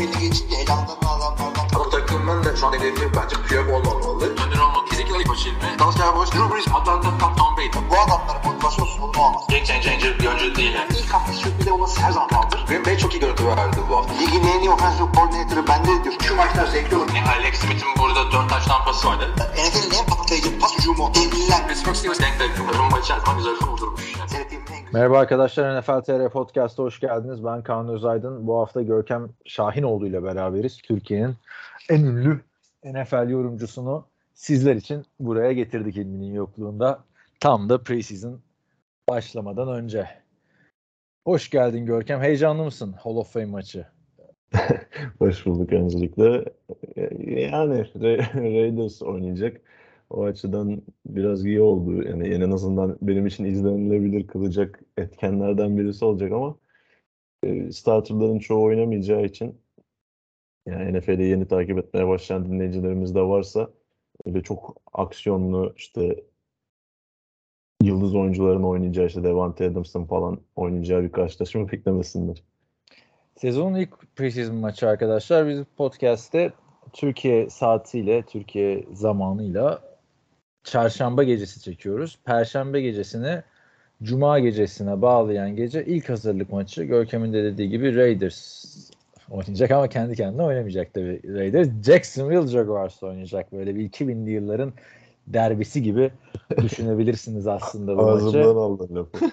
[0.00, 4.24] belli geçince elanlarını adamlardan Ama bu takımın da şu an hedefi bence Piyok olmamalı.
[4.24, 4.60] Önder
[5.20, 5.78] ilk başı ilmi.
[5.78, 7.68] Dallas Cowboys, Drew Brees, Atlanta, Tom, Tom Brady.
[7.90, 9.42] bu adamların motivasyonsuz bunu olmaz.
[9.48, 10.90] Game changer bir oyuncu değil yani.
[10.98, 12.66] İlk hafta sürpriz olması her zaman kaldır.
[12.68, 14.14] Green Bay çok iyi görüntü verdi bu hafta.
[14.14, 16.14] Ligin en iyi offensive coordinator'ı bende diyor.
[16.22, 17.08] Şu maçlar zevkli olur.
[17.14, 19.34] Yani Alex Smith'in burada 4 taş tampası vardı.
[19.54, 21.14] NFL'in en patlayıcı pas hücumu.
[21.14, 21.68] Devliler.
[21.68, 22.44] Pittsburgh Steelers denk de
[22.78, 24.16] rumba içerisinde güzel kurdurmuş.
[24.18, 24.59] Yani.
[24.92, 27.44] Merhaba arkadaşlar NFL TR Podcast'a hoş geldiniz.
[27.44, 28.46] Ben Kaan Özaydın.
[28.46, 30.78] Bu hafta Görkem Şahinoğlu ile beraberiz.
[30.78, 31.34] Türkiye'nin
[31.90, 32.40] en ünlü
[32.84, 37.04] NFL yorumcusunu sizler için buraya getirdik ilminin yokluğunda.
[37.40, 38.40] Tam da preseason
[39.08, 40.08] başlamadan önce.
[41.24, 42.20] Hoş geldin Görkem.
[42.20, 43.86] Heyecanlı mısın Hall of Fame maçı?
[45.18, 46.44] Hoş bulduk öncelikle.
[47.26, 49.60] Yani Ra- Raiders oynayacak.
[50.10, 52.02] O açıdan biraz iyi oldu.
[52.02, 56.56] Yani en azından benim için izlenilebilir kılacak etkenlerden birisi olacak ama
[57.42, 59.60] e, starterların çoğu oynamayacağı için
[60.66, 63.70] yani NFL'i yeni takip etmeye başlayan dinleyicilerimiz de varsa
[64.26, 66.24] öyle çok aksiyonlu işte
[67.82, 72.42] yıldız oyuncuların oynayacağı işte Devante Adams'ın falan oynayacağı bir karşılaşma beklemesinler.
[73.36, 75.48] Sezonun ilk preseason maçı arkadaşlar.
[75.48, 76.52] Biz podcast'te
[76.92, 79.89] Türkiye saatiyle, Türkiye zamanıyla
[80.70, 82.18] çarşamba gecesi çekiyoruz.
[82.24, 83.42] Perşembe gecesini
[84.02, 86.84] Cuma gecesine bağlayan gece ilk hazırlık maçı.
[86.84, 88.64] Görkem'in de dediği gibi Raiders
[89.30, 91.68] oynayacak ama kendi kendine oynamayacak tabii Raiders.
[91.86, 93.52] Jacksonville Jaguars oynayacak.
[93.52, 94.72] Böyle bir 2000'li yılların
[95.26, 96.10] derbisi gibi
[96.62, 98.24] düşünebilirsiniz aslında bu maçı.
[98.24, 99.30] Ağzımdan aldın lafı.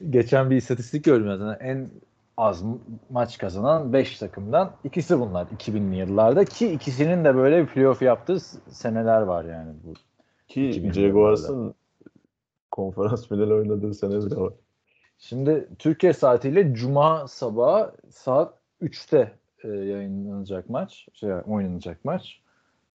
[0.10, 1.66] Geçen bir istatistik gördüm zaten.
[1.66, 1.88] En
[2.36, 2.64] az
[3.10, 8.40] maç kazanan 5 takımdan ikisi bunlar 2000'li yıllarda ki ikisinin de böyle bir playoff yaptığı
[8.70, 9.94] seneler var yani bu.
[10.48, 11.74] Ki 2000'li Jaguars'ın
[12.70, 14.52] konferans finali oynadığı sene bile var.
[15.18, 19.32] Şimdi Türkiye saatiyle cuma sabahı saat 3'te
[19.64, 22.40] e, yayınlanacak maç, şey oynanacak maç.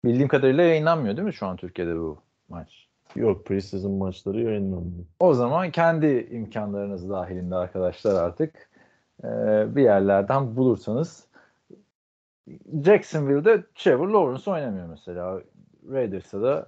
[0.05, 2.17] Bildiğim kadarıyla yayınlanmıyor değil mi şu an Türkiye'de bu
[2.49, 2.87] maç?
[3.15, 5.05] Yok preseason maçları yayınlanmıyor.
[5.19, 8.70] O zaman kendi imkanlarınız dahilinde arkadaşlar artık
[9.23, 9.27] e,
[9.75, 11.27] bir yerlerden bulursanız
[12.85, 15.41] Jacksonville'de Trevor Lawrence oynamıyor mesela.
[15.91, 16.67] Raiders'ta da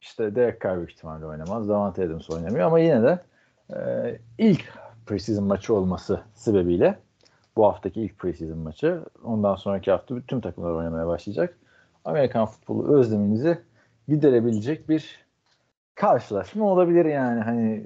[0.00, 1.68] işte Derek Carr büyük ihtimalle oynamaz.
[1.68, 3.20] Davante Adams oynamıyor ama yine de
[3.76, 4.72] e, ilk
[5.06, 6.98] preseason maçı olması sebebiyle
[7.56, 11.58] bu haftaki ilk preseason maçı ondan sonraki hafta bütün takımlar oynamaya başlayacak.
[12.04, 13.58] Amerikan futbolu özleminizi
[14.08, 15.21] giderebilecek bir
[15.94, 17.84] karşılaşma olabilir yani hani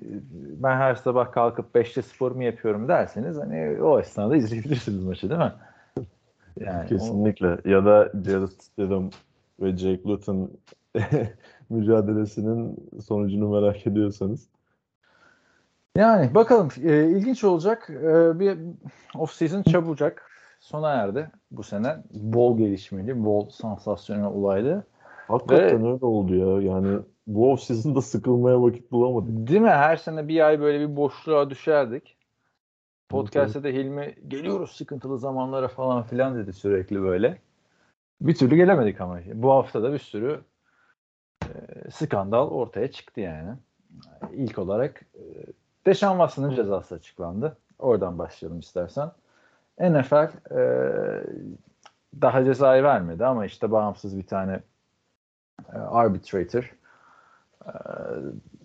[0.62, 5.52] ben her sabah kalkıp 5'te sporumu yapıyorum derseniz hani o esnada izleyebilirsiniz maçı değil mi?
[6.60, 7.58] Yani o- Kesinlikle.
[7.64, 9.10] Ya da Jared Stidham
[9.60, 10.50] ve Jake Luton
[11.70, 14.48] mücadelesinin sonucunu merak ediyorsanız.
[15.96, 17.90] yani bakalım e, ilginç olacak.
[17.90, 18.58] E, bir
[19.18, 20.30] off season çabucak
[20.60, 21.96] sona erdi bu sene.
[22.14, 24.84] Bol gelişmeli, bol sansasyonel olaylı.
[25.28, 26.72] Hakikaten öyle oldu ya.
[26.72, 29.48] Yani bu off season'da sıkılmaya vakit bulamadık.
[29.48, 29.68] Değil mi?
[29.68, 32.16] Her sene bir ay böyle bir boşluğa düşerdik.
[33.08, 37.38] Podcast'te de Hilmi geliyoruz sıkıntılı zamanlara falan filan dedi sürekli böyle.
[38.20, 39.18] Bir türlü gelemedik ama.
[39.34, 40.40] Bu hafta da bir sürü
[41.44, 43.56] e, skandal ortaya çıktı yani.
[44.32, 45.22] İlk olarak e,
[45.86, 47.56] Deşan Watson'ın cezası açıklandı.
[47.78, 49.10] Oradan başlayalım istersen.
[49.80, 50.60] NFL e,
[52.22, 54.60] daha cezayı vermedi ama işte bağımsız bir tane
[55.72, 56.76] e, arbitrator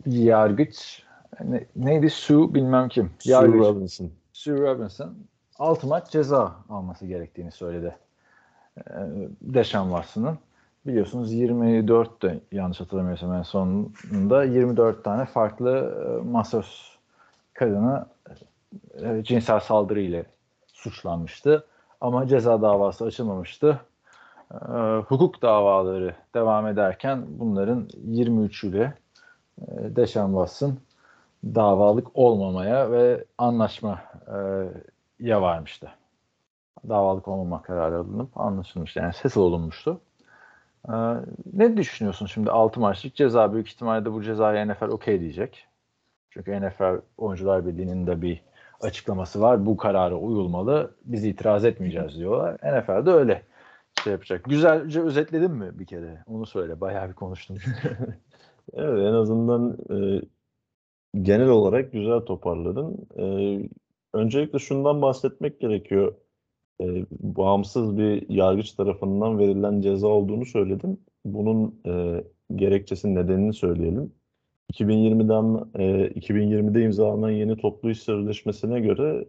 [0.06, 1.04] yargıç
[1.44, 3.12] ne, neydi Sue bilmem kim.
[3.20, 3.62] Sue Yargıç.
[3.62, 4.12] Robinson.
[4.34, 5.16] Sue Robinson
[5.60, 7.96] 6 maç ceza alması gerektiğini söyledi.
[8.78, 8.84] Ee,
[9.42, 10.38] Deşan Watson'ın.
[10.86, 16.98] Biliyorsunuz 24 de yanlış hatırlamıyorsam en sonunda 24 tane farklı e, masöz
[17.54, 18.06] kadını
[19.02, 20.26] e, cinsel saldırı ile
[20.74, 21.66] suçlanmıştı.
[22.02, 23.80] Ama ceza davası açılmamıştı.
[24.52, 28.92] Ee, hukuk davaları devam ederken bunların 23'üyle
[29.62, 30.78] e, Deşan Watson
[31.44, 34.38] davalık olmamaya ve anlaşma e,
[35.20, 35.92] ya varmıştı.
[36.90, 39.00] Davalık olmama kararı alınıp anlaşılmıştı.
[39.00, 40.02] Yani ses olunmuştu.
[40.90, 40.94] E,
[41.54, 45.68] ne düşünüyorsun şimdi 6 maçlık ceza büyük ihtimalle bu cezaya NFL okey diyecek.
[46.30, 48.42] Çünkü NFL Oyuncular Birliği'nin de bir
[48.82, 49.66] açıklaması var.
[49.66, 50.92] Bu karara uyulmalı.
[51.06, 52.54] Biz itiraz etmeyeceğiz diyorlar.
[52.54, 53.42] NFL de öyle
[54.04, 54.46] şey yapacak.
[54.46, 56.24] Güzelce özetledin mi bir kere?
[56.28, 56.82] Onu söyle.
[56.82, 57.58] Bayağı bir konuştum.
[58.74, 60.22] Evet en azından e,
[61.22, 63.08] genel olarak güzel toparladın.
[63.18, 63.26] E,
[64.14, 66.16] öncelikle şundan bahsetmek gerekiyor.
[66.82, 70.98] E, bağımsız bir yargıç tarafından verilen ceza olduğunu söyledim.
[71.26, 72.24] Bunun e,
[72.56, 74.14] gerekçesi nedenini söyleyelim.
[74.74, 79.26] 2020'den e, 2020'de imzalanan yeni toplu iş sözleşmesine göre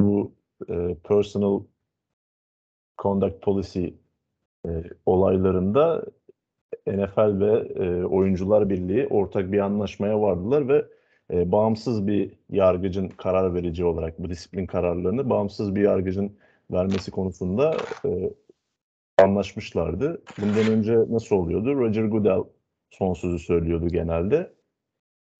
[0.00, 0.34] bu
[0.68, 1.62] e, personal
[3.02, 3.88] conduct policy
[4.68, 6.04] e, olaylarında
[6.86, 10.84] NFL ve e, Oyuncular Birliği ortak bir anlaşmaya vardılar ve
[11.32, 16.32] e, bağımsız bir yargıcın karar verici olarak bu disiplin kararlarını bağımsız bir yargıcın
[16.70, 18.30] vermesi konusunda e,
[19.18, 20.22] anlaşmışlardı.
[20.40, 21.74] Bundan önce nasıl oluyordu?
[21.74, 22.44] Roger Goodell
[22.90, 24.52] son sözü söylüyordu genelde.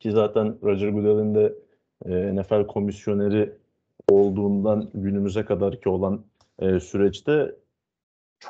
[0.01, 1.55] Ki zaten Roger Goodell'in de
[2.07, 3.53] e, NFL komisyoneri
[4.09, 6.25] olduğundan günümüze kadar ki olan
[6.59, 7.55] e, süreçte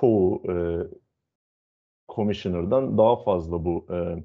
[0.00, 0.55] çoğu e,
[2.08, 4.25] commissioner'dan daha fazla bu e,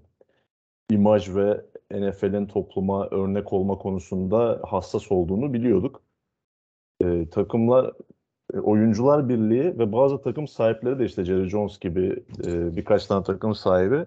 [0.96, 6.02] imaj ve NFL'in topluma örnek olma konusunda hassas olduğunu biliyorduk.
[7.04, 7.94] E, takımlar,
[8.54, 13.24] e, oyuncular birliği ve bazı takım sahipleri de işte Jerry Jones gibi e, birkaç tane
[13.24, 14.06] takım sahibi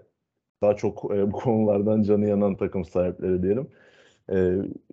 [0.63, 3.69] daha çok e, bu konulardan canı yanan takım sahipleri diyelim.
[4.31, 4.37] E,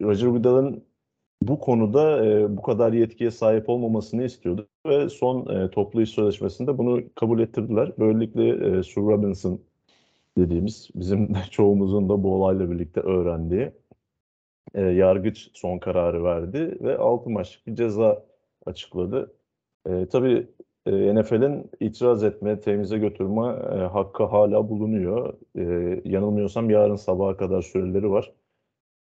[0.01, 0.88] Roger Goodell'ın
[1.41, 6.77] bu konuda e, bu kadar yetkiye sahip olmamasını istiyordu ve son e, toplu iş sözleşmesinde
[6.77, 7.93] bunu kabul ettirdiler.
[7.99, 9.61] Böylelikle e, Sue Robinson
[10.37, 13.71] dediğimiz bizim çoğumuzun da bu olayla birlikte öğrendiği
[14.73, 18.25] e, yargıç son kararı verdi ve 6 maçlık bir ceza
[18.65, 19.35] açıkladı.
[19.89, 20.47] E, tabii
[20.85, 25.33] e, NFL'in itiraz etme, temize götürme e, hakkı hala bulunuyor.
[25.55, 25.63] E,
[26.09, 28.33] yanılmıyorsam yarın sabaha kadar süreleri var.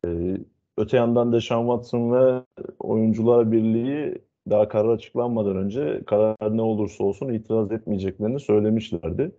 [0.07, 0.37] E,
[0.77, 2.43] öte yandan da Sean Watson ve
[2.79, 4.19] Oyuncular Birliği
[4.51, 9.33] daha karar açıklanmadan önce karar ne olursa olsun itiraz etmeyeceklerini söylemişlerdi.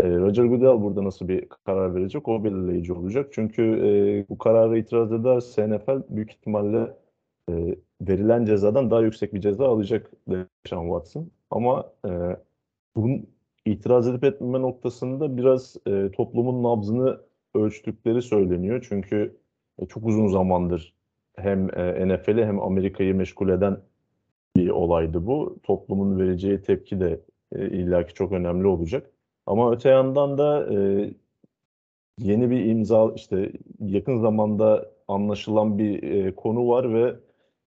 [0.00, 3.28] E, Roger Goodell burada nasıl bir karar verecek o belirleyici olacak.
[3.32, 3.90] Çünkü e,
[4.28, 6.96] bu karara itiraz ederse NFL büyük ihtimalle
[7.50, 10.10] e, verilen cezadan daha yüksek bir ceza alacak
[10.68, 11.30] Sean Watson.
[11.50, 12.10] Ama e,
[12.96, 13.26] bunun
[13.64, 17.20] itiraz edip etmeme noktasında biraz e, toplumun nabzını
[17.54, 18.86] ölçtükleri söyleniyor.
[18.88, 19.36] Çünkü
[19.78, 20.94] e, çok uzun zamandır
[21.36, 23.78] hem e, NFL'i hem Amerika'yı meşgul eden
[24.56, 25.58] bir olaydı bu.
[25.62, 27.20] Toplumun vereceği tepki de
[27.52, 29.10] e, illaki çok önemli olacak.
[29.46, 31.10] Ama öte yandan da e,
[32.18, 37.16] yeni bir imza işte yakın zamanda anlaşılan bir e, konu var ve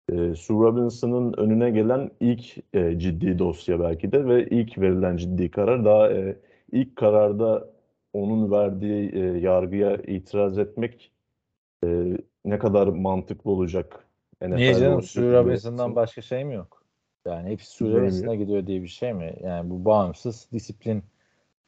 [0.10, 5.52] e, Sue Robinson'ın önüne gelen ilk e, ciddi dosya belki de ve ilk verilen ciddi
[5.52, 6.38] karar daha e,
[6.72, 7.70] ilk kararda
[8.14, 11.12] onun verdiği e, yargıya itiraz etmek
[11.86, 14.08] e, ne kadar mantıklı olacak?
[14.42, 15.96] Niye NFL'de canım Sue şekilde Robinson'dan olsun.
[15.96, 16.84] başka şey mi yok?
[17.26, 18.06] Yani hepsi Bilmiyorum.
[18.08, 19.36] Robinson'a gidiyor diye bir şey mi?
[19.44, 21.04] Yani bu bağımsız disiplin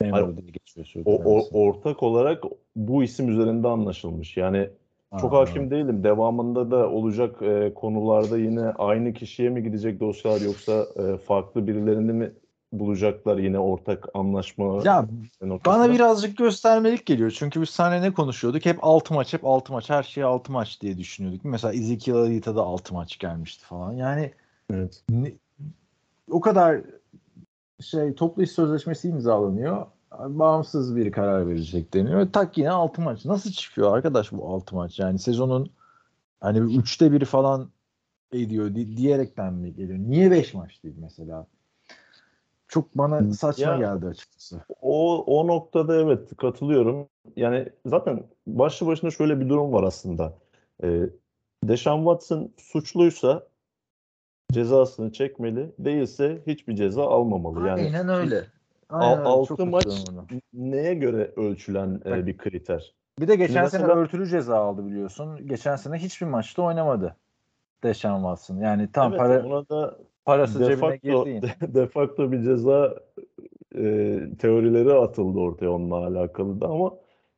[0.01, 2.43] memuru diye geçiyor Sue O, o- ortak olarak
[2.75, 4.37] bu isim üzerinde anlaşılmış.
[4.37, 4.69] Yani
[5.17, 6.03] çok Aa, hakim değilim.
[6.03, 12.13] Devamında da olacak e, konularda yine aynı kişiye mi gidecek dosyalar yoksa e, farklı birilerini
[12.13, 12.33] mi
[12.71, 15.07] bulacaklar yine ortak anlaşma Ya
[15.41, 15.83] noktasında?
[15.83, 17.31] bana birazcık göstermelik geliyor.
[17.37, 18.65] Çünkü biz seninle ne konuşuyorduk?
[18.65, 19.89] Hep 6 maç, hep 6 maç.
[19.89, 21.45] Her şey 6 maç diye düşünüyorduk.
[21.45, 23.91] Mesela Ezekiel Elite'a da 6 maç gelmişti falan.
[23.93, 24.31] Yani
[24.73, 25.03] Evet.
[25.09, 25.33] ne-
[26.31, 26.81] o kadar
[27.81, 29.85] şey toplu iş sözleşmesi imzalanıyor.
[30.19, 32.27] Bağımsız bir karar verecek deniyor.
[32.33, 33.25] Tak yine 6 maç.
[33.25, 34.99] Nasıl çıkıyor arkadaş bu 6 maç?
[34.99, 35.69] Yani sezonun
[36.41, 37.69] hani üçte biri falan
[38.31, 39.99] ediyor di- diyerekten mi geliyor?
[39.99, 41.47] Niye 5 maç değil mesela?
[42.71, 44.61] Çok bana saçma Ya- geldi açıkçası.
[44.81, 47.07] O, o noktada evet katılıyorum.
[47.35, 50.33] Yani zaten başlı başına şöyle bir durum var aslında.
[50.83, 51.01] Ee,
[51.63, 53.47] Deshaun Watson suçluysa
[54.51, 57.67] cezasını çekmeli, değilse hiçbir ceza almamalı.
[57.67, 58.45] Yani Aynen öyle.
[58.89, 59.87] Aynen altı maç
[60.53, 62.93] neye göre ölçülen e, bir kriter?
[63.19, 65.47] Bir de geçen Şimdi sene mesela- örtülü ceza aldı biliyorsun.
[65.47, 67.15] Geçen sene hiçbir maçta oynamadı.
[67.83, 68.57] Deshaun Watson.
[68.57, 71.73] Yani tam Evet, para ona da parası de cebine facto, girdi yine.
[71.73, 72.95] de facto bir ceza
[73.75, 76.91] e, teorileri atıldı ortaya onunla alakalı da ama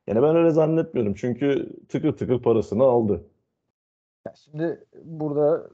[0.07, 1.13] yani ben öyle zannetmiyorum.
[1.13, 3.23] Çünkü tıkır tıkır parasını aldı.
[4.27, 5.69] Ya Şimdi burada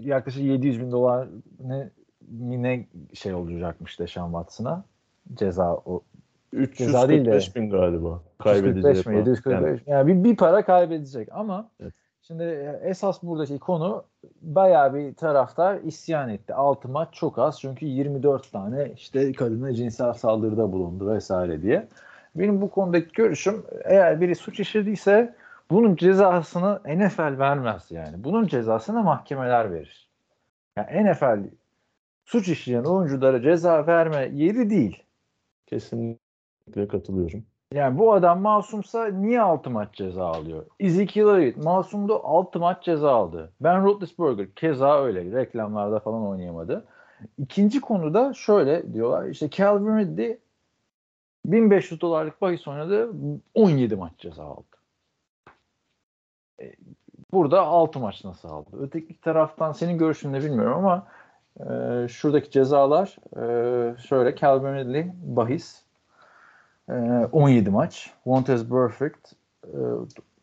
[0.00, 1.28] yaklaşık 700 bin dolar
[1.60, 1.90] ne,
[2.30, 4.84] ne şey olacakmış Deshaun Watson'a
[5.34, 6.02] ceza o
[6.52, 9.12] 345 bin galiba kaybedeceği 345 mi?
[9.12, 9.16] falan.
[9.16, 9.92] 745 mi?
[9.92, 11.94] Yani bir, bir para kaybedecek ama Evet.
[12.22, 12.42] Şimdi
[12.82, 14.04] esas buradaki konu
[14.42, 16.54] bayağı bir taraftar isyan etti.
[16.54, 21.88] 6 maç çok az çünkü 24 tane işte kadına cinsel saldırıda bulundu vesaire diye.
[22.34, 25.34] Benim bu konudaki görüşüm eğer biri suç işlediyse
[25.70, 28.24] bunun cezasını NFL vermez yani.
[28.24, 30.08] Bunun cezasını mahkemeler verir.
[30.76, 31.48] Yani NFL
[32.24, 35.02] suç işleyen oyunculara ceza verme yeri değil.
[35.66, 37.44] Kesinlikle katılıyorum.
[37.74, 40.66] Yani bu adam masumsa niye 6 maç ceza alıyor?
[40.80, 43.52] Ezekiel Elliott masumdu 6 maç ceza aldı.
[43.60, 45.38] Ben Roethlisberger keza öyle.
[45.40, 46.84] Reklamlarda falan oynayamadı.
[47.38, 49.26] İkinci konuda şöyle diyorlar.
[49.26, 50.38] işte Calvin Ridley
[51.46, 53.10] 1500 dolarlık bahis oynadı.
[53.54, 54.66] 17 maç ceza aldı.
[56.60, 56.72] E,
[57.32, 58.70] burada 6 maç nasıl aldı?
[58.80, 61.06] Öteki taraftan senin görüşün bilmiyorum ama
[61.60, 65.81] e, şuradaki cezalar e, şöyle Calvin Ridley bahis
[67.32, 68.10] 17 maç.
[68.24, 69.32] Montez Perfect
[69.64, 69.78] e,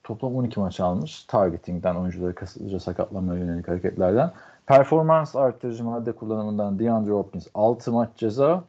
[0.04, 1.24] toplam 12 maç almış.
[1.24, 4.32] Targeting'den oyuncuları kasıtlıca sakatlamaya yönelik hareketlerden.
[4.66, 8.64] Performans arttırıcı madde kullanımından DeAndre Hopkins 6 maç ceza.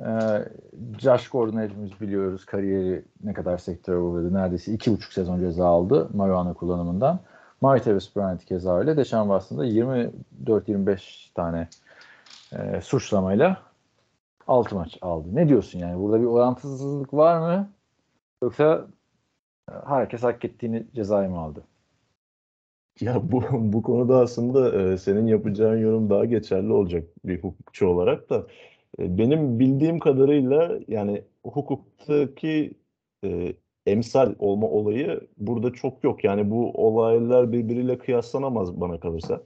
[0.00, 0.04] Ee,
[0.98, 4.34] Josh Gordon hepimiz biliyoruz kariyeri ne kadar sektöre uğradı.
[4.34, 7.20] Neredeyse 2,5 sezon ceza aldı marijuana kullanımından.
[7.60, 8.96] Martavis Bryant keza öyle.
[8.96, 11.68] Deşan Watson'da 24-25 tane
[12.52, 13.56] e, suçlamayla
[14.46, 15.28] 6 maç aldı.
[15.32, 16.02] Ne diyorsun yani?
[16.02, 17.70] Burada bir orantısızlık var mı?
[18.42, 18.86] Yoksa
[19.70, 21.64] e, herkes hak ettiğini cezayı mı aldı?
[23.00, 28.30] Ya bu bu konuda aslında e, senin yapacağın yorum daha geçerli olacak bir hukukçu olarak
[28.30, 28.46] da
[28.98, 32.74] e, benim bildiğim kadarıyla yani hukuktaki
[33.24, 33.54] e,
[33.86, 36.24] emsal olma olayı burada çok yok.
[36.24, 39.42] Yani bu olaylar birbiriyle kıyaslanamaz bana kalırsa.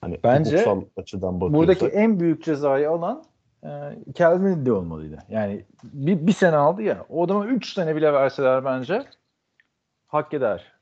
[0.00, 1.80] Hani Bence hukuksal açıdan bakıyorsak.
[1.80, 3.24] Buradaki en büyük cezayı alan
[3.64, 3.68] e,
[4.14, 5.18] Calvin Ridley olmalıydı.
[5.28, 7.06] Yani bir, bir sene aldı ya.
[7.08, 9.04] O adama 3 sene bile verseler bence
[10.06, 10.72] hak eder.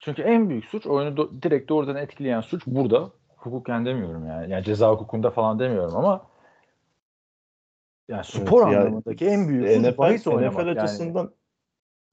[0.00, 3.10] Çünkü en büyük suç oyunu do- direkt doğrudan etkileyen suç burada.
[3.36, 4.52] Hukuken demiyorum yani.
[4.52, 6.26] Yani ceza hukukunda falan demiyorum ama
[8.08, 10.52] yani spor Evet, anlamındaki en büyük suç NFL, bahis oynamak.
[10.52, 10.80] NFL yani.
[10.80, 11.30] açısından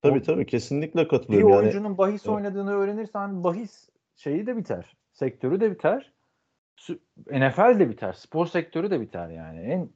[0.01, 1.49] tabii O- tabii kesinlikle Bir katılıyorum.
[1.49, 2.35] Yani oyuncunun bahis Evet.
[2.35, 4.97] oynadığını öğrenirsen bahis şeyi de biter.
[5.13, 6.13] Sektörü de biter.
[7.31, 8.13] NFL de biter.
[8.13, 9.59] Spor sektörü de biter yani.
[9.59, 9.89] En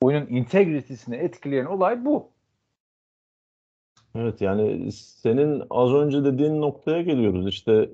[0.00, 2.30] oyunun integritesini etkileyen olay bu.
[4.14, 7.48] Evet yani senin az önce dediğin noktaya geliyoruz.
[7.48, 7.90] İşte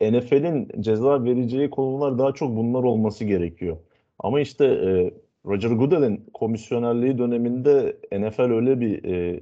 [0.00, 3.76] NFL'in ceza vereceği konular daha çok bunlar olması gerekiyor.
[4.18, 5.14] Ama işte e,
[5.46, 9.40] Roger Goodell'in komisyonerliği döneminde NFL öyle bir e,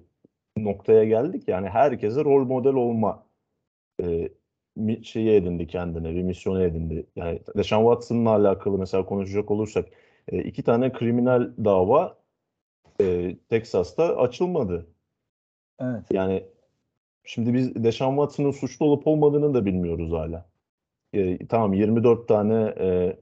[0.57, 3.27] noktaya geldik yani herkese rol model olma
[4.03, 4.29] e,
[5.03, 7.07] şeyi edindi kendine, bir misyonu edindi.
[7.17, 9.89] Yani Deshaun Watson'la alakalı mesela konuşacak olursak
[10.29, 12.17] e, iki tane kriminal dava
[13.01, 14.87] e, Texas'ta açılmadı.
[15.81, 16.05] Evet.
[16.13, 16.45] Yani
[17.25, 20.51] şimdi biz Deshaun Watson'ın suçlu olup olmadığını da bilmiyoruz hala.
[21.13, 23.17] E, tamam 24 tane e,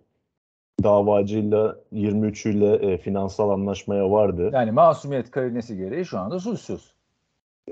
[0.83, 4.51] davacıyla 23'üyle e, finansal anlaşmaya vardı.
[4.53, 6.98] Yani masumiyet karinesi gereği şu anda suçsuz.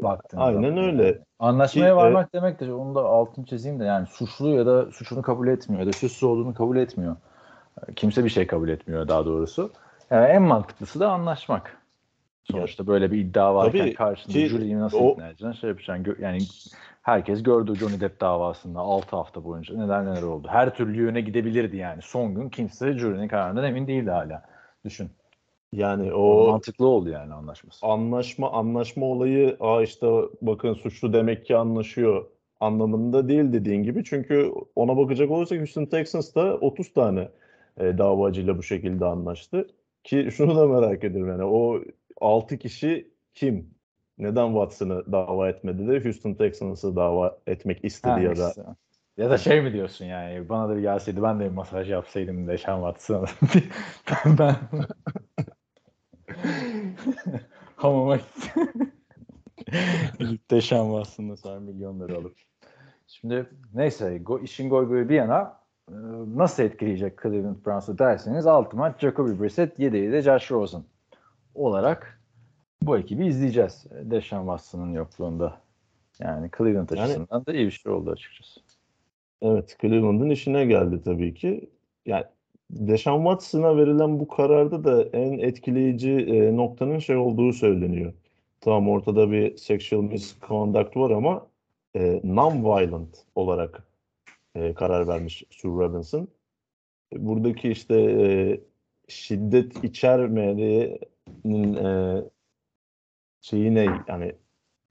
[0.03, 1.19] Baktığın Aynen öyle.
[1.39, 5.23] Anlaşmaya Ki, varmak demek de onu da altını çizeyim de yani suçlu ya da suçunu
[5.23, 7.17] kabul etmiyor ya da suçsuz olduğunu kabul etmiyor.
[7.97, 9.73] Kimse bir şey kabul etmiyor daha doğrusu.
[10.11, 11.77] Yani en mantıklısı da anlaşmak.
[12.45, 15.53] Sonuçta böyle bir iddia varken Tabii karşında ki jüriyi nasıl o- ikna edeceksin?
[15.53, 16.05] Şey yapacaksın.
[16.05, 16.39] Gö- Yani
[17.03, 20.49] herkes gördü Johnny Depp davasında 6 hafta boyunca neler neler oldu.
[20.51, 22.03] Her türlü yöne gidebilirdi yani.
[22.03, 24.43] Son gün kimse jürinin kararından emin değildi hala.
[24.85, 25.11] Düşün.
[25.73, 27.87] Yani O mantıklı oldu yani anlaşması.
[27.87, 30.07] anlaşma anlaşma olayı aa işte
[30.43, 32.27] bakın suçlu demek ki anlaşıyor
[32.61, 34.05] anlamında değil dediğin gibi.
[34.05, 37.29] Çünkü ona bakacak olursak Houston Texans da 30 tane
[37.81, 39.67] e, davacıyla bu şekilde anlaştı.
[40.05, 41.81] Ki şunu da merak ediyorum yani o
[42.21, 43.77] 6 kişi kim?
[44.19, 48.63] Neden Watson'ı dava etmedi de Houston Texans'ı dava etmek istedi Ha, ya da işte.
[49.17, 52.49] Ya da şey mi diyorsun yani bana da bir gelseydi ben de bir masaj yapsaydım
[52.49, 53.27] Deşan Watson'a.
[54.39, 54.57] ben
[57.77, 58.19] hamama
[60.19, 62.37] gidip Deşan Watson'la sonra milyonları alıp.
[63.07, 65.61] Şimdi neyse go, işin goy goyu bir yana
[65.91, 65.95] e,
[66.37, 70.83] nasıl etkileyecek Cleveland Browns'u derseniz 6 maç Jacoby Brissett 7'yi de Josh Rosen
[71.55, 72.21] olarak
[72.83, 73.87] bu ekibi izleyeceğiz.
[74.03, 75.61] Deşan Watson'ın yokluğunda.
[76.19, 78.61] Yani Cleveland Yani- açısından da iyi bir şey oldu açıkçası.
[79.43, 81.71] Evet, Cleveland'ın işine geldi tabii ki.
[82.07, 82.25] Yani
[82.71, 88.13] Deshaun Watson'a verilen bu kararda da en etkileyici e, noktanın şey olduğu söyleniyor.
[88.61, 91.47] Tamam ortada bir sexual misconduct var ama
[91.97, 93.89] e, non-violent olarak
[94.55, 96.29] e, karar vermiş Sue Robinson.
[97.17, 98.61] Buradaki işte e,
[99.09, 102.23] şiddet içermediğinin e,
[103.41, 104.33] şeyi ne yani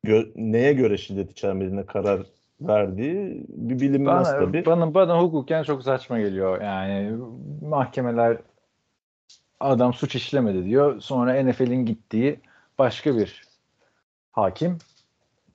[0.06, 2.26] gö- neye göre şiddet içermediğine karar
[2.62, 4.66] verdiği bir bilinmez Bana, tabii.
[4.66, 6.62] bana, bana hukuken çok saçma geliyor.
[6.62, 7.18] Yani
[7.62, 8.38] mahkemeler
[9.60, 11.00] adam suç işlemedi diyor.
[11.00, 12.40] Sonra NFL'in gittiği
[12.80, 13.44] başka bir
[14.32, 14.78] hakim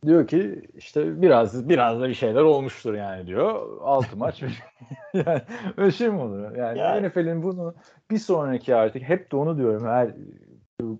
[0.07, 3.79] diyor ki işte biraz biraz da bir şeyler olmuştur yani diyor.
[3.83, 4.43] Altı maç
[5.15, 5.43] yani
[5.77, 6.57] öyle şey mi olur?
[6.57, 7.75] Yani Ya- NFL'in bunu
[8.11, 9.87] bir sonraki artık hep de onu diyorum.
[9.87, 10.15] Her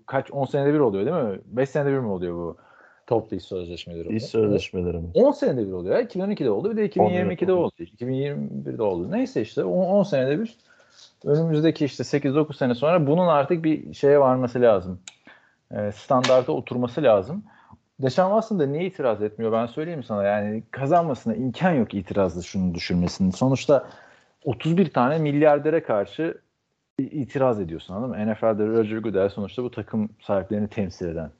[0.05, 1.41] kaç 10 senede bir oluyor değil mi?
[1.45, 2.57] 5 senede bir mi oluyor bu
[3.11, 4.15] toplu iş sözleşmeleri?
[4.15, 5.09] İş sözleşmeleri mi?
[5.13, 5.95] 10 senede bir oluyor.
[5.95, 6.01] ya.
[6.01, 7.65] 2012'de oldu bir de 2022'de Oluyor.
[7.65, 7.73] oldu.
[7.79, 9.11] 2021'de oldu.
[9.11, 10.55] Neyse işte 10, 10 senede bir
[11.25, 14.99] önümüzdeki işte 8-9 sene sonra bunun artık bir şeye varması lazım.
[15.71, 17.43] E, standarta oturması lazım.
[17.99, 20.23] Deşan Watson da niye itiraz etmiyor ben söyleyeyim sana.
[20.23, 23.31] Yani kazanmasına imkan yok itirazlı şunu düşürmesinin.
[23.31, 23.87] Sonuçta
[24.45, 26.37] 31 tane milyardere karşı
[26.99, 28.31] itiraz ediyorsun anladın mı?
[28.31, 31.31] NFL'de Roger Goodell sonuçta bu takım sahiplerini temsil eden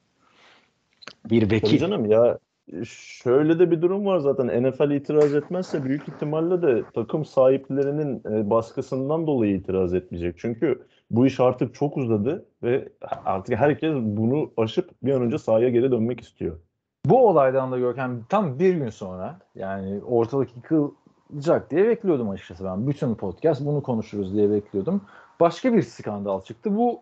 [1.29, 1.77] bir Tabii vekil.
[1.77, 2.37] canım ya
[2.85, 8.49] şöyle de bir durum var zaten NFL itiraz etmezse büyük ihtimalle de takım sahiplerinin e,
[8.49, 10.35] baskısından dolayı itiraz etmeyecek.
[10.37, 12.89] Çünkü bu iş artık çok uzadı ve
[13.25, 16.57] artık herkes bunu aşıp bir an önce sahaya geri dönmek istiyor.
[17.05, 22.87] Bu olaydan da Görkem tam bir gün sonra yani ortalık yıkılacak diye bekliyordum açıkçası ben.
[22.87, 25.01] Bütün podcast bunu konuşuruz diye bekliyordum.
[25.39, 26.77] Başka bir skandal çıktı.
[26.77, 27.01] Bu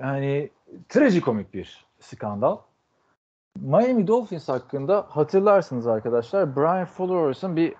[0.00, 0.50] yani
[0.88, 2.56] trajikomik bir skandal.
[3.60, 7.74] Miami Dolphins hakkında hatırlarsınız arkadaşlar Brian Flores'ın bir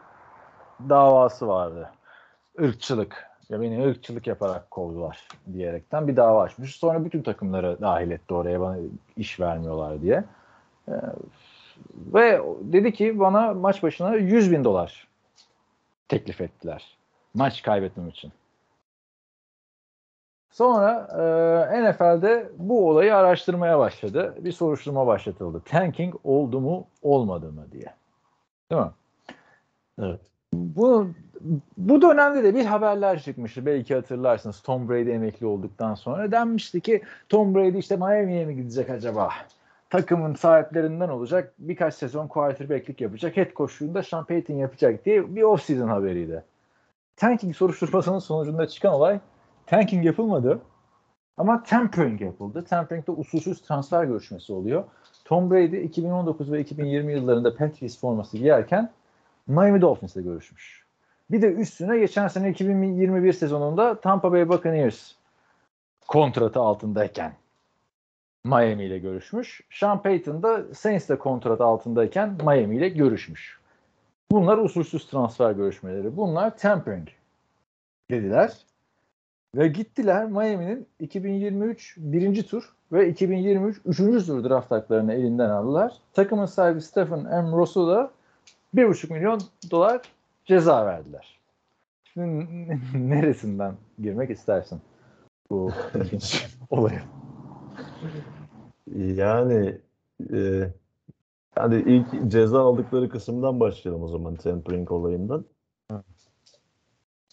[0.89, 1.91] davası vardı.
[2.59, 3.27] Irkçılık.
[3.49, 6.77] Ya beni ırkçılık yaparak kovdular diyerekten bir dava açmış.
[6.77, 8.77] Sonra bütün takımları dahil etti oraya bana
[9.17, 10.25] iş vermiyorlar diye.
[10.89, 10.93] Ee,
[11.97, 15.09] ve dedi ki bana maç başına 100 bin dolar
[16.09, 16.97] teklif ettiler.
[17.35, 18.33] Maç kaybetmem için.
[20.55, 21.09] Sonra
[21.73, 24.35] e, NFL'de bu olayı araştırmaya başladı.
[24.39, 25.63] Bir soruşturma başlatıldı.
[25.65, 27.95] Tanking oldu mu olmadı mı diye.
[28.71, 28.91] Değil mi?
[29.99, 30.21] Evet.
[30.53, 31.09] Bu
[31.77, 33.67] bu dönemde de bir haberler çıkmıştı.
[33.67, 34.61] Belki hatırlarsınız.
[34.61, 39.31] Tom Brady emekli olduktan sonra denmişti ki Tom Brady işte Miami'ye mi gidecek acaba?
[39.91, 41.53] Takımın sahiplerinden olacak.
[41.59, 43.37] Birkaç sezon quarterback'lik yapacak.
[43.37, 46.43] Head coach'luğunda Sean Payton yapacak diye bir off-season haberiydi.
[47.17, 49.21] Tanking soruşturmasının sonucunda çıkan olay
[49.67, 50.61] tanking yapılmadı.
[51.37, 52.65] Ama tampering yapıldı.
[52.65, 54.85] Tampering'de usulsüz transfer görüşmesi oluyor.
[55.25, 58.93] Tom Brady 2019 ve 2020 yıllarında Patriots forması giyerken
[59.47, 60.85] Miami Dolphins'le görüşmüş.
[61.31, 65.13] Bir de üstüne geçen sene 2021 sezonunda Tampa Bay Buccaneers
[66.09, 67.33] kontratı altındayken
[68.45, 69.61] Miami ile görüşmüş.
[69.71, 73.59] Sean Payton da Saints'le kontrat altındayken Miami ile görüşmüş.
[74.31, 76.17] Bunlar usulsüz transfer görüşmeleri.
[76.17, 77.09] Bunlar tampering
[78.11, 78.53] dediler.
[79.55, 85.93] Ve gittiler Miami'nin 2023 birinci tur ve 2023 üçüncü tur draft haklarını elinden aldılar.
[86.13, 87.53] Takımın sahibi Stephen M.
[87.53, 88.11] Ross'u da
[88.75, 89.41] 1,5 milyon
[89.71, 90.03] dolar
[90.45, 91.41] ceza verdiler.
[92.05, 92.49] Şimdi
[93.11, 94.81] neresinden girmek istersin
[95.51, 95.71] bu
[96.71, 97.03] olaya?
[98.97, 99.79] Yani
[100.33, 100.71] e,
[101.57, 105.45] yani ilk ceza aldıkları kısımdan başlayalım o zaman tampering olayından.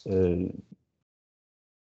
[0.08, 0.38] E,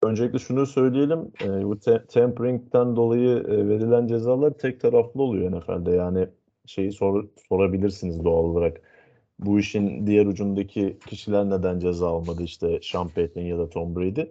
[0.08, 1.32] öncelikle şunu söyleyelim.
[1.44, 5.90] E, bu te- tampering'den dolayı e, verilen cezalar tek taraflı oluyor NFL'de.
[5.90, 6.28] Yani
[6.66, 8.80] şeyi sor, sorabilirsiniz doğal olarak.
[9.38, 14.24] Bu işin diğer ucundaki kişiler neden ceza almadı işte Sean Payton ya da Tom Brady.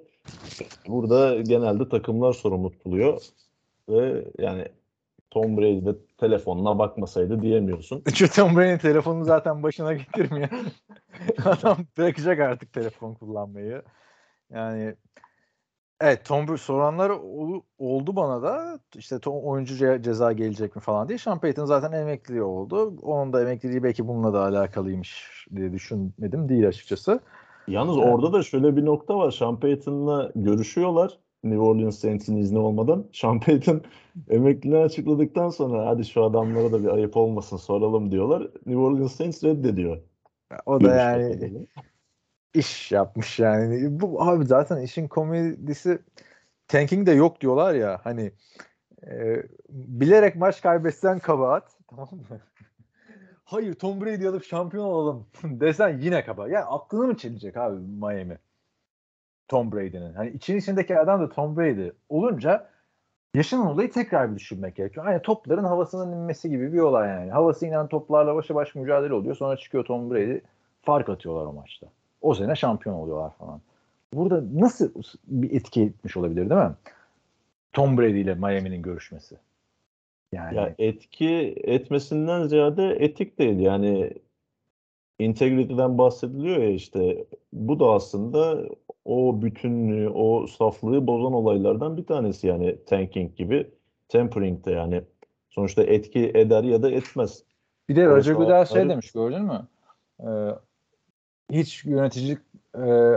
[0.88, 3.22] Burada genelde takımlar sorumlu tutuluyor
[3.90, 4.66] ve yani
[5.32, 8.04] Tom Brady de telefonuna bakmasaydı diyemiyorsun.
[8.14, 10.50] Çünkü Tom Brady'nin telefonunu zaten başına getirmiyor.
[11.46, 13.82] Adam bırakacak artık telefon kullanmayı.
[14.50, 14.96] Yani
[16.02, 20.82] evet Tom Brady soranlar ol- oldu bana da işte Tom, oyuncu ce- ceza gelecek mi
[20.82, 21.18] falan diye.
[21.18, 22.98] Sean Payton zaten emekli oldu.
[23.02, 27.20] Onun da emekliliği belki bununla da alakalıymış diye düşünmedim değil açıkçası.
[27.68, 28.08] Yalnız Evet.
[28.14, 29.32] orada da şöyle bir nokta var.
[29.32, 31.20] Sean Payton'la görüşüyorlar.
[31.44, 33.08] New Orleans Saints'in izni olmadan.
[33.14, 33.82] Sean Payton
[34.30, 38.42] emekliliğini açıkladıktan sonra hadi şu adamlara da bir ayıp olmasın soralım diyorlar.
[38.42, 39.98] New Orleans Saints reddediyor.
[40.66, 41.68] O da Görüş yani.
[42.56, 44.00] iş yapmış yani.
[44.00, 46.00] Bu abi zaten işin komedisi
[46.68, 48.32] tanking de yok diyorlar ya hani
[49.08, 52.40] e, bilerek maç kaybetsen kabahat tamam mı?
[53.44, 56.52] Hayır Tom Brady alıp şampiyon olalım desen yine kabahat.
[56.52, 58.38] Yani aklını mı çelecek abi Miami?
[59.48, 60.14] Tom Brady'nin.
[60.14, 62.70] Hani için içindeki adam da Tom Brady olunca
[63.36, 65.06] yaşanan olayı tekrar bir düşünmek gerekiyor.
[65.06, 67.32] Hani topların havasının inmesi gibi bir olay yani.
[67.32, 69.36] Havası inen toplarla başa baş mücadele oluyor.
[69.36, 70.40] Sonra çıkıyor Tom Brady
[70.82, 71.88] fark atıyorlar o maçta.
[72.22, 73.62] O sene şampiyon oluyorlar falan.
[74.14, 74.92] Burada nasıl
[75.28, 76.76] bir etki etmiş olabilir değil mi?
[77.74, 79.36] Tom Brady ile Miami'nin görüşmesi.
[80.32, 83.60] Yani Ya etki etmesinden ziyade etik değil.
[83.60, 84.14] Yani
[85.20, 87.26] integrity'den bahsediliyor ya işte.
[87.54, 88.66] Bu da aslında
[89.06, 93.68] o bütünlüğü, o saflığı bozan olaylardan bir tanesi yani tanking gibi.
[94.10, 95.02] Tampering de yani
[95.50, 97.44] sonuçta etki eder ya da etmez.
[97.90, 99.68] bir de Roger Goodell şey demiş gördün mü?
[100.20, 100.26] Ee,
[101.52, 102.40] hiç yöneticilik
[102.78, 103.14] e,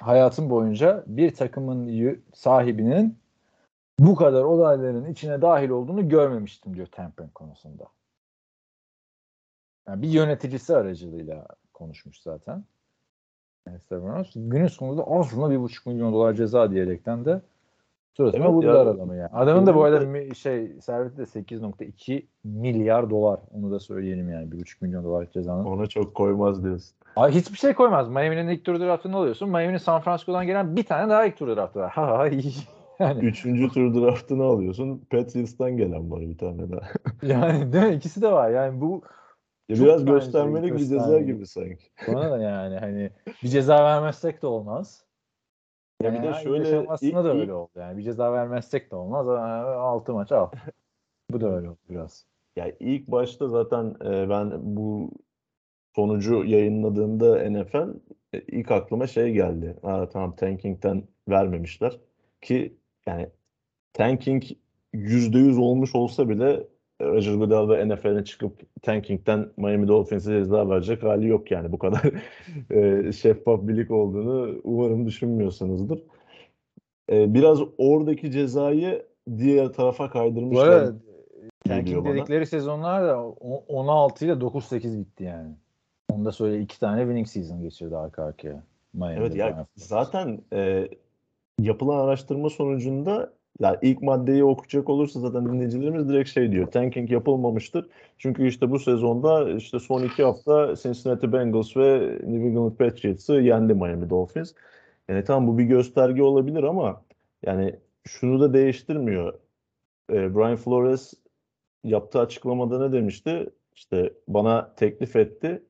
[0.00, 3.18] hayatım boyunca bir takımın sahibinin
[3.98, 7.84] bu kadar olayların içine dahil olduğunu görmemiştim diyor tampering konusunda.
[9.88, 12.64] Yani bir yöneticisi aracılığıyla konuşmuş zaten.
[14.34, 17.40] Günün sonunda aslında bir buçuk milyon dolar ceza diyerekten de
[18.16, 19.30] Suratıma vurdular adamı ya.
[19.32, 23.40] Adamın da bu arada şey serveti de 8.2 milyar dolar.
[23.52, 24.50] Onu da söyleyelim yani.
[24.50, 25.64] 1.5 milyon dolar cezanın.
[25.64, 26.96] Ona çok koymaz diyorsun.
[27.16, 28.08] Ay hiçbir şey koymaz.
[28.08, 29.48] Miami'nin ilk tur draftını alıyorsun.
[29.48, 31.90] Miami'nin San Francisco'dan gelen bir tane daha ilk tur draftı var.
[31.90, 32.52] Ha ha iyi.
[32.98, 35.06] Yani, Üçüncü tur draftını alıyorsun.
[35.10, 36.88] Patriots'tan gelen var bir tane daha.
[37.22, 37.94] yani değil mi?
[37.94, 38.50] İkisi de var.
[38.50, 39.02] Yani bu
[39.68, 41.84] Ya biraz göstermelik bir ceza gibi sanki.
[42.08, 43.10] bana da yani hani
[43.42, 45.05] bir ceza vermezsek de olmaz.
[46.02, 47.70] Ya bir de Yani şöyle ilk- da öyle oldu.
[47.76, 49.28] Yani bir ceza vermezsek de olmaz.
[49.28, 50.50] Altı maç al.
[51.30, 52.26] Bu da öyle oldu biraz.
[52.56, 55.10] Ya ilk başta zaten e, ben bu
[55.96, 57.94] sonucu yayınladığımda NFL
[58.32, 59.76] e, ilk aklıma şey geldi.
[59.82, 61.98] Ha, tamam tanking'den vermemişler
[62.40, 63.28] ki yani
[63.92, 64.42] tanking
[64.94, 66.66] %100 olmuş olsa bile
[67.02, 72.02] Roger Goodell ve NFL'e çıkıp tanking'den Miami Dolphins'e ceza verecek hali yok yani bu kadar
[72.70, 75.98] e, şeffaf bir lig olduğunu umarım düşünmüyorsunuzdur.
[77.12, 79.06] E, biraz oradaki cezayı
[79.38, 80.68] diğer tarafa Bu kaydırmışlar.
[80.68, 81.02] arada geliyor
[81.68, 82.14] tanking bana.
[82.14, 85.54] dedikleri sezonlar da o- 16 ile 9-8 bitti yani.
[86.08, 88.62] Onda söyle iki tane winning season geçirdi arka arkaya.
[88.94, 90.88] Miami'de Evet ya zaten e,
[91.60, 96.66] yapılan araştırma sonucunda ya ilk maddeyi okuyacak olursa zaten dinleyicilerimiz direkt şey diyor.
[96.70, 97.88] Tanking yapılmamıştır.
[98.18, 103.74] Çünkü işte bu sezonda işte son iki hafta Cincinnati Bengals ve New England Patriots'ı yendi
[103.74, 104.54] Miami Dolphins.
[105.08, 107.04] Yani tamam bu bir gösterge olabilir ama
[107.46, 109.34] yani şunu da değiştirmiyor.
[110.12, 111.14] E, Brian Flores
[111.84, 113.50] yaptığı açıklamada ne demişti?
[113.74, 115.62] İşte bana teklif etti.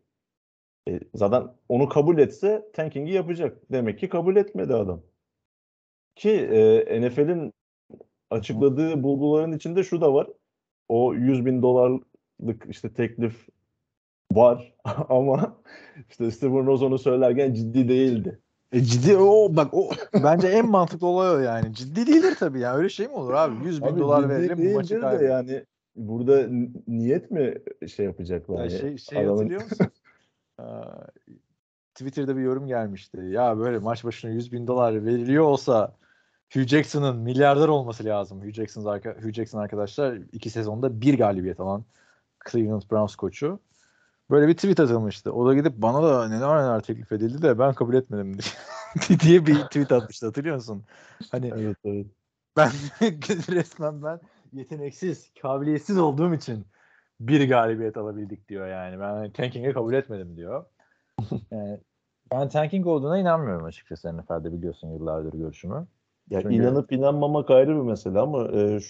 [0.88, 3.58] E, zaten onu kabul etse tanking'i yapacak.
[3.72, 5.02] Demek ki kabul etmedi adam.
[6.16, 7.52] Ki e, NFL'in
[8.30, 10.26] açıkladığı bulguların içinde şu da var.
[10.88, 12.06] O 100 bin dolarlık
[12.68, 13.46] işte teklif
[14.32, 14.74] var
[15.08, 15.56] ama
[16.10, 18.38] işte Steven Ross onu söylerken ciddi değildi.
[18.72, 19.90] E ciddi o bak o
[20.24, 21.74] bence en mantıklı olay o yani.
[21.74, 22.74] Ciddi değildir tabii ya.
[22.76, 23.66] Öyle şey mi olur abi?
[23.66, 25.28] 100 bin Abi dolar verelim bu maçı kaybeder.
[25.30, 25.64] yani
[25.96, 26.46] burada
[26.88, 27.54] niyet mi
[27.88, 28.56] şey yapacaklar?
[28.56, 28.80] Ya yani?
[28.80, 29.86] şey, şey Adamın- hatırlıyor musun?
[31.94, 33.18] Twitter'da bir yorum gelmişti.
[33.30, 35.96] Ya böyle maç başına 100 bin dolar veriliyor olsa
[36.52, 38.42] Hugh Jackson'ın milyarder olması lazım.
[38.42, 38.82] Hugh Jackson,
[39.22, 41.84] Hugh Jackson arkadaşlar iki sezonda bir galibiyet alan
[42.50, 43.60] Cleveland Browns koçu.
[44.30, 45.32] Böyle bir tweet atılmıştı.
[45.32, 48.38] O da gidip bana da neler neler teklif edildi de ben kabul etmedim
[49.20, 50.84] diye bir tweet atmıştı hatırlıyor musun?
[51.30, 52.06] Hani Evet evet.
[52.56, 52.70] ben
[53.54, 54.20] resmen ben
[54.52, 56.66] yeteneksiz, kabiliyetsiz olduğum için
[57.20, 59.00] bir galibiyet alabildik diyor yani.
[59.00, 60.64] Ben tanking'e kabul etmedim diyor.
[61.50, 61.80] Yani
[62.32, 65.86] ben tanking olduğuna inanmıyorum açıkçası NFL'de biliyorsun yıllardır görüşümü.
[66.30, 68.80] Ya Çünkü- inanıp inanmamak ayrı bir mesele ama e,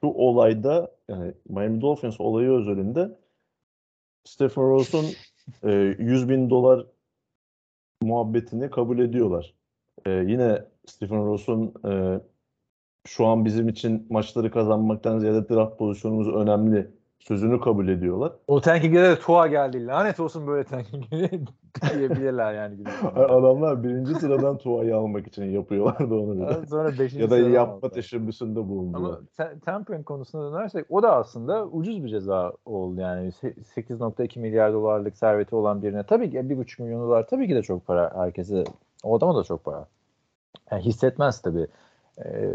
[0.00, 3.18] şu olayda yani Miami Dolphins olayı özelinde
[4.24, 5.04] Stephen Ross'un
[5.62, 6.86] e, 100 bin dolar
[8.02, 9.54] muhabbetini kabul ediyorlar.
[10.06, 12.20] E, yine Stephen Ross'un e,
[13.06, 16.90] şu an bizim için maçları kazanmaktan ziyade draft pozisyonumuz önemli
[17.28, 18.32] sözünü kabul ediyorlar.
[18.46, 19.86] O tanking'e de Tua geldi.
[19.86, 21.30] Lanet olsun böyle tanking'e
[21.98, 22.74] diyebilirler yani.
[23.16, 26.66] Adamlar birinci sıradan Tua'yı almak için yapıyorlardı onu bir.
[26.66, 29.08] Sonra beşinci Ya da yapma teşebbüsünde bulundular.
[29.08, 34.38] Ama te- tampering konusuna dönersek o da aslında ucuz bir ceza oldu yani Se- 8.2
[34.38, 38.12] milyar dolarlık serveti olan birine tabii ki 1.5 milyon dolar tabii ki de çok para
[38.16, 38.64] herkese
[39.04, 39.86] o adama da çok para.
[40.70, 41.66] Yani hissetmez tabii
[42.24, 42.50] e,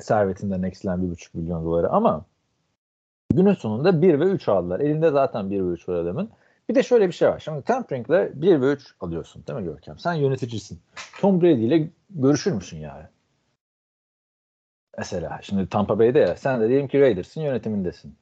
[0.00, 2.24] servetinden eksilen 1.5 milyon doları ama
[3.36, 4.80] günün sonunda 1 ve 3 aldılar.
[4.80, 6.30] Elinde zaten 1 ve 3 var adamın.
[6.68, 7.38] Bir de şöyle bir şey var.
[7.38, 9.98] Şimdi tamperingle 1 ve 3 alıyorsun değil mi Görkem?
[9.98, 10.80] Sen yöneticisin.
[11.20, 13.04] Tom Brady ile görüşür müsün yani?
[14.98, 18.14] Mesela şimdi Tampa Bay'de ya sen de diyelim ki Raiders'ın yönetimindesin.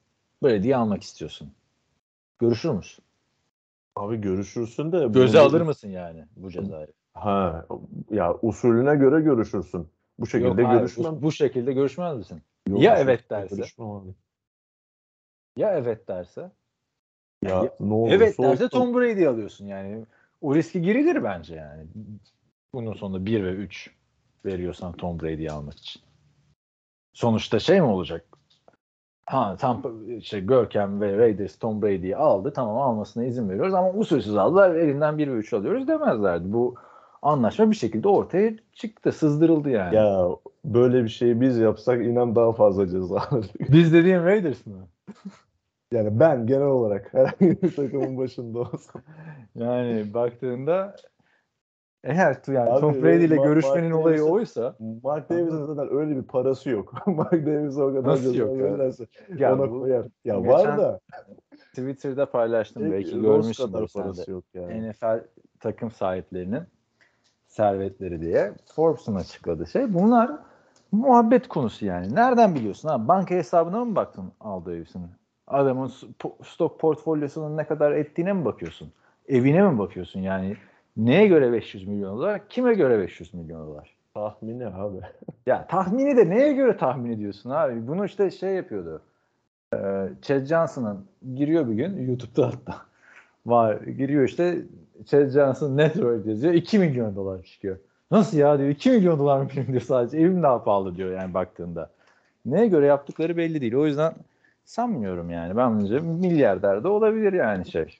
[0.44, 1.53] Diye almak istiyorsun.
[2.38, 3.05] Görüşür müsün?
[3.96, 6.87] Abi görüşürsün de Göze bunu- alır mısın yani bu cezayı?
[7.14, 7.66] Ha
[8.11, 9.88] ya usulüne göre görüşürsün.
[10.18, 11.16] Bu şekilde Yok, hayır, görüşmem.
[11.16, 12.42] bu, bu şekilde görüşmez misin?
[12.68, 13.57] Yok, ya evet derse?
[13.57, 14.14] görüşmem abi.
[15.57, 16.51] Ya evet derse?
[17.43, 18.69] Ya ne olursa evet derse.
[18.69, 20.05] Tom Brady alıyorsun yani.
[20.41, 21.87] O riski girilir bence yani.
[22.75, 23.91] Bunun sonunda 1 ve 3
[24.45, 26.03] veriyorsan Tom Brady'yi almak için.
[27.12, 28.25] Sonuçta şey mi olacak?
[29.27, 29.91] Ha Tampa
[30.23, 32.53] şey Görkem ve Raiders Tom Brady'yi aldı.
[32.53, 34.75] Tamam almasına izin veriyoruz ama usulsüz aldılar.
[34.75, 36.53] Elinden 1 ve 3 alıyoruz demezlerdi.
[36.53, 36.75] Bu
[37.23, 39.12] anlaşma bir şekilde ortaya çıktı.
[39.12, 39.97] Sızdırıldı yani.
[39.97, 40.29] Ya
[40.65, 43.73] böyle bir şeyi biz yapsak inan daha fazla ceza alırdık.
[43.73, 44.88] Biz dediğin Raiders mı?
[45.92, 49.02] Yani ben genel olarak herhangi bir takımın başında olsam.
[49.55, 50.96] Yani baktığında
[52.05, 56.16] eğer yani Abi, Tom Brady ile görüşmenin Mark olayı Davis'in- oysa Mark Davis'in zaten öyle
[56.16, 56.94] bir parası yok.
[57.07, 58.64] Mark Davis'e o kadar Nasıl yok ya?
[58.64, 59.07] verirlerse
[59.38, 60.07] ya ona bu koyar.
[60.24, 61.00] Ya geçen var da
[61.68, 64.31] Twitter'da paylaştım belki Ross görmüşsündür sen de.
[64.31, 64.90] yok yani.
[64.90, 65.24] NFL
[65.61, 66.62] takım sahiplerinin
[67.46, 69.94] servetleri diye Forbes'un açıkladığı şey.
[69.94, 70.31] Bunlar
[70.92, 72.14] muhabbet konusu yani.
[72.14, 73.09] Nereden biliyorsun ha?
[73.09, 75.11] Banka hesabına mı baktın aldığı evsinin?
[75.53, 75.93] Adamın
[76.45, 78.93] stok portfolyosunun ne kadar ettiğine mi bakıyorsun?
[79.29, 80.21] Evine mi bakıyorsun?
[80.21, 80.57] Yani
[80.97, 82.49] neye göre 500 milyon dolar?
[82.49, 83.97] Kime göre 500 milyon dolar?
[84.15, 84.97] Tahmini abi.
[85.47, 87.88] Ya tahmini de neye göre tahmin ediyorsun abi?
[87.88, 89.03] Bunu işte şey yapıyordu.
[89.75, 92.83] Ee, Chad Johnson'ın giriyor bir gün YouTube'da hatta
[93.47, 93.81] var.
[93.81, 94.59] Giriyor işte
[95.07, 96.55] Chad Johnson net worth yazıyor.
[96.55, 97.77] 2 milyon dolar çıkıyor.
[98.11, 98.69] Nasıl ya diyor.
[98.69, 100.19] 2 milyon dolar mı benim diyor sadece.
[100.19, 101.91] Evim daha pahalı diyor yani baktığında.
[102.47, 103.75] Neye göre yaptıkları belli değil.
[103.75, 104.15] O yüzden
[104.64, 105.57] sanmıyorum yani.
[105.57, 107.98] Bence milyarder de olabilir yani şey.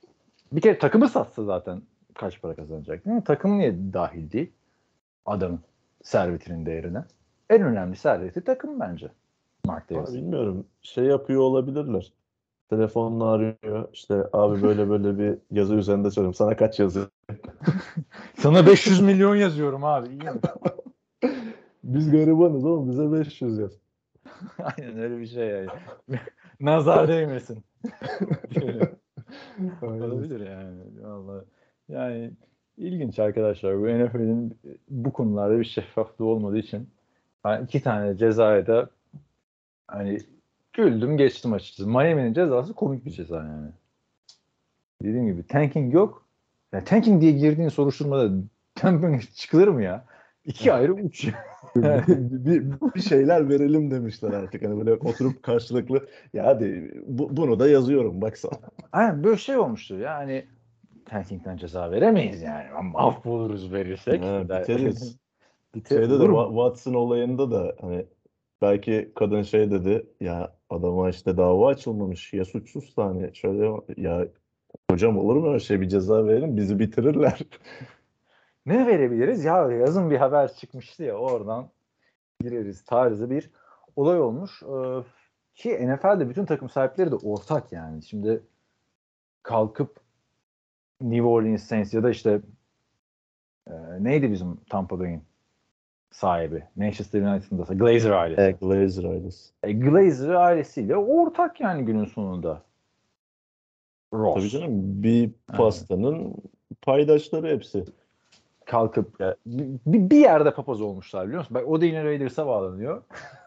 [0.53, 1.83] Bir kere takımı satsa zaten
[2.15, 3.25] kaç para kazanacak değil mi?
[3.25, 4.51] Takım niye dahil değil?
[5.27, 5.61] Adamın
[6.03, 7.05] servetinin değerine.
[7.51, 9.09] En önemli serveti takım bence.
[9.67, 10.15] Mark Davis.
[10.15, 10.67] bilmiyorum.
[10.83, 12.13] Şey yapıyor olabilirler.
[12.71, 13.89] Telefonla arıyor.
[13.93, 16.35] İşte abi böyle böyle bir yazı üzerinde söylüyorum.
[16.35, 17.07] Sana kaç yazıyor?
[18.39, 20.09] Sana 500 milyon yazıyorum abi.
[20.09, 20.41] İyi mi?
[21.85, 23.73] Biz garibanız oğlum bize 500 yaz.
[24.59, 25.69] Aynen öyle bir şey yani.
[26.63, 27.65] Nazar değmesin.
[29.83, 30.81] Olabilir yani.
[31.03, 31.45] Vallahi.
[31.89, 32.31] Yani
[32.77, 33.79] ilginç arkadaşlar.
[33.79, 36.89] Bu NFL'in bu konularda bir şeffaflığı olmadığı için
[37.45, 38.91] ben iki tane cezaya da
[39.89, 40.19] hani
[40.73, 41.89] güldüm geçtim açıkçası.
[41.89, 43.71] Miami'nin cezası komik bir ceza yani.
[45.03, 46.27] Dediğim gibi tanking yok.
[46.73, 48.35] Yani tanking diye girdiğin soruşturmada
[48.75, 50.05] tanking çıkılır mı ya?
[50.45, 51.29] İki ayrı uç.
[51.77, 54.65] bir, bir şeyler verelim demişler artık.
[54.65, 58.59] Hani böyle oturup karşılıklı ya hadi bu, bunu da yazıyorum baksana.
[58.93, 60.45] Aynen böyle şey olmuştu yani
[61.05, 62.71] tankingden ceza veremeyiz yani.
[62.71, 64.23] Ama Affoluruz verirsek.
[64.23, 65.17] Ha, Da- biteriz.
[65.75, 68.07] Biter- Şeyde de Watson olayında da hani
[68.63, 74.29] belki kadın şey dedi ya adama işte dava açılmamış ya suçsuzsa hani şöyle ya
[74.91, 77.39] hocam olur mu öyle şey bir ceza verelim bizi bitirirler.
[78.67, 79.45] Ne verebiliriz?
[79.45, 81.69] Ya yazın bir haber çıkmıştı ya oradan
[82.41, 83.51] gireriz tarzı bir
[83.97, 84.63] olay olmuş.
[84.63, 85.03] Ee,
[85.55, 88.03] ki NFL'de bütün takım sahipleri de ortak yani.
[88.03, 88.43] Şimdi
[89.43, 89.97] kalkıp
[91.01, 92.41] New Orleans Saints ya da işte
[93.67, 95.25] e, neydi bizim Tampa Bay'in
[96.11, 96.65] sahibi?
[96.77, 98.41] Manchester United'ın da Glazer ailesi.
[98.43, 99.53] Evet, Glazer ailesi.
[99.63, 102.63] E, Glazer ailesiyle ortak yani günün sonunda.
[104.13, 104.35] Ross.
[104.35, 106.35] Tabii canım bir pastanın
[106.83, 107.85] paydaşları hepsi.
[108.67, 111.55] Kalkıp ya, bir, bir yerde papaz olmuşlar biliyor musun?
[111.55, 113.03] Bak o da yine Raiders'a bağlanıyor.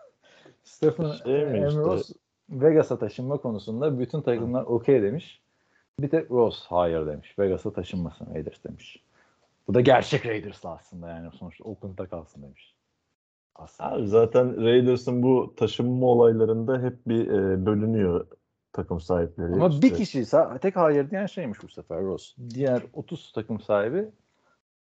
[0.64, 1.68] Stephen Şey M.
[1.68, 1.80] işte?
[1.80, 2.12] Ross
[2.50, 5.42] Vegas'a taşınma konusunda bütün takımlar okey demiş.
[6.00, 7.40] Bir tek Ross hayır demiş.
[7.40, 9.04] Vegas'a taşınmasın Raiders demiş.
[9.68, 12.76] Bu da gerçek Raiders'la aslında yani sonuçta Oakland'da kalsın demiş.
[13.56, 13.92] Aslında.
[13.92, 18.28] Abi zaten Raiders'ın bu taşınma olaylarında hep bir e, bölünüyor
[18.74, 19.54] takım sahipleri.
[19.54, 22.36] Ama İşte bir kişi ise tek hayır diyen şeymiş bu sefer Ross.
[22.50, 24.10] Diğer 30 takım sahibi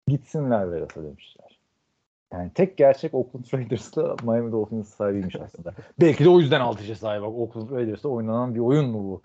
[0.08, 1.60] gitsinler Vegas'a demişler.
[2.34, 5.74] Yani tek gerçek Oakland Raiders'la Miami Dolphins sahibiymiş aslında.
[6.02, 7.26] Belki de o yüzden altı sahibi.
[7.26, 9.22] Bak Oakland Raiders'ta oynanan bir oyun mu bu?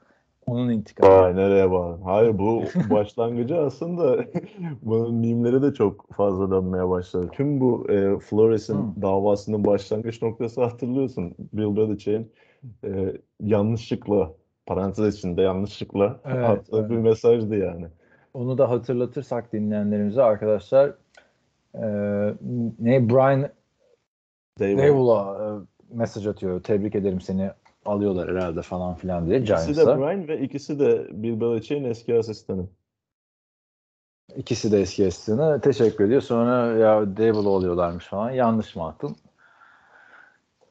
[0.47, 1.23] Onun intikamı.
[1.23, 1.99] Vay nereye bağlı?
[2.05, 4.25] Hayır bu başlangıcı aslında
[4.83, 7.29] bunun mimleri de çok fazla dönmeye başladı.
[7.33, 9.03] Tüm bu e, Flores'in Hmm.
[9.03, 11.35] davasının başlangıç noktası hatırlıyorsun.
[11.53, 12.33] Bill Belichick'in
[12.85, 14.33] e, yanlışlıkla
[14.67, 16.91] parantez içinde yanlışlıkla Evet, attığı evet.
[16.91, 17.87] bir mesajdı yani.
[18.35, 20.89] Onu da hatırlatırsak dinleyenlerimize arkadaşlar
[21.75, 21.83] e,
[22.79, 23.49] ne Brian
[24.59, 25.49] Dayball'a e,
[25.97, 26.63] mesaj atıyor.
[26.63, 27.51] Tebrik ederim seni
[27.87, 29.99] alıyorlar herhalde falan filan diye İkisi de Giants'a.
[29.99, 32.67] Brian ve ikisi de Bill Belichick'in eski asistanı.
[34.37, 35.61] İkisi de eski asistanı.
[35.61, 36.21] Teşekkür ediyor.
[36.21, 38.31] Sonra ya Dayball'ı oluyorlarmış falan.
[38.31, 39.17] Yanlış mı attım?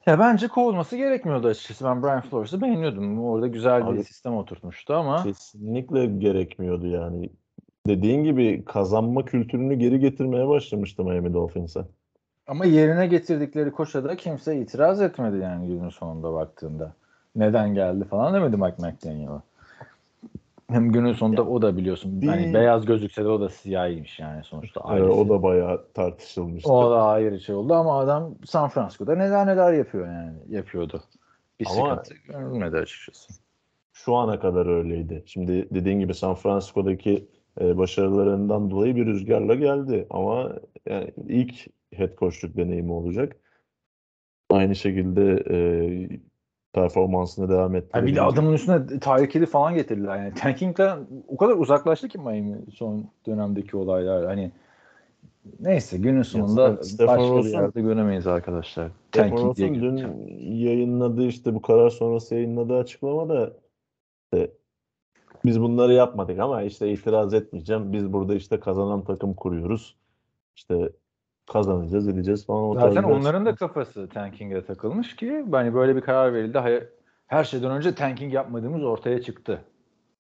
[0.06, 1.86] Ya bence kovulması gerekmiyordu açıkçası.
[1.86, 3.24] Ben Brian Flores'ı beğeniyordum.
[3.24, 7.30] Orada güzel bir Abi- sistem oturtmuştu ama Kesinlikle gerekmiyordu yani.
[7.88, 11.82] Dediğin gibi kazanma kültürünü geri getirmeye başlamıştı Miami Dolphins'e.
[12.48, 16.94] ama yerine getirdikleri koşa da kimse itiraz etmedi yani günün sonunda baktığında.
[17.36, 19.42] Neden geldi falan demedi Mike McDaniel'a.
[20.70, 24.44] Hem günün sonunda o da biliyorsun bir- hani beyaz gözükse de o da siyahiymiş yani
[24.44, 24.80] sonuçta.
[24.82, 25.12] Ee, ailesi.
[25.12, 26.72] o da bayağı tartışılmıştı.
[26.74, 31.02] O da ayrı şey oldu ama adam San Francisco'da neler neler yapıyor yani yapıyordu.
[31.60, 33.34] Bir Ama- sıkıntı görülmedi açıkçası.
[33.94, 35.24] Şu ana kadar öyleydi.
[35.26, 37.28] Şimdi dediğin gibi San Francisco'daki
[37.62, 40.08] e, başarılarından dolayı bir rüzgarla geldi.
[40.10, 40.54] Ama
[40.86, 43.36] yani ilk head coachluk deneyimi olacak.
[44.50, 45.58] Aynı şekilde e,
[46.74, 50.18] performansını devam Yani bir de adamın üstüne Tyreek Hill'i falan getirdiler.
[50.18, 54.26] Yani tanking'den o kadar uzaklaştı ki Miami son dönemdeki olaylar.
[54.26, 54.52] Hani
[55.60, 58.92] neyse günün sonunda başka bir Ross'un- yerde göremeyiz arkadaşlar.
[59.14, 59.98] Diye Ross'un dün
[60.40, 63.54] yayınladığı işte bu karar sonrası yayınladığı açıklamada
[64.24, 64.52] işte
[65.46, 67.94] biz bunları yapmadık ama işte itiraz etmeyeceğim.
[67.94, 69.96] Biz burada işte kazanan takım kuruyoruz.
[70.56, 70.90] İşte
[71.48, 72.64] kazanacağız, edeceğiz falan.
[72.64, 76.58] O Zaten onların da kafası tanking'e takılmış ki hani böyle bir karar verildi.
[76.58, 76.88] Hayır,
[77.28, 79.62] her şeyden önce tanking yapmadığımız ortaya çıktı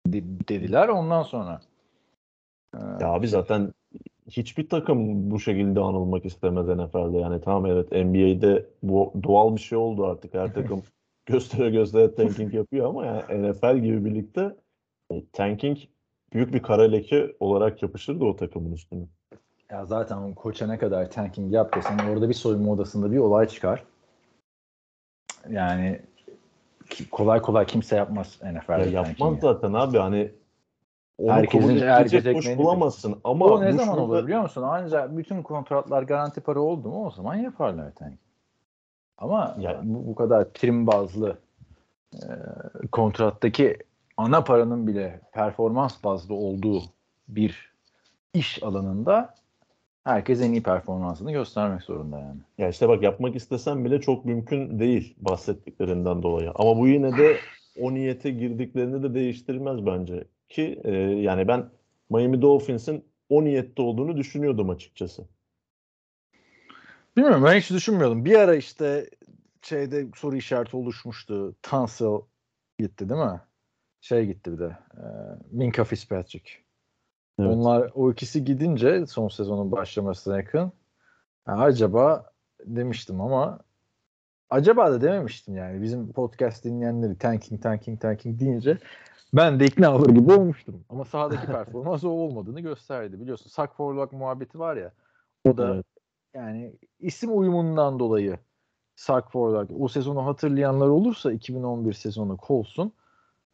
[0.07, 0.87] de- dediler.
[0.87, 1.61] Ondan sonra
[2.99, 3.73] Ya abi zaten
[4.29, 7.17] hiçbir takım bu şekilde anılmak istemez NFL'de.
[7.17, 10.33] Yani tamam evet NBA'de bu doğal bir şey oldu artık.
[10.33, 10.83] Her takım
[11.25, 14.55] göstere göstere tanking yapıyor ama yani NFL gibi birlikte
[15.33, 15.77] tanking
[16.33, 19.05] büyük bir kara leke olarak yapışırdı o takımın üstüne.
[19.71, 23.83] ya zaten koça ne kadar tanking yap desen orada bir soyunma odasında bir olay çıkar.
[25.49, 26.01] Yani
[27.11, 29.39] kolay kolay kimse yapmaz NFL'de Ya yapmaz ya.
[29.41, 30.31] zaten abi hani
[31.17, 34.63] onu Herkesin- kabul herkes edecek boş bulamazsın ama O ne zaman şurada- olur biliyor musun?
[34.65, 38.19] Ancak bütün kontratlar garanti para oldu mu o zaman yaparlar tanking.
[39.17, 41.37] Ama Ya- bu, bu kadar prim bazlı
[42.15, 42.27] e,
[42.91, 43.77] kontrattaki
[44.17, 46.81] ana paranın bile performans bazlı olduğu
[47.27, 47.73] bir
[48.33, 49.35] iş alanında
[50.03, 52.39] herkes en iyi performansını göstermek zorunda yani.
[52.57, 56.51] Ya işte bak yapmak istesen bile çok mümkün değil bahsettiklerinden dolayı.
[56.55, 57.37] Ama bu yine de
[57.81, 60.23] o niyete girdiklerini de değiştirmez bence.
[60.49, 61.69] Ki e, yani ben
[62.09, 65.23] Miami Dolphins'in o niyette olduğunu düşünüyordum açıkçası.
[67.17, 68.25] Bilmiyorum ben hiç düşünmüyordum.
[68.25, 69.09] Bir ara işte
[69.61, 71.55] şeyde soru işareti oluşmuştu.
[71.63, 72.19] Tunsil
[72.79, 73.41] gitti değil mi?
[74.01, 74.77] Şey gitti bir de.
[74.97, 75.03] E,
[75.51, 76.51] Minka Fitzpatrick.
[77.39, 77.51] Evet.
[77.55, 80.71] Onlar o ikisi gidince son sezonun başlamasına yakın
[81.45, 82.31] "Ha, acaba
[82.65, 83.59] demiştim ama
[84.49, 85.81] acaba da dememiştim yani.
[85.81, 88.77] Bizim podcast dinleyenleri tanking tanking tanking deyince
[89.33, 90.85] ben de ikna olur gibi olmuştum.
[90.89, 93.19] Ama sahadaki performans o olmadığını gösterdi.
[93.21, 94.91] Biliyorsun Sak Forlock muhabbeti var ya.
[95.45, 95.85] O da Evet.
[96.33, 98.37] yani isim uyumundan dolayı
[98.95, 102.91] Sak Forlock o sezonu hatırlayanlar olursa 2011 sezonu Colts'un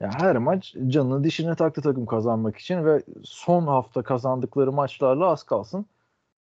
[0.01, 5.43] ya her maç canını dişine taktı takım kazanmak için ve son hafta kazandıkları maçlarla az
[5.43, 5.85] kalsın.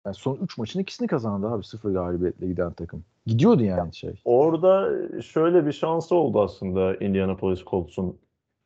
[0.05, 3.03] Yani son 3 maçın ikisini kazandı abi sıfır galibiyetle giden takım.
[3.25, 4.21] Gidiyordu yani şey.
[4.25, 4.89] Orada
[5.21, 8.17] şöyle bir şansı oldu aslında Indianapolis Colts'un.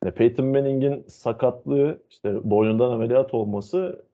[0.04, 4.04] Yani Peyton Manning'in sakatlığı, işte boynundan ameliyat olması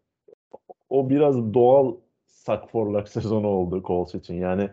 [0.90, 1.94] o biraz doğal
[2.27, 4.35] sakforlak sezonu oldu Colts için.
[4.35, 4.70] Yani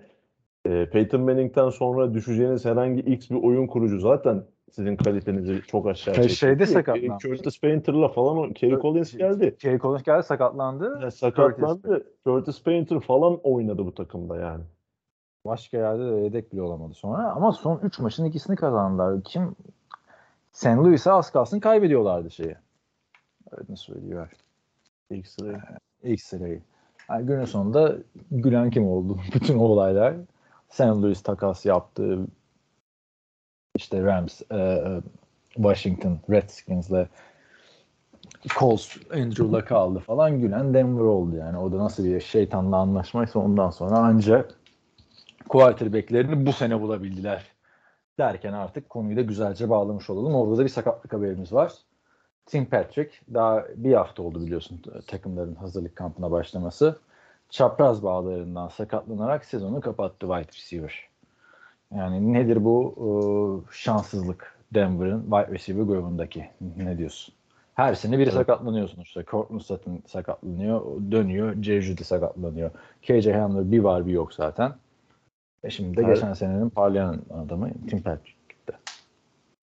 [0.66, 6.16] e, Peyton Manning'den sonra düşeceğiniz herhangi X bir oyun kurucu zaten sizin kalitenizi çok aşağı
[6.16, 6.38] Şey- çekti.
[6.38, 7.18] şeyde sakatlandı.
[7.20, 9.56] Curtis Painter'la falan o- Kerry Collins geldi.
[9.60, 10.98] Kerry Collins geldi sakatlandı.
[11.02, 12.04] Yani sakatlandı.
[12.26, 14.64] Curtis Painter falan oynadı bu takımda yani.
[15.46, 17.32] Başka yerde de yedek bile olamadı sonra.
[17.32, 19.24] Ama son 3 maçın ikisini kazandılar.
[19.24, 19.56] Kim?
[20.52, 20.66] St.
[20.68, 22.56] Louis'e az kalsın kaybediyorlardı şeyi.
[23.52, 24.32] Öyle söylüyor.
[33.80, 35.02] işte Rams, e, e,
[35.54, 37.08] Washington, Redskins'le
[38.60, 41.58] Colts Andrew Luck'a aldı falan gülen Denver oldu yani.
[41.58, 44.56] O da nasıl bir şeytanla anlaşmaysa ondan sonra ancak
[45.50, 47.44] quarterback'lerini bu sene bulabildiler
[48.18, 50.36] derken artık konuyu da güzelce bağlamış olalım.
[50.36, 51.74] Orada da bir sakatlık haberimiz var.
[52.46, 57.00] Tim Patrick daha bir hafta oldu biliyorsun takımların hazırlık kampına başlaması.
[57.50, 61.09] Çapraz bağlarından sakatlanarak sezonu kapattı wide receiver.
[66.62, 66.78] İlk
[68.26, 68.26] sırayı.
[68.26, 68.34] Evet.
[68.34, 69.24] sakatlanıyor sonuçta.
[69.24, 71.64] Cortland Sutton sakatlanıyor, dönüyor.
[71.64, 72.72] Jerry Jeudy sakatlanıyor.
[73.02, 74.74] KJ Hamler bir var bir yok zaten.
[75.64, 78.74] E şimdi de Her- geçen senenin parlayan adamı Tim Patrick'ti.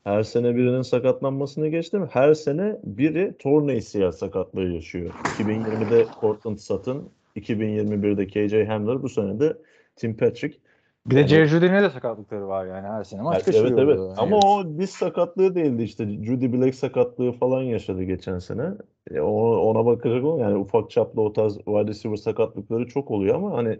[0.04, 2.08] Her sene birinin sakatlanmasını geçtim.
[2.10, 5.14] Her sene biri torn ACL sakatlığı yaşıyor.
[5.24, 9.56] 2020'de Cortland Sutton, 2021'de KJ Hamler, bu sene de
[9.96, 10.58] Tim Patrick.
[11.06, 13.80] Bir de Jerry Judy'nin de sakatlıkları var yani her sene maç Evet kaçırıyordu.
[13.80, 13.98] evet.
[13.98, 14.14] Yani.
[14.16, 16.04] Ama o diz sakatlığı değildi işte.
[16.04, 18.70] Judy Black sakatlığı falan yaşadı geçen sene.
[19.10, 23.56] E, ona bakacak olan yani ufak çaplı o tarz wide receiver sakatlıkları çok oluyor ama
[23.56, 23.78] hani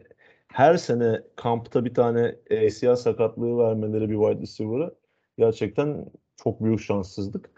[0.49, 4.91] her sene kampta bir tane ACL sakatlığı vermeleri bir wide receiver'a
[5.39, 6.05] gerçekten
[6.37, 7.51] çok büyük şanssızlık.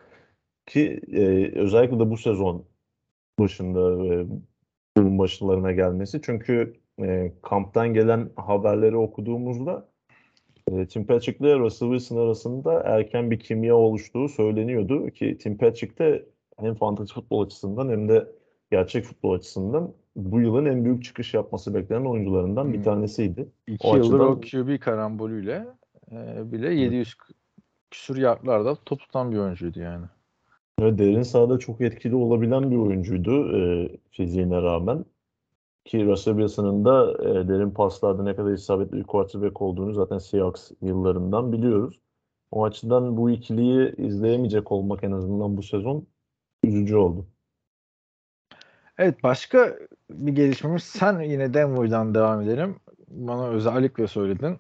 [0.67, 2.65] Ki e, özellikle de bu sezon
[3.39, 6.21] başında e, başlarına gelmesi.
[6.23, 9.89] Çünkü e, kamptan gelen haberleri okuduğumuzda
[10.71, 15.99] e, Tim Patrick ile Russell Wilson arasında erken bir kimya oluştuğu söyleniyordu ki Tim Patrick
[15.99, 16.25] de
[16.61, 18.27] hem fantasy futbol açısından hem de
[18.71, 22.85] gerçek futbol açısından bu yılın en büyük çıkış yapması beklenen oyuncularından bir Hmm.
[22.85, 23.49] tanesiydi.
[23.67, 25.67] İki o yıldır o açıdan- QB karambolüyle
[26.13, 27.15] e, bile 700
[27.91, 30.05] küsur yardlarda top tutan bir oyuncuydu yani.
[30.81, 35.05] Ve derin sahada çok etkili olabilen bir oyuncuydu e, fiziğine rağmen.
[35.89, 40.71] Ki Russell Wilson'ın da e, derin paslarda ne kadar isabetli bir quarterback olduğunu zaten Seahawks
[40.83, 42.01] yıllarından biliyoruz.
[42.51, 46.07] O açıdan bu ikiliyi izleyemeyecek olmak en azından bu sezon
[46.65, 47.27] üzücü oldu.
[48.99, 49.77] Evet başka
[50.11, 52.77] bir gelişmemiz sen yine Denver'dan devam edelim.
[53.09, 54.59] Bana özellikle söyledin.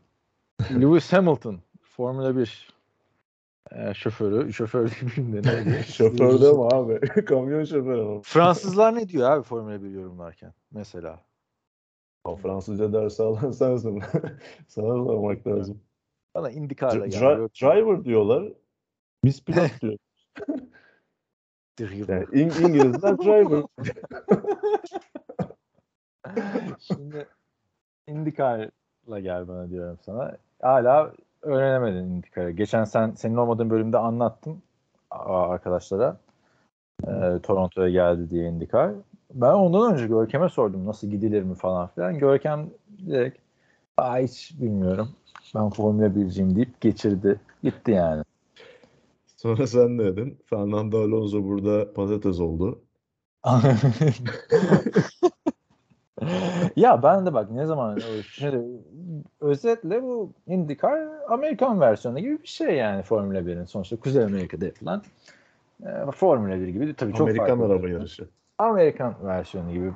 [0.70, 2.68] Lewis Hamilton Formula 1
[3.70, 4.52] e, şoförü.
[4.52, 5.82] Şoför değil de ne?
[5.86, 7.00] Şoför de mi abi?
[7.24, 8.20] Kamyon şoförü ama.
[8.22, 11.20] Fransızlar ne diyor abi Formula 1 yorumlarken mesela?
[12.24, 14.02] O Fransızca dersi alan sensin.
[14.68, 15.80] Sana sormak lazım.
[16.34, 17.50] Bana IndyCar'la Dri- geldi.
[17.62, 18.52] driver diyorlar.
[19.24, 19.96] Biz pilot diyor.
[21.80, 23.62] Yani İng- İngilizler driver.
[26.80, 27.26] Şimdi
[28.06, 30.36] IndyCar'la gel bana diyorum sana.
[30.62, 31.12] Hala
[31.42, 32.50] öğrenemedin IndyCar'ı.
[32.50, 34.62] Geçen sen senin olmadığın bölümde anlattım
[35.10, 36.16] arkadaşlara.
[37.06, 38.92] Ee, Toronto'ya geldi diye IndyCar.
[39.34, 42.18] Ben ondan önce Görkem'e sordum nasıl gidilir mi falan filan.
[42.18, 42.70] Görkem
[43.06, 43.38] direkt
[43.98, 45.08] Aa, hiç bilmiyorum.
[45.54, 47.40] Ben Formula 1'ciyim deyip geçirdi.
[47.62, 48.24] Gitti yani.
[49.36, 50.38] Sonra sen ne dedin?
[50.46, 52.80] Fernando Alonso burada patates oldu.
[56.78, 57.98] ya ben de bak ne zaman
[58.32, 58.64] şimdi
[59.40, 65.02] özetle bu IndyCar Amerikan versiyonu gibi bir şey yani Formula 1'in sonuçta Kuzey Amerika'da yapılan
[65.82, 68.28] e, Formula 1 gibi tabii çok Amerikan araba yarışı.
[68.58, 69.92] Amerikan versiyonu gibi.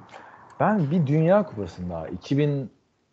[0.61, 2.69] Ben bir Dünya Kupası'nda 2010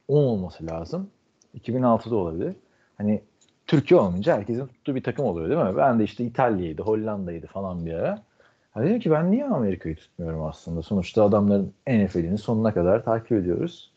[0.09, 1.09] olması lazım.
[1.57, 2.55] 2006'da olabilir.
[2.97, 3.21] Hani
[3.67, 5.77] Türkiye olmayınca herkesin tuttuğu bir takım oluyor değil mi?
[5.77, 8.28] Ben de işte İtalya'ydı, Hollanda'ydı falan bir ara.
[8.71, 10.81] Ha dedim ki ben niye Amerika'yı tutmuyorum aslında?
[10.81, 13.91] Sonuçta adamların NFL'ini sonuna kadar takip ediyoruz.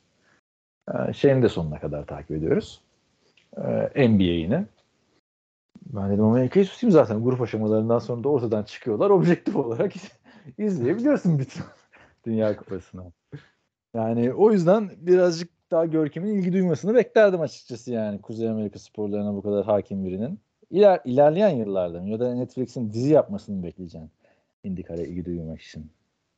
[0.89, 2.81] Ee, şeyini de sonuna kadar takip ediyoruz.
[3.57, 4.67] Ee, NBA'ini.
[5.87, 7.25] Ben dedim Amerika'yı tutayım zaten.
[7.25, 9.11] Grup aşamalarından sonra da ortadan çıkıyorlar.
[9.21, 9.93] Objektif olarak
[10.59, 11.63] izleyebiliyorsun bütün
[12.27, 13.13] Dünya Kupası'nı.
[13.95, 19.43] Yani o yüzden birazcık daha Görkem'in ilgi duymasını beklerdim açıkçası yani Kuzey Amerika sporlarına bu
[19.43, 20.41] kadar hakim birinin.
[20.71, 24.11] İler, ilerleyen yıllarda ya da Netflix'in dizi yapmasını bekleyeceğim
[24.65, 25.93] IndyCar'a ilgi duymak için.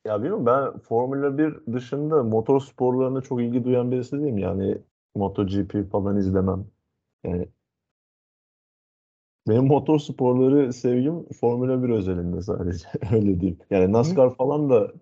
[0.04, 4.38] Ya bilmiyorum ben Formula 1 dışında motor sporlarına çok ilgi duyan birisi değilim.
[4.38, 4.78] Yani
[5.14, 6.66] MotoGP falan izlemem.
[7.24, 7.48] Yani
[9.48, 12.88] benim motor sporları sevgim Formula 1 özelinde sadece.
[13.12, 13.58] Öyle diyeyim.
[13.70, 14.92] Yani NASCAR falan da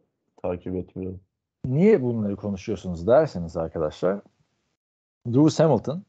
[0.43, 1.21] takip etmiyorum.
[1.65, 4.21] Niye bunları konuşuyorsunuz derseniz arkadaşlar
[5.27, 6.05] Lewis Hamilton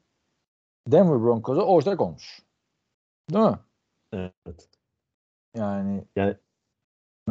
[0.87, 2.41] Denver Broncos'a ortak olmuş.
[3.29, 3.59] Değil mi?
[4.13, 4.69] Evet.
[5.55, 6.37] Yani Yani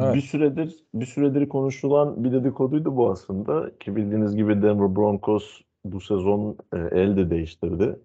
[0.00, 0.14] Evet.
[0.14, 6.00] bir süredir bir süredir konuşulan bir dedikoduydu bu aslında ki bildiğiniz gibi Denver Broncos bu
[6.00, 8.00] sezon e, el de değiştirdi.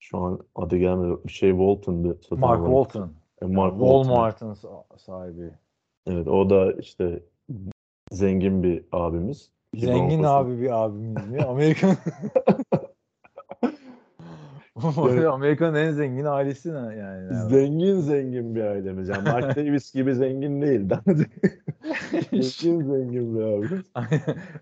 [0.00, 1.18] Şu an adı gelmedi.
[1.26, 2.18] Bir şey Walton'dı.
[2.30, 2.84] Mark alan.
[2.84, 3.12] Walton.
[3.42, 4.02] E, Mark Walton.
[4.02, 5.50] Walmart'ın sa- sahibi.
[6.06, 7.22] Evet o da işte
[8.12, 9.50] zengin bir abimiz.
[9.76, 11.42] Zengin Broncos'un- abi bir abimiz mi?
[11.42, 11.90] Amerikan
[15.32, 17.34] Amerika'nın en zengin ailesi ne yani?
[17.50, 19.08] Zengin zengin bir ailemiz.
[19.08, 20.80] Yani Mark Davis gibi zengin değil.
[22.32, 23.86] Zengin zengin bir abimiz.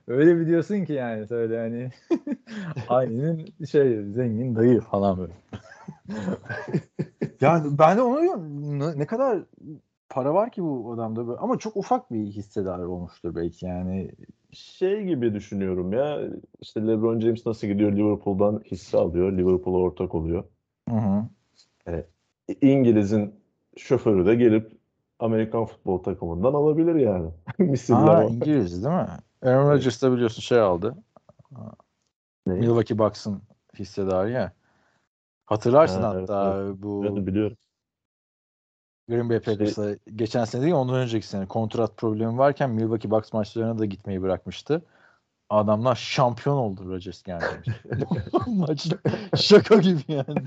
[0.08, 1.90] Öyle bir diyorsun ki yani söyle hani
[2.88, 5.32] ailenin şey zengin dayı falan böyle.
[7.40, 9.38] yani ben de onu diyorum ne, ne kadar
[10.08, 11.38] para var ki bu adamda böyle.
[11.38, 14.10] ama çok ufak bir hissedar olmuştur belki yani.
[14.52, 16.20] Şey gibi düşünüyorum ya.
[16.60, 19.32] işte LeBron James nasıl gidiyor Liverpool'dan hisse alıyor.
[19.32, 20.44] Liverpool'a ortak oluyor.
[20.88, 21.24] Hı hı.
[22.60, 23.34] İngiliz'in
[23.76, 24.72] şoförü de gelip
[25.18, 27.30] Amerikan futbol takımından alabilir yani.
[27.58, 28.28] Misiller.
[28.28, 29.08] İngiliz değil mi?
[29.42, 30.94] Aaron Rodgers da biliyorsun şey aldı.
[32.46, 32.52] Ne?
[32.52, 33.42] Milwaukee Bucks'ın
[33.78, 34.52] hissedarı ya.
[35.46, 37.56] Hatırlarsın Ha, evet, hatta bu Ben biliyorum.
[39.08, 43.32] Green Bay Şey- Packers'la geçen sene değil ondan önceki sene kontrat problemi varken Milwaukee Bucks
[43.32, 44.82] maçlarına da gitmeyi bırakmıştı.
[45.50, 47.44] Adamlar şampiyon oldu Rodgers geldi.
[48.46, 48.96] Maçta
[49.36, 50.42] şaka gibi yani.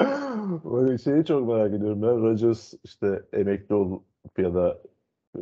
[0.64, 2.10] Böyle şeyi çok merak ediyorum ya.
[2.10, 4.02] Rodgers işte emekli olup
[4.38, 4.78] ya da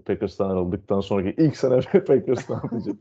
[0.05, 2.97] Packers'tan ayrıldıktan sonraki ilk sene Packers'tan alacak.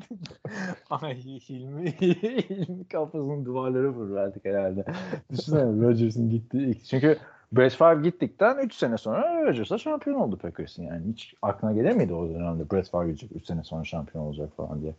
[0.89, 4.85] Ay Hilmi, Hilmi kafasını duvarlara vurverdik herhalde.
[5.31, 6.85] Düşünsene Rodgers'ın gittiği ilk.
[6.85, 7.17] Çünkü
[7.57, 11.11] Brett Favre gittikten 3 sene sonra Rodgers'a şampiyon oldu Packers'ın yani.
[11.11, 14.95] Hiç aklına gelemedi o dönemde Brett Favre gidecek 3 sene sonra şampiyon olacak falan diye.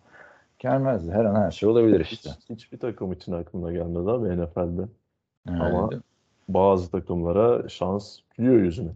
[0.59, 1.13] Gelmezdi.
[1.13, 2.31] Her an her şey olabilir işte.
[2.31, 4.89] Hiç, hiçbir takım için aklımda gelmedi abi NFL'de.
[5.49, 5.91] Yani Ama
[6.49, 8.91] bazı takımlara şans gülüyor yüzüne.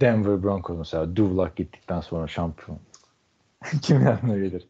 [0.00, 2.78] Denver Broncos mesela Duvlak gittikten sonra şampiyon.
[3.82, 4.68] Kimin aklına gelir?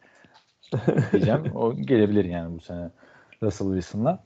[1.12, 1.56] Diyeceğim.
[1.56, 2.90] O gelebilir yani bu sene
[3.42, 4.22] Russell Wilson'la.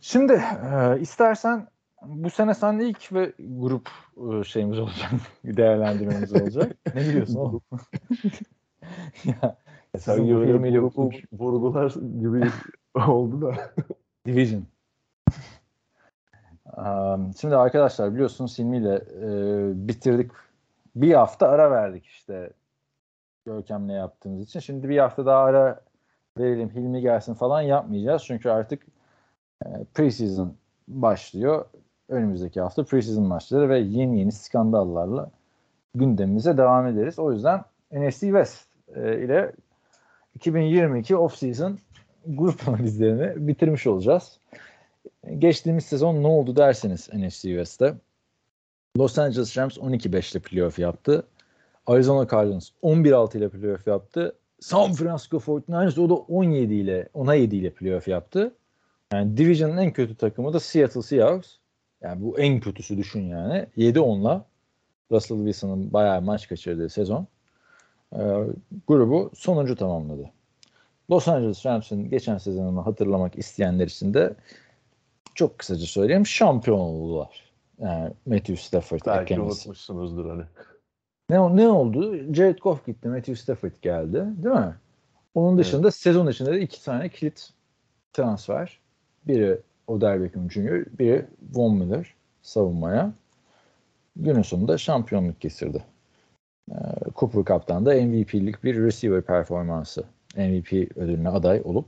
[0.00, 0.32] Şimdi
[0.72, 1.68] e, istersen
[2.08, 5.10] bu sene sen ilk ve grup e, şeyimiz olacak.
[5.44, 6.76] değerlendirmemiz olacak.
[6.94, 7.62] ne biliyorsun oğlum?
[9.24, 9.56] ya,
[9.94, 12.50] bu böyle filmiyle vurgu, vurgular gibi
[13.08, 13.54] oldu da.
[14.26, 14.64] Division.
[16.76, 20.30] Um, Şimdi arkadaşlar biliyorsunuz Hilmi ile e, bitirdik.
[20.96, 22.50] Bir hafta ara verdik işte.
[23.46, 24.60] Görkem'le yaptığımız için.
[24.60, 25.80] Şimdi bir hafta daha ara
[26.38, 28.22] verelim Hilmi gelsin falan yapmayacağız.
[28.24, 28.86] Çünkü artık
[29.66, 30.54] e, preseason
[30.88, 31.64] başlıyor.
[32.08, 35.30] Önümüzdeki hafta preseason maçları ve yeni yeni skandallarla
[35.94, 37.18] gündemimize devam ederiz.
[37.18, 39.52] O yüzden NFC West e, ile
[40.34, 41.78] 2022 off-season
[42.26, 44.38] grup analizlerini bitirmiş olacağız.
[45.38, 47.94] Geçtiğimiz sezon ne oldu derseniz NFC West'te.
[48.98, 51.26] Los Angeles Rams 12-5 ile playoff yaptı.
[51.86, 54.36] Arizona Cardinals 11-6 ile playoff yaptı.
[54.60, 58.54] San Francisco 49ers o da 17 ile 10'a 7 ile playoff yaptı.
[59.12, 61.56] Yani Division'ın en kötü takımı da Seattle Seahawks.
[62.02, 63.66] Yani bu en kötüsü düşün yani.
[63.76, 64.44] 7-10'la
[65.10, 67.26] Russell Wilson'ın bayağı maç kaçırdığı sezon.
[68.12, 68.18] Ee,
[68.88, 70.30] grubu sonuncu tamamladı.
[71.10, 74.34] Los Angeles Rams'ın geçen sezonunu hatırlamak isteyenler için de
[75.34, 77.46] çok kısaca söyleyeyim şampiyon oldular.
[77.78, 79.46] Yani Matthew Stafford Belki eklemesi.
[79.46, 80.42] unutmuşsunuzdur hani.
[81.30, 82.32] Ne, ne oldu?
[82.34, 84.24] Jared Goff gitti, Matthew Stafford geldi.
[84.42, 84.74] Değil mi?
[85.34, 87.50] Onun dışında sezon içinde de iki tane kilit
[88.12, 88.80] transfer.
[89.26, 93.12] Biri Odell Beckham Jr., biri Von Miller savunmaya.
[94.16, 95.84] Günün sonunda şampiyonluk getirdi.
[96.70, 96.74] Ee,
[97.16, 100.04] Cooper Cup'tan da MVP'lik bir receiver performansı.
[100.36, 101.86] MVP ödülüne aday olup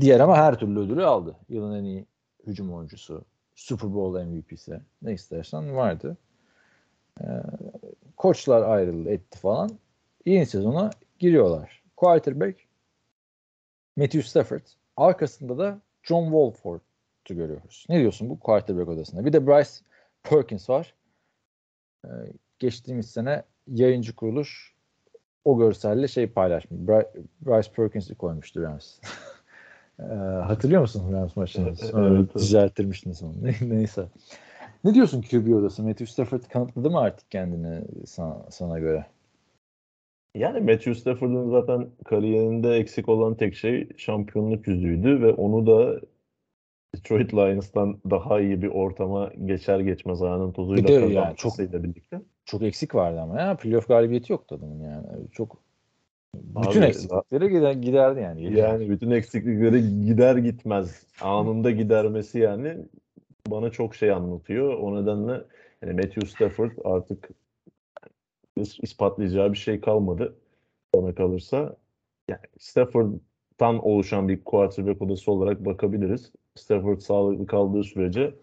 [0.00, 1.36] diğer ama her türlü ödülü aldı.
[1.48, 2.06] Yılın en iyi
[2.46, 3.24] hücum oyuncusu,
[3.54, 6.16] Super Bowl MVP'si ne istersen vardı.
[7.20, 7.24] Ee,
[8.16, 9.70] koçlar ayrıldı etti falan.
[10.26, 11.82] Yeni sezona giriyorlar.
[11.96, 12.58] Quarterback
[13.96, 14.62] Matthew Stafford.
[14.96, 17.86] Arkasında da John Wolford'u görüyoruz.
[17.88, 19.24] Ne diyorsun bu quarterback odasında?
[19.24, 19.70] Bir de Bryce
[20.22, 20.94] Perkins var.
[22.04, 22.08] Ee,
[22.58, 24.74] geçtiğimiz sene yayıncı kuruluş
[25.44, 26.80] o görselle şey paylaşmış.
[26.80, 28.98] Bry- Bryce Perkins'i koymuştu Rams.
[30.00, 30.04] ee,
[30.44, 31.68] hatırlıyor musun Rams maçını?
[31.68, 32.34] Evet, evet.
[32.34, 33.34] Düzelttirmiştiniz onu.
[33.42, 34.06] Ne- Neyse.
[34.84, 35.82] Ne diyorsun QB odası?
[35.82, 39.06] Matthew Stafford kanıtladı mı artık kendini sana, sana göre?
[40.34, 46.00] Yani Matthew Stafford'ın zaten kariyerinde eksik olan tek şey şampiyonluk yüzüğüydü ve onu da
[46.94, 52.20] Detroit Lions'tan daha iyi bir ortama geçer geçmez anın tozuyla Bir de yani kazanmasıyla birlikte.
[52.44, 53.56] Çok eksik vardı ama ya.
[53.56, 55.06] Playoff galibiyeti yoktu adamın yani.
[55.32, 55.58] Çok
[56.34, 58.58] bütün Abi, eksiklikleri gider, giderdi yani.
[58.58, 62.76] Yani bütün eksiklikleri gider gitmez anında gidermesi yani
[63.46, 64.78] bana çok şey anlatıyor.
[64.78, 65.44] O nedenle
[65.82, 67.30] yani Matthew Stafford artık
[68.62, 70.36] ispatlayacağı bir şey kalmadı
[70.94, 71.76] bana kalırsa.
[72.28, 76.32] Yani Stafford'dan oluşan bir quarterback odası olarak bakabiliriz.
[76.56, 78.34] Stafford sağlıklı kaldığı sürece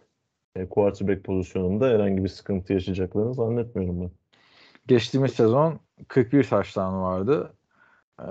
[0.56, 4.12] e, quarterback pozisyonunda herhangi bir sıkıntı yaşayacaklarını zannetmiyorum ben.
[4.88, 7.54] Geçtiğimiz sezon 41 taştan vardı.
[8.22, 8.24] Ee,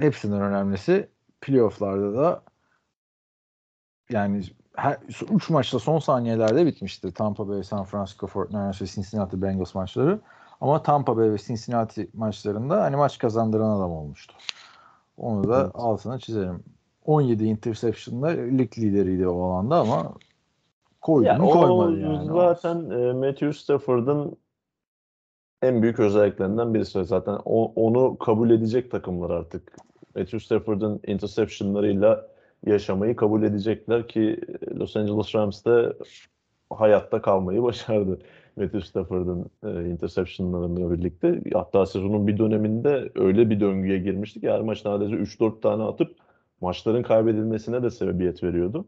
[0.00, 1.08] hepsinden önemlisi
[1.40, 2.42] playofflarda da
[4.10, 4.42] yani
[4.76, 4.98] her,
[5.30, 7.12] 3 maçta son saniyelerde bitmişti.
[7.14, 10.20] Tampa Bay, San Francisco 49ers ve Cincinnati Bengals maçları.
[10.60, 14.34] Ama Tampa Bay ve Cincinnati maçlarında hani maç kazandıran adam olmuştu.
[15.16, 15.70] Onu da Evet.
[15.74, 16.62] altına çizelim.
[17.04, 20.12] 17 interception'da lig lideriydi o alanda ama
[21.00, 22.26] koydu Ya mu koymadı yani.
[22.32, 24.36] zaten e, Matthew Stafford'ın
[25.62, 27.04] en büyük özelliklerinden birisi.
[27.04, 29.76] Zaten o- onu kabul edecek takımlar artık.
[30.16, 32.26] Matthew Stafford'ın interceptionlarıyla
[32.66, 35.92] yaşamayı kabul edecekler ki e, Los Angeles Rams de
[36.70, 38.18] hayatta kalmayı başardı.
[38.56, 41.40] Matthew Stafford'ın e, interceptionlarıyla birlikte.
[41.52, 46.16] Hatta sezonun bir döneminde öyle bir döngüye girmiştik ki her maç neredeyse 3-4 tane atıp
[46.60, 48.86] maçların kaybedilmesine de sebebiyet veriyordu.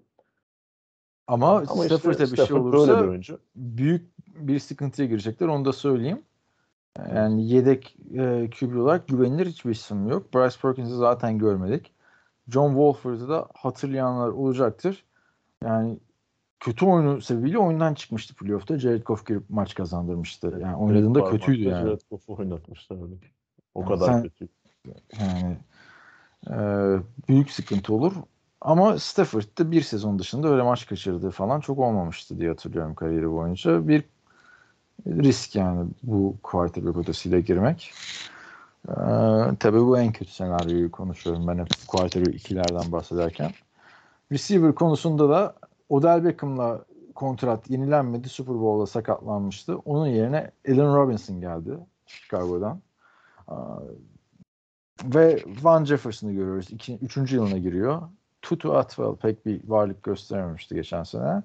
[1.26, 3.38] Ama, Ama işte Stafford'a bir şey olursa bir oyuncu.
[3.56, 5.46] büyük bir sıkıntıya girecekler.
[5.46, 6.22] Onu da söyleyeyim.
[7.14, 10.34] Yani yedek e, QB olarak güvenilir hiçbir isim yok.
[10.34, 11.92] Bryce Perkins'i zaten görmedik.
[12.48, 15.04] John Wolford'u da hatırlayanlar olacaktır.
[15.64, 15.98] Yani
[16.60, 18.78] kötü oyunu sebebiyle oyundan çıkmıştı playoff'ta.
[18.78, 20.58] Jared Goff girip maç kazandırmıştı.
[20.60, 21.86] Yani oynadığında Parmakla kötüydü yani.
[21.86, 23.18] Jared Goff'u oynatmışlardı.
[23.74, 24.48] O Yani kadar sen- kötü.
[25.20, 25.56] Yani
[26.50, 26.56] e,
[27.28, 28.12] büyük sıkıntı olur.
[28.60, 33.88] Ama Stafford'da bir sezon dışında öyle maç kaçırdığı falan çok olmamıştı diye hatırlıyorum kariyeri boyunca.
[33.88, 34.04] Bir
[35.06, 37.92] risk yani bu quarterback odasıyla girmek.
[38.88, 38.92] Ee,
[39.60, 43.50] tabii bu en kötü senaryoyu konuşuyorum ben hep quarterback ikilerden bahsederken.
[44.32, 45.54] Receiver konusunda da
[45.88, 46.84] Odell Beckham'la
[47.14, 48.28] kontrat yenilenmedi.
[48.28, 49.78] Super Bowl'da sakatlanmıştı.
[49.78, 52.80] Onun yerine Allen Robinson geldi Chicago'dan.
[55.04, 56.70] Ve Van Jefferson'ı görüyoruz.
[56.70, 58.02] İki, üçüncü yılına giriyor.
[58.42, 61.42] Tutu Atwell pek bir varlık gösterememişti geçen sene.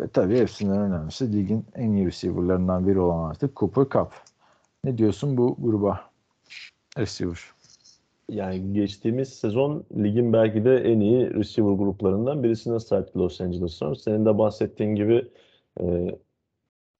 [0.00, 4.12] Ve tabii hepsinden önemlisi ligin en iyi receiver'larından biri olan artık Cooper Cup.
[4.84, 6.00] Ne diyorsun bu gruba?
[6.98, 7.53] Receiver.
[8.28, 14.02] Yani geçtiğimiz sezon ligin belki de en iyi receiver gruplarından birisine sahipti Los Angeles Rams.
[14.02, 15.28] Senin de bahsettiğin gibi
[15.80, 16.18] e,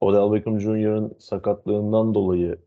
[0.00, 2.58] Odell Beckham Jr.'ın sakatlığından dolayı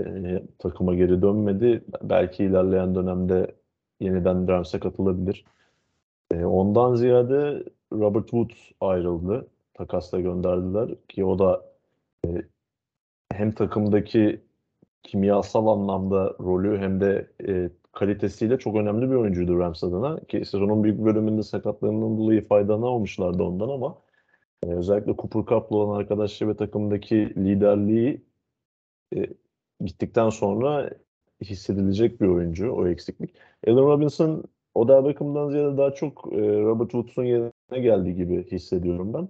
[0.00, 1.84] e, takıma geri dönmedi.
[2.02, 3.54] Belki ilerleyen dönemde
[4.00, 5.44] yeniden Rams'e katılabilir.
[6.30, 9.48] E, ondan ziyade Robert Woods ayrıldı.
[9.74, 11.64] Takasla gönderdiler ki o da
[12.26, 12.28] e,
[13.32, 14.40] hem takımdaki
[15.02, 20.20] kimyasal anlamda rolü hem de e, kalitesiyle çok önemli bir oyuncuydu Rams adına.
[20.20, 23.98] Ki sezonun büyük bölümünde sakatlığından dolayı faydalanamamışlardı ondan ama
[24.62, 28.24] e, özellikle Cooper Cup'la olan arkadaşlığı ve takımdaki liderliği
[29.16, 29.26] e,
[29.84, 30.90] gittikten sonra
[31.40, 33.34] hissedilecek bir oyuncu o eksiklik.
[33.66, 39.28] Allen Robinson Odell Beckham'dan ziyade daha çok e, Robert Woods'un yerine geldiği gibi hissediyorum ben.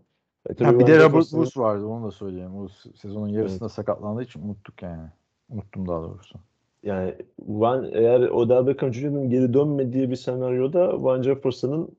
[0.51, 2.57] E, Ha, bir de Robert Woods vardı onu da söyleyeyim.
[2.57, 5.09] O sezonun yarısında sakatlandığı için unuttuk yani.
[5.49, 6.39] Unuttum daha doğrusu.
[6.83, 11.97] Yani Van, eğer Odell Beckham Jr.'ın geri dönmediği bir senaryoda Van Jefferson'ın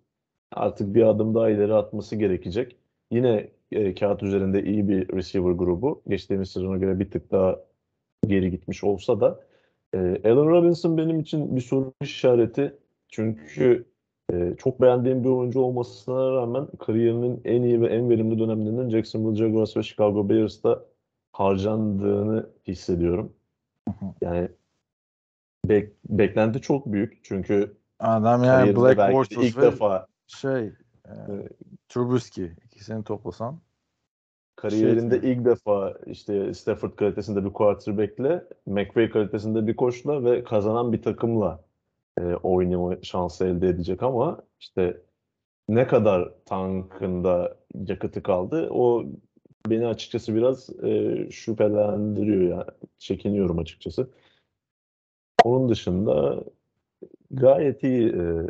[0.51, 2.75] artık bir adım daha ileri atması gerekecek.
[3.11, 6.01] Yine e, kağıt üzerinde iyi bir receiver grubu.
[6.07, 7.59] Geçtiğimiz sezona göre bir tık daha
[8.27, 9.39] geri gitmiş olsa da
[9.93, 12.73] e, Allen Robinson benim için bir soru işareti.
[13.09, 13.85] Çünkü
[14.33, 19.35] e, çok beğendiğim bir oyuncu olmasına rağmen kariyerinin en iyi ve en verimli dönemlerinin Jacksonville
[19.35, 20.85] Jaguars ve Chicago Bears'ta
[21.31, 23.33] harcandığını hissediyorum.
[24.21, 24.49] Yani
[25.67, 27.23] bek- beklenti çok büyük.
[27.23, 30.65] Çünkü Adam yani Black Bortles ilk ve defa şey
[31.05, 31.13] e.
[31.89, 33.59] Trubisky ikisini toplasan
[34.55, 40.93] kariyerinde Şey- ilk defa işte Stafford kalitesinde bir quarterback'le, McVay kalitesinde bir koçla ve kazanan
[40.93, 41.63] bir takımla
[42.19, 45.01] e, oynama şansı elde edecek ama işte
[45.69, 47.57] ne kadar tankında
[47.87, 49.05] yakıtı kaldı o
[49.67, 52.63] beni açıkçası biraz e, şüphelendiriyor yani
[52.99, 54.09] çekiniyorum açıkçası.
[55.43, 56.43] Onun dışında
[57.31, 58.49] gayet iyi e,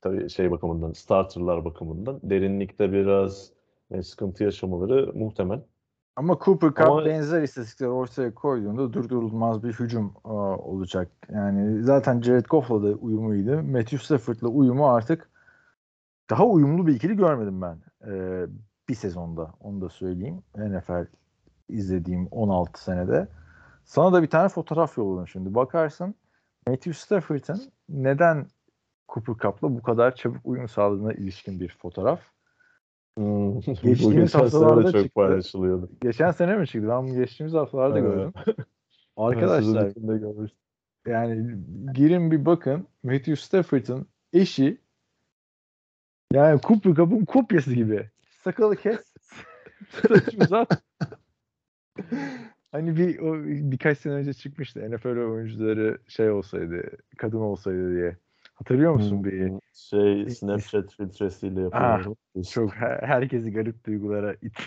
[0.00, 3.50] tabii şey bakımından starterlar bakımından derinlikte biraz
[3.90, 5.60] e, sıkıntı yaşamaları muhtemel.
[6.16, 11.10] Ama Cooper Cup Ama- benzer istatistikler ortaya koyduğunda durdurulmaz bir hücum e, olacak.
[11.32, 13.62] Yani zaten Jared Goff'la da uyumuydu.
[13.62, 15.30] Matthew Stafford'la uyumu artık
[16.30, 17.78] daha uyumlu bir ikili görmedim ben
[18.10, 18.46] e,
[18.88, 19.54] bir sezonda.
[19.60, 20.42] Onu da söyleyeyim.
[20.56, 21.06] NFL
[21.68, 23.28] izlediğim 16 senede.
[23.84, 25.54] Sana da bir tane fotoğraf yolladım şimdi.
[25.54, 26.14] Bakarsın
[26.66, 28.46] Matthew Stafford'ın neden
[29.08, 32.20] Cooper Cup'la bu kadar çabuk uyum sağladığına ilişkin bir fotoğraf.
[33.18, 33.60] Hmm.
[33.82, 35.14] Geçtiğimiz haftalarda çok çıktı.
[35.14, 35.90] paylaşılıyordu.
[36.00, 36.88] Geçen sene mi çıktı?
[36.88, 38.10] Ben geçtiğimiz haftalarda Evet.
[38.10, 38.32] gördüm.
[39.16, 39.92] Arkadaşlar
[41.06, 41.58] yani
[41.94, 44.80] girin bir bakın Matthew Stafford'ın eşi
[46.32, 48.10] yani Cooper Cup'ın kopyası gibi.
[48.44, 49.14] Sakalı kes.
[50.08, 50.82] saçı uzat.
[52.74, 54.90] Hani bir o birkaç sene önce çıkmıştı.
[54.90, 56.82] NFL oyuncuları şey olsaydı,
[57.16, 58.16] kadın olsaydı diye.
[58.54, 59.52] Hatırlıyor musun bir?
[59.72, 62.06] Şey Snapchat filtresiyle yapıyorlar.
[62.50, 64.58] Çok her- herkesi garip duygulara it.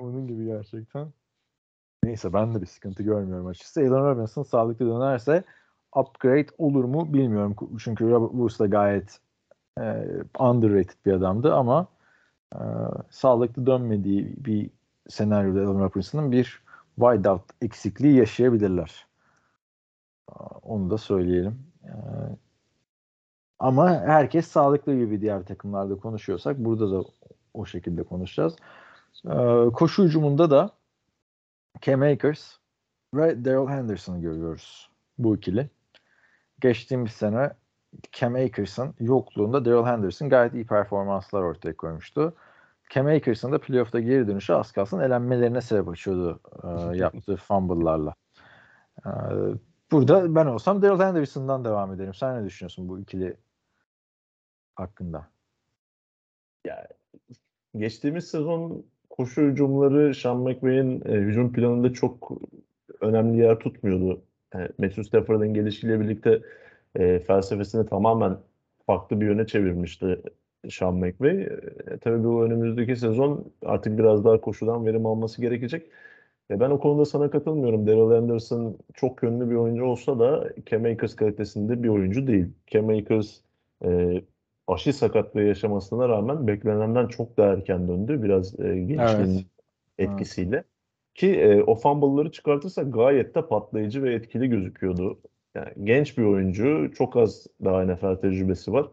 [0.00, 1.08] onun gibi gerçekten.
[2.04, 3.80] Neyse ben de bir sıkıntı görmüyorum açıkçası.
[3.80, 5.44] Allen Robinson sağlıklı dönerse
[5.96, 7.56] upgrade olur mu bilmiyorum.
[7.78, 9.20] Çünkü Woods da gayet
[9.80, 10.04] e,
[10.38, 11.86] underrated bir adamdı ama
[12.54, 12.60] e,
[13.10, 14.70] sağlıklı dönmediği bir
[15.08, 16.62] senaryoda Allen Robinson'ın bir
[16.96, 19.06] wideout eksikliği yaşayabilirler.
[20.30, 21.58] E, Onu da söyleyelim.
[21.84, 21.92] E,
[23.58, 27.04] ama herkes sağlıklı gibi diğer takımlarda konuşuyorsak burada da
[27.54, 28.56] o şekilde konuşacağız.
[29.26, 30.70] Ee, koşu hücumunda da
[31.80, 32.56] Cam Akers
[33.14, 35.70] ve Daryl Henderson'ı görüyoruz bu ikili.
[36.60, 37.50] Geçtiğimiz sene
[38.12, 42.34] Cam Akers'ın yokluğunda Daryl Henderson gayet iyi performanslar ortaya koymuştu.
[42.90, 48.14] Cam Akers'ın da playoff'ta geri dönüşü az kalsın elenmelerine sebep açıyordu e, yaptığı fumble'larla.
[49.06, 49.10] E,
[49.90, 52.14] burada ben olsam Daryl Henderson'dan devam ederim.
[52.14, 53.36] Sen ne düşünüyorsun bu ikili
[54.74, 55.28] hakkında?
[57.76, 62.32] Geçtiğimiz sezon koşu hücumları Sean McVay'in e, hücum planında çok
[63.00, 64.22] önemli yer tutmuyordu.
[64.54, 66.42] Yani Matthew Stafford'ın gelişiyle birlikte
[66.96, 68.38] e, felsefesini tamamen
[68.86, 70.22] farklı bir yöne çevirmişti
[70.70, 71.42] Sean McVay.
[71.42, 75.90] E, tabii bu önümüzdeki sezon artık biraz daha koşudan verim alması gerekecek.
[76.50, 77.86] E, ben o konuda sana katılmıyorum.
[77.86, 82.46] Daryl Anderson çok yönlü bir oyuncu olsa da Cam Akers kalitesinde bir oyuncu değil.
[82.66, 83.40] Cam Akers
[83.84, 84.22] e,
[84.68, 88.22] aşı sakatlığı yaşamasına rağmen beklenenden çok daha erken döndü.
[88.22, 89.46] Biraz e, gençliğin Evet.
[89.98, 90.64] etkisiyle.
[91.14, 95.18] Ki e, o fumble'ları çıkartırsa gayet de patlayıcı ve etkili gözüküyordu.
[95.54, 98.90] Yani genç bir oyuncu, çok az daha NFL tecrübesi var.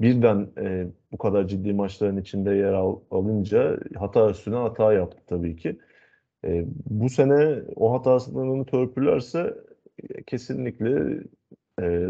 [0.00, 5.56] Birden e, bu kadar ciddi maçların içinde yer al, alınca hata üstüne hata yaptı tabii
[5.56, 5.78] ki.
[6.44, 9.54] E, bu sene o hatasını törpülerse
[10.10, 11.20] e, kesinlikle
[11.82, 12.06] e,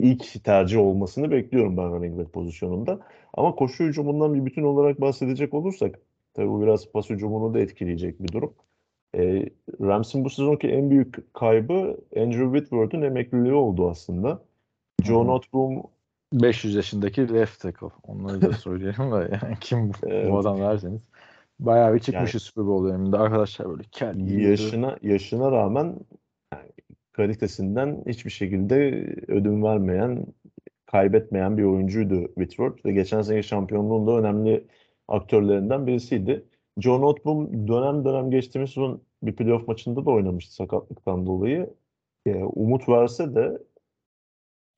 [0.00, 3.00] ilk tercih olmasını bekliyorum ben running back pozisyonunda.
[3.34, 5.98] Ama koşu hücumundan bir bütün olarak bahsedecek olursak
[6.38, 8.54] Tabii bu biraz pas hücumunu da etkileyecek bir durum.
[9.16, 9.48] E,
[9.80, 14.42] Rams'in bu sezonki en büyük kaybı Andrew Whitworth'un emekliliği oldu aslında.
[15.24, 15.26] Hı.
[15.26, 15.82] Noteboom
[16.32, 17.86] 500 yaşındaki left tackle.
[18.06, 20.30] Onları da söyleyelim de yani kim bu, Evet.
[20.30, 21.00] bu adam derseniz.
[21.60, 23.16] Bayağı bir çıkmışız Yani- Super Bowl döneminde.
[23.18, 23.82] Arkadaşlar böyle
[24.26, 24.42] gibi.
[24.44, 25.94] yaşına yaşına rağmen
[26.54, 26.68] yani
[27.12, 28.76] kalitesinden hiçbir şekilde
[29.28, 30.26] ödün vermeyen,
[30.86, 34.64] kaybetmeyen bir oyuncuydu Whitworth ve geçen sene şampiyonluğun da önemli
[35.08, 36.44] aktörlerinden birisiydi.
[36.78, 41.70] Joe Noteboom dönem dönem geçtiğimiz sezon bir playoff maçında da oynamıştı sakatlıktan dolayı.
[42.26, 43.58] Ee, umut verse de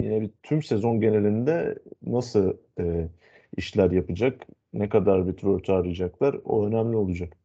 [0.02, 3.08] yine bir tüm sezon genelinde nasıl e,
[3.56, 7.36] işler yapacak, ne kadar Whitworth'u arayacaklar o önemli olacak.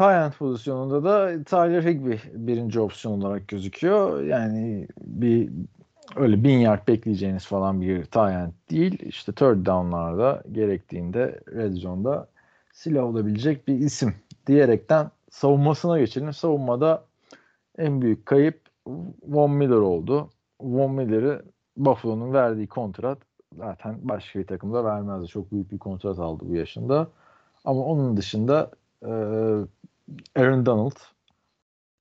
[0.00, 4.24] End pozisyonunda da Tyler Higbee birinci opsiyon olarak gözüküyor.
[4.24, 5.50] Yani bir
[6.16, 8.98] öyle bin yard bekleyeceğiniz falan bir end değil.
[9.02, 12.28] İşte third down'larda gerektiğinde red zone'da
[12.80, 14.14] silah olabilecek bir isim
[14.46, 16.32] diyerekten savunmasına geçelim.
[16.32, 17.04] Savunmada
[17.78, 18.60] en büyük kayıp
[19.22, 20.30] Von Miller oldu.
[20.60, 21.44] Von Miller'ı
[21.76, 23.18] Buffalo'nun verdiği kontrat
[23.56, 25.28] zaten başka bir takımda vermezdi.
[25.28, 27.08] Çok büyük bir kontrat aldı bu yaşında.
[27.64, 28.70] Ama onun dışında
[29.02, 29.10] e,
[30.36, 30.96] Aaron Donald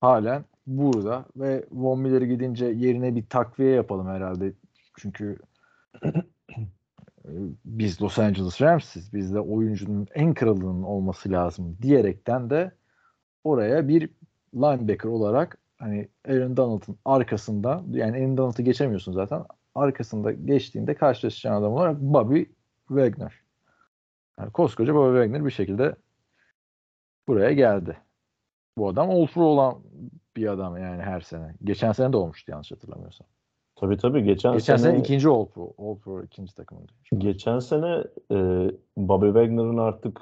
[0.02, 4.54] halen burada ve Von Miller gidince yerine bir takviye yapalım herhalde.
[4.98, 5.38] Çünkü
[7.66, 9.14] biz Los Angeles Rams'iz.
[9.14, 12.72] Bizde oyuncunun en kralının olması lazım diyerekten de
[13.44, 14.10] oraya bir
[14.56, 19.44] linebacker olarak hani Aaron Donald'ın arkasında yani Aaron Donald'ı geçemiyorsun zaten.
[19.76, 22.44] Arkasında geçtiğinde karşılaşacağın adam olarak Bobby
[22.88, 23.34] Wagner.
[24.40, 25.96] Yani koskoca Bobby Wagner bir şekilde
[27.28, 27.98] buraya geldi.
[28.78, 29.84] Bu adam All olan
[30.36, 31.56] bir adam yani her sene.
[31.64, 33.28] Geçen sene de olmuştu yanlış hatırlamıyorsam.
[33.80, 35.74] Tabii tabii geçen, Geçen sene, sene ikinci All Pro.
[35.78, 36.92] All Pro ikinci takımıydı.
[37.18, 38.38] geçen sene e,
[38.98, 40.22] Bobby Wagner'ın artık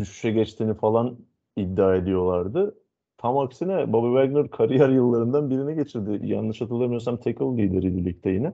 [0.00, 1.16] düşüşe geçtiğini falan
[1.56, 2.78] iddia ediyorlardı.
[3.18, 6.20] Tam aksine Bobby Wagner kariyer yıllarından birini geçirdi.
[6.26, 8.52] Yanlış hatırlamıyorsam tackle lideriydi ligde yine.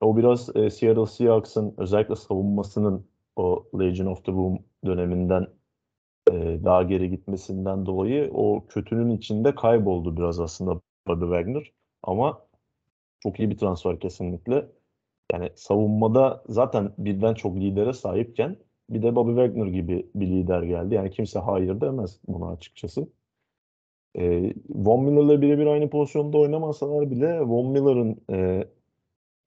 [0.00, 5.46] O biraz e, Seattle Seahawks'ın özellikle savunmasının o Legion of the Boom döneminden
[6.32, 11.72] e, daha geri gitmesinden dolayı o kötünün içinde kayboldu biraz aslında Bobby Wagner.
[12.02, 12.45] Ama
[13.26, 14.66] çok iyi bir transfer kesinlikle.
[15.32, 18.56] Yani savunmada zaten birden çok lidere sahipken
[18.90, 20.94] bir de Bobby Wagner gibi bir lider geldi.
[20.94, 23.08] Yani kimse hayır demez buna açıkçası.
[24.18, 28.68] Ee, Von Miller'la birebir aynı pozisyonda oynamasalar bile Von Miller'ın e,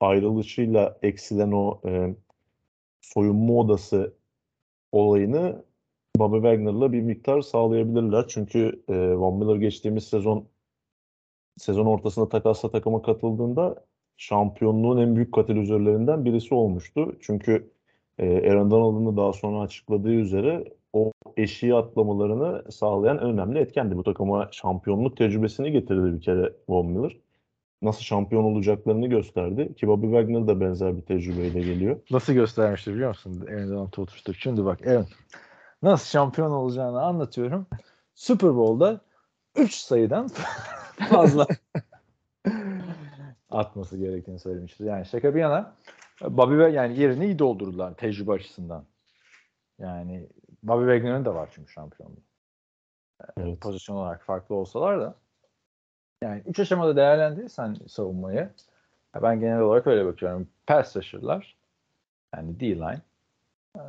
[0.00, 2.14] ayrılışıyla eksilen o e,
[3.00, 4.14] soyunma odası
[4.92, 5.64] olayını
[6.18, 8.24] Bobby Wagner'la bir miktar sağlayabilirler.
[8.28, 10.48] Çünkü e, Von Miller geçtiğimiz sezon
[11.60, 13.84] sezon ortasında takasla takıma katıldığında
[14.16, 17.16] şampiyonluğun en büyük katalizörlerinden birisi olmuştu.
[17.20, 17.70] Çünkü
[18.18, 23.96] e, Aaron Donald'ın da daha sonra açıkladığı üzere o eşiği atlamalarını sağlayan önemli etkendi.
[23.96, 27.16] Bu takıma şampiyonluk tecrübesini getirdi bir kere Von Miller.
[27.82, 29.74] Nasıl şampiyon olacaklarını gösterdi.
[29.74, 32.00] Ki Bobby Wagner da benzer bir tecrübeyle geliyor.
[32.10, 33.46] Nasıl göstermişti biliyor musun?
[33.48, 34.36] Aaron Donald'ı oturttuk.
[34.36, 35.06] Şimdi bak Aaron
[35.82, 37.66] nasıl şampiyon olacağını anlatıyorum.
[38.14, 39.00] Super Bowl'da
[39.56, 40.28] 3 sayıdan
[41.08, 41.46] fazla
[43.50, 44.84] atması gerektiğini söylemişti.
[44.84, 45.74] Yani şaka bir yana
[46.22, 48.84] Bobby ve yani yerini iyi doldurdular tecrübe açısından.
[49.78, 50.28] Yani
[50.62, 52.20] Bobby Wagner'ın da var çünkü şampiyonluğu.
[53.36, 53.60] Evet.
[53.60, 55.14] Pozisyon olarak farklı olsalar da
[56.22, 58.50] yani üç aşamada değerlendirirsen savunmayı
[59.22, 60.48] ben genel olarak öyle bakıyorum.
[60.66, 61.56] Pass rusher'lar
[62.36, 63.00] yani D-line
[63.76, 63.80] e,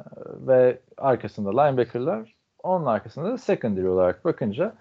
[0.47, 4.75] ve arkasında linebacker'lar onun arkasında da secondary olarak bakınca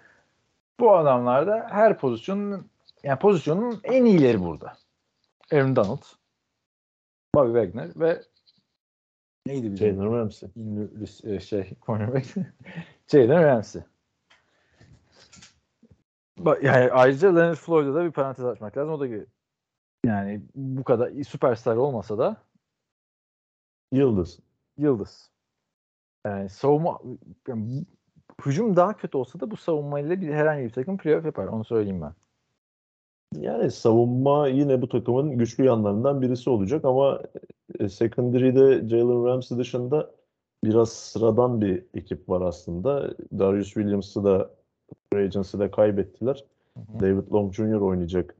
[0.80, 2.70] bu adamlarda her pozisyonun
[3.02, 4.76] yani pozisyonun en iyileri burada.
[5.52, 6.02] Aaron Donald,
[7.34, 8.22] Bobby Wagner ve
[9.46, 10.48] neydi bizim Jalen Ramsey.
[10.56, 12.26] ünlü e, şey cornerback
[13.08, 13.82] Jalen Ramsey.
[16.62, 18.92] Yani ayrıca Leonard Floyd'a da bir parantez açmak lazım.
[18.92, 19.26] O da ki-
[20.06, 22.36] yani bu kadar süperstar olmasa da
[23.92, 24.40] Yıldız.
[24.78, 25.30] yıldız.
[26.26, 27.00] Yani savunma
[27.48, 27.84] yani
[28.46, 31.46] hücum daha kötü olsa da bu savunmayla bir herhangi bir takım playoff yapar.
[31.46, 32.12] Onu söyleyeyim ben.
[33.34, 37.22] Yani savunma yine bu takımın güçlü yanlarından birisi olacak ama
[37.78, 40.10] e, secondary'de Jalen Ramsey dışında
[40.64, 43.14] biraz sıradan bir ekip var aslında.
[43.38, 44.50] Darius Williams'ı da
[45.14, 46.44] agency'de kaybettiler.
[46.76, 47.00] hı.
[47.00, 47.80] David Long Jr.
[47.80, 48.36] oynayacak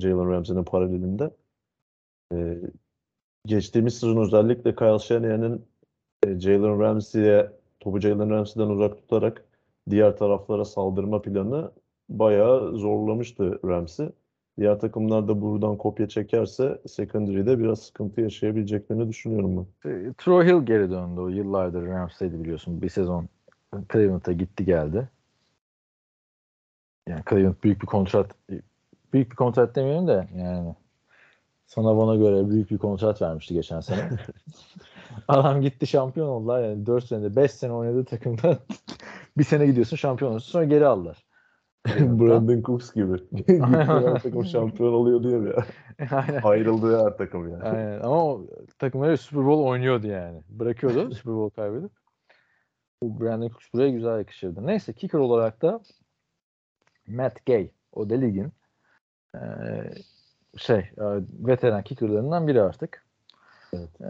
[0.00, 1.30] Jalen Ramsey'nin paralelinde.
[2.32, 2.60] Ee,
[3.46, 5.66] geçtiğimiz sezon özellikle Kyle Shanahan'ın
[6.26, 7.52] e, Jalen Ramsey'e
[7.86, 9.44] topu Jalen Ramsey'den uzak tutarak
[9.90, 11.70] diğer taraflara saldırma planı
[12.08, 14.08] bayağı zorlamıştı Ramsey.
[14.58, 19.90] diğer takımlar da buradan kopya çekerse secondary'de biraz sıkıntı yaşayabileceklerini düşünüyorum ben.
[19.90, 21.20] E, Troy Hill geri döndü.
[21.20, 22.82] O yıllardır Rams'teydi biliyorsun.
[22.82, 23.28] Bir sezon
[23.92, 25.08] Cleveland'a gitti geldi.
[27.08, 28.30] Yani Cleveland büyük bir kontrat
[29.12, 30.74] büyük bir kontrat demeyelim de yani
[31.66, 34.10] sana bana göre büyük bir kontrat vermişti geçen sene.
[35.28, 36.62] Adam gitti şampiyon oldular.
[36.62, 38.58] Yani 4 senede 5 sene oynadığı takımda
[39.38, 41.26] bir sene gidiyorsun şampiyon oluyorsun sonra geri aldılar.
[42.00, 43.16] Brandon Cooks gibi.
[43.32, 45.64] Gitti her takım şampiyon oluyor diye ya.
[46.10, 46.40] Aynen.
[46.42, 47.62] Ayrıldığı her takım yani.
[47.62, 48.00] Aynen.
[48.00, 48.46] Ama o
[48.78, 50.42] takımları Super Bowl oynuyordu yani.
[50.48, 51.90] Bırakıyordu Super Bowl kaybedip.
[53.02, 54.66] Bu Brandon Cooks buraya güzel yakışırdı.
[54.66, 55.80] Neyse kicker olarak da
[57.06, 57.70] Matt Gay.
[57.92, 58.52] O da ligin
[59.34, 59.40] e,
[60.56, 60.90] şey
[61.38, 63.05] veteran kickerlarından biri artık.
[63.72, 64.00] Evet.
[64.00, 64.08] E,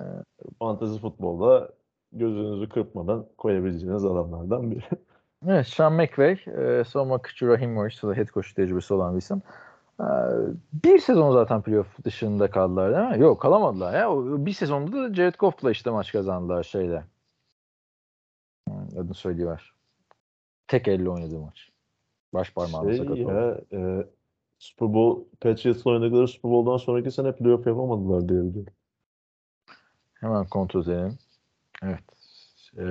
[0.59, 1.69] Fantezi futbolda
[2.13, 4.85] gözünüzü kırpmadan koyabileceğiniz adamlardan biri.
[5.49, 9.43] Evet, Sean McVay, e, savunma koçu Rahim Morris, da head coach tecrübesi olan bir isim.
[10.01, 10.05] E,
[10.85, 13.25] bir sezon zaten playoff dışında kaldılar değil mi?
[13.25, 14.13] Yok kalamadılar ya.
[14.13, 17.05] O, bir sezonda da Jared Goff'la işte maç kazandılar şeyle.
[18.69, 19.75] Hmm, Adını söylüyorlar.
[20.69, 21.71] Tek elle oynadığı maç.
[22.35, 23.31] Baş parmağına Şey sakat oldu.
[23.31, 24.07] ya, e,
[24.59, 28.73] Super Bowl, Patriots'la oynadıkları Super Bowl'dan sonraki sene playoff yapamadılar diye biliyorum.
[30.21, 31.19] Hemen kontrol edelim.
[31.83, 32.01] Evet.
[32.79, 32.83] E,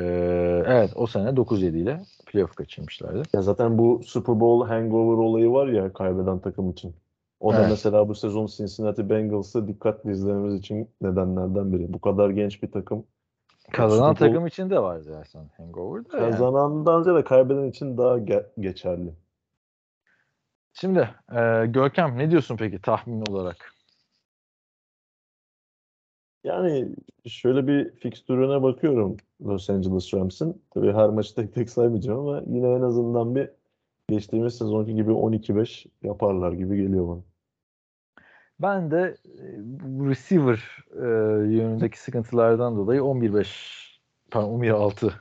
[0.68, 3.24] evet o sene 9-7 ile playoff kaçırmışlardı.
[3.34, 6.96] Ya zaten bu Super Bowl hangover olayı var ya kaybeden takım için.
[7.40, 7.70] O da Evet.
[7.70, 11.94] mesela bu sezon Cincinnati Bengals'ı dikkatli izlememiz için nedenlerden biri.
[11.94, 13.06] Bu kadar genç bir takım
[13.72, 16.18] Kazanan Super Bowl- takım için de var zaten hangover'da.
[16.18, 16.32] yani.
[16.32, 19.14] kazanandan ziyade kaybeden için daha ge- geçerli.
[20.74, 23.74] Şimdi e, Görkem ne diyorsun peki tahmin olarak?
[26.46, 26.90] Yani
[27.28, 30.62] şöyle bir fikstürüne bakıyorum Los Angeles Rams'ın.
[30.74, 33.50] Tabii her maçı tek tek saymayacağım ama yine en azından bir
[34.10, 37.22] geçtiğimiz sezonki gibi 12-5 yaparlar gibi geliyor bana.
[38.62, 39.44] Ben de e,
[40.10, 41.06] receiver e,
[41.56, 43.46] yönündeki sıkıntılardan dolayı 11-5
[44.32, 45.12] pardon 11-6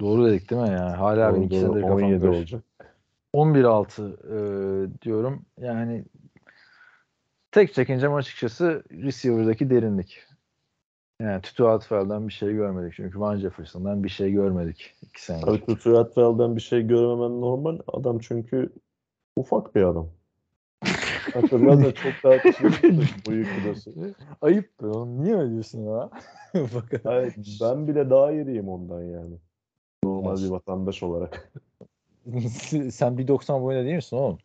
[0.00, 1.00] doğru dedik değil mi ya?
[1.00, 1.72] Hala benim Doğru, iki doğru.
[1.72, 2.38] senedir kafam 17 karışık.
[2.38, 2.64] olacak.
[3.34, 4.12] 11-6
[4.86, 5.42] e, diyorum.
[5.58, 6.04] Yani
[7.52, 10.18] tek çekincem açıkçası receiver'daki derinlik.
[11.20, 12.94] Yani Tutu Atwell'den bir şey görmedik.
[12.94, 14.94] Çünkü Van Jefferson'dan bir şey görmedik.
[15.02, 15.46] iki senedir.
[15.46, 17.78] Tabii Tutu Atwell'den bir şey görmemen normal.
[17.86, 18.72] Adam çünkü
[19.36, 20.08] ufak bir adam.
[21.34, 23.92] Hatırlarsan çok daha küçük büyük kilosu.
[24.42, 25.22] Ayıp be oğlum.
[25.24, 26.10] Niye öyle diyorsun?
[26.52, 29.36] Fakat Hayır, ben bile daha iriyim ondan yani.
[30.04, 30.44] Normal Evet.
[30.44, 31.52] bir vatandaş olarak.
[32.70, 34.38] sen 1.90 boyunda değil misin oğlum?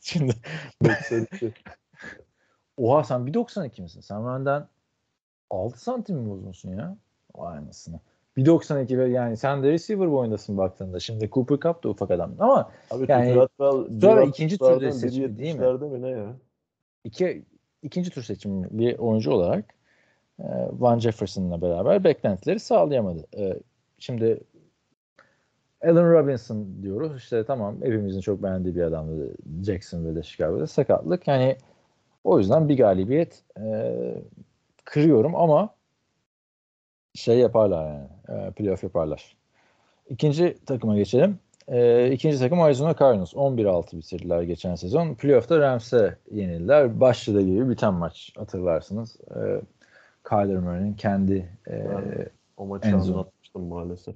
[0.00, 0.34] Şimdi
[2.82, 4.00] Oha sen 1.92 misin?
[4.00, 4.66] Sen benden
[5.50, 6.96] 6 santim mi uzunsun ya?
[7.34, 8.00] Vay anasını.
[8.36, 11.00] 1.92 ve yani sen de receiver boyundasın baktığında.
[11.00, 12.32] Şimdi Cooper Cup da ufak adam.
[12.38, 15.88] Ama Abi Yani Tutu Atwell sonra ikinci türde seçimi değil mi?
[15.88, 16.36] mi ne ya?
[17.04, 17.44] iki,
[17.82, 19.64] ikinci tur seçimi bir oyuncu olarak
[20.38, 23.26] e, Van Jefferson'la beraber beklentileri sağlayamadı.
[23.36, 23.58] E,
[23.98, 24.40] şimdi
[25.84, 27.16] Allen Robinson diyoruz.
[27.16, 31.28] İşte tamam hepimizin çok beğendiği bir adamdı Jacksonville'de Chicago'da sakatlık.
[31.28, 31.56] Yani
[32.24, 33.94] o yüzden bir galibiyet e,
[34.84, 35.74] kırıyorum ama
[37.14, 38.08] şey yaparlar yani.
[38.28, 39.36] E, playoff yaparlar.
[40.08, 41.38] İkinci takıma geçelim.
[41.68, 43.34] E, ikinci takım Arizona Cardinals.
[43.34, 45.14] 11-6 bitirdiler geçen sezon.
[45.14, 47.00] Playoff'ta Rams'e yenildiler.
[47.00, 49.16] Başladığı gibi biten maç hatırlarsınız.
[49.30, 49.60] E,
[50.28, 51.84] Kyler Murray'nin kendi e,
[52.56, 53.14] O maçı En zor.
[53.14, 54.14] anlatmıştım maalesef.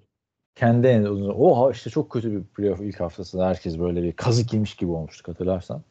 [0.54, 1.28] kendi en uzun.
[1.38, 5.28] Oha işte çok kötü bir playoff ilk haftasında herkes böyle bir kazık yemiş gibi olmuştuk
[5.28, 5.82] hatırlarsan.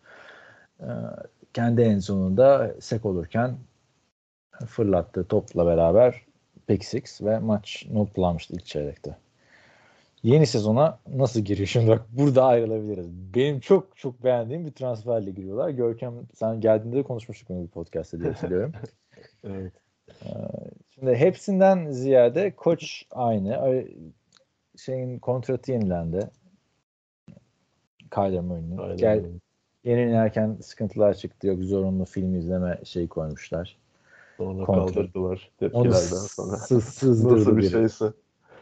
[0.81, 0.85] Ee,
[1.55, 3.57] kendi en sonunda sek olurken
[4.67, 6.21] fırlattığı topla beraber
[6.67, 9.17] pick six ve maç noktalanmıştı ilk çeyrekte.
[10.23, 11.67] Yeni sezona nasıl giriyor?
[11.75, 13.07] Şimdi bak burada ayrılabiliriz.
[13.11, 15.69] Benim çok çok beğendiğim bir transferle giriyorlar.
[15.69, 18.71] Görkem sen geldiğinde de konuşmuştuk bunu bir podcast'te diye hatırlıyorum.
[19.43, 19.73] Evet.
[20.95, 23.57] Şimdi hepsinden ziyade koç aynı.
[23.57, 23.97] Ay-
[24.77, 26.29] Şeyin kontratı yenilendi.
[28.11, 28.97] Kyler Murray'nin.
[28.97, 29.23] Gel.
[29.85, 31.47] Yenilerken sıkıntılar çıktı.
[31.47, 33.77] Yok zorunlu film izleme şeyi koymuşlar.
[34.37, 34.87] Sonra Kontrol.
[34.87, 36.57] kaldırdılar Onu tepkilerden sonra.
[36.57, 37.69] sı- sızdırdı Nasıl bir biri.
[37.69, 38.05] şeyse.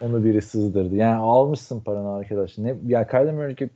[0.01, 0.95] Onu biri sızdırdı.
[0.95, 2.57] Yani almışsın paranı arkadaş.
[2.57, 3.69] Ne, ya Kyler Murray'de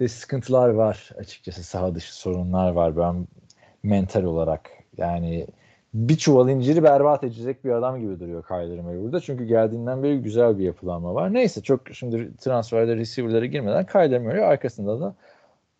[0.00, 1.62] de sıkıntılar var açıkçası.
[1.64, 2.96] Saha dışı sorunlar var.
[2.96, 3.26] Ben
[3.82, 5.46] mental olarak yani
[5.94, 9.20] bir çuval inciri berbat edecek bir adam gibi duruyor Kyler Murray burada.
[9.20, 11.34] Çünkü geldiğinden beri güzel bir yapılanma var.
[11.34, 15.14] Neyse çok şimdi transferde receiver'lara girmeden Kyler Murray arkasında da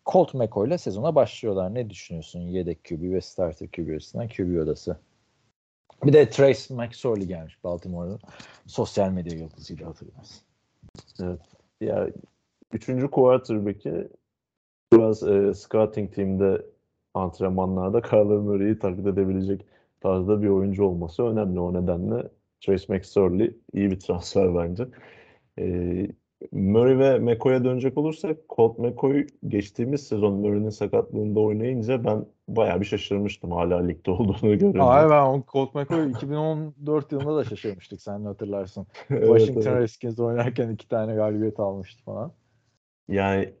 [0.05, 1.73] Colt McCoy ile sezona başlıyorlar.
[1.73, 4.97] Ne düşünüyorsun yedek QB ve starter QB arasından QB odası?
[6.03, 8.19] Bir de Trace McSorley gelmiş Baltimore'da.
[8.67, 10.41] Sosyal medya yıldızıyla hatırlarsın.
[11.81, 12.09] Ya
[12.73, 14.07] üçüncü quarterback'i
[14.93, 16.65] biraz e, scouting team'de
[17.13, 19.65] antrenmanlarda Kyler Murray'i taklit edebilecek
[20.01, 21.59] tarzda bir oyuncu olması önemli.
[21.59, 22.27] O nedenle
[22.61, 24.87] Trace McSorley iyi bir transfer bence.
[25.59, 26.07] E,
[26.51, 32.85] Murray ve McCoy'a dönecek olursak Colt McCoy geçtiğimiz sezon Murray'nin sakatlığında oynayınca ben bayağı bir
[32.85, 34.81] şaşırmıştım hala ligde olduğunu görünce.
[34.81, 38.87] Ay ben Colt McCoy 2014 yılında da şaşırmıştık sen hatırlarsın.
[39.09, 39.81] Evet, Washington evet.
[39.81, 42.31] Redskins'de oynarken iki tane galibiyet almıştı falan.
[43.09, 43.53] Yani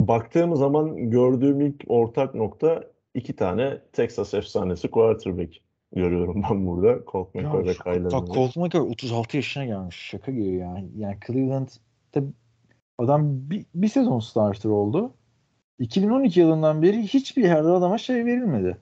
[0.00, 5.56] baktığım zaman gördüğüm ilk ortak nokta iki tane Texas efsanesi quarterback
[5.92, 6.98] görüyorum ben burada.
[7.06, 8.10] Colt McCoy ve Murray.
[8.10, 9.96] Colt McCoy 36 yaşına gelmiş.
[9.96, 10.88] Şaka gibi yani.
[10.96, 11.16] Yani
[12.20, 12.46] Cleveland'da
[12.98, 15.14] adam bir, bir sezon starter oldu.
[15.78, 18.76] 2012 yılından beri hiçbir yerde adama şey verilmedi.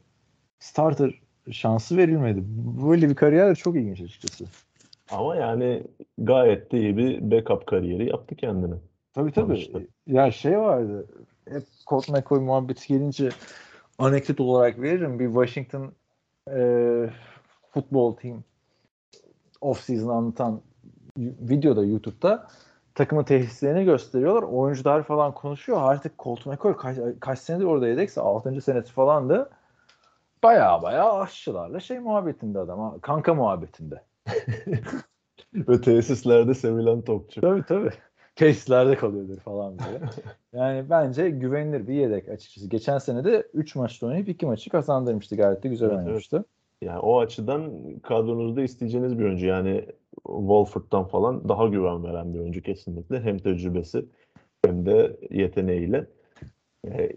[0.58, 1.20] Starter
[1.50, 2.42] şansı verilmedi.
[2.88, 4.44] Böyle bir kariyer de çok ilginç açıkçası.
[5.10, 5.82] Ama yani
[6.18, 8.74] gayet de iyi bir backup kariyeri yaptı kendine.
[9.14, 9.46] Tabii tabii.
[9.46, 9.80] Sonuçta.
[10.06, 11.06] Ya şey vardı.
[11.48, 13.28] Hep Colt McCoy muhabbeti gelince
[13.98, 15.18] anekdot olarak veririm.
[15.18, 15.92] Bir Washington
[16.50, 17.10] e,
[17.70, 18.44] futbol team
[19.60, 20.60] off-season anlatan
[21.16, 22.48] y- videoda YouTube'da
[22.94, 24.42] takımın tesislerini gösteriyorlar.
[24.42, 25.78] Oyuncular falan konuşuyor.
[25.82, 28.60] Artık Colt McCoy kaç, kaç senedir orada yedekse 6.
[28.60, 29.50] senesi falandı.
[30.42, 32.98] Baya baya aşçılarla şey muhabbetinde adam.
[33.00, 34.02] Kanka muhabbetinde.
[35.54, 37.40] Ve tesislerde sevilen topçu.
[37.40, 37.90] Tabii tabii.
[38.36, 40.04] Tesislerde kalıyordur falan böyle.
[40.52, 42.68] Yani bence güvenilir bir yedek açıkçası.
[42.68, 45.36] Geçen sene de 3 maçta oynayıp 2 maçı kazandırmıştı.
[45.36, 45.98] Gayet de güzel Evet,
[46.32, 46.44] evet.
[46.82, 47.72] Yani o açıdan
[48.02, 49.46] kadronuzda isteyeceğiniz bir oyuncu.
[49.46, 49.84] Yani
[50.26, 53.20] Wolford'dan falan daha güven veren bir oyuncu kesinlikle.
[53.20, 54.04] Hem tecrübesi
[54.64, 56.06] hem de yeteneğiyle.
[56.86, 57.10] Ee,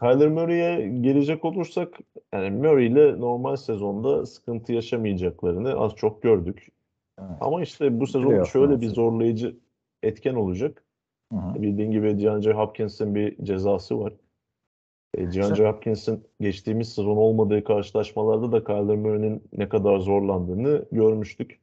[0.00, 1.98] Kyler Murray'e gelecek olursak
[2.34, 6.68] yani Murray ile normal sezonda sıkıntı yaşamayacaklarını az çok gördük.
[7.18, 7.30] Evet.
[7.40, 9.56] Ama işte bu sezon Playoff şöyle bir zorlayıcı
[10.02, 10.84] etken olacak.
[11.32, 11.62] Hı hı.
[11.62, 14.12] Bildiğin gibi DeAndre Hopkins'in bir cezası var.
[15.20, 21.60] E, DeAndre Hopkins'in geçtiğimiz sezon olmadığı karşılaşmalarda da Kyler Murray'nin ne kadar zorlandığını görmüştük.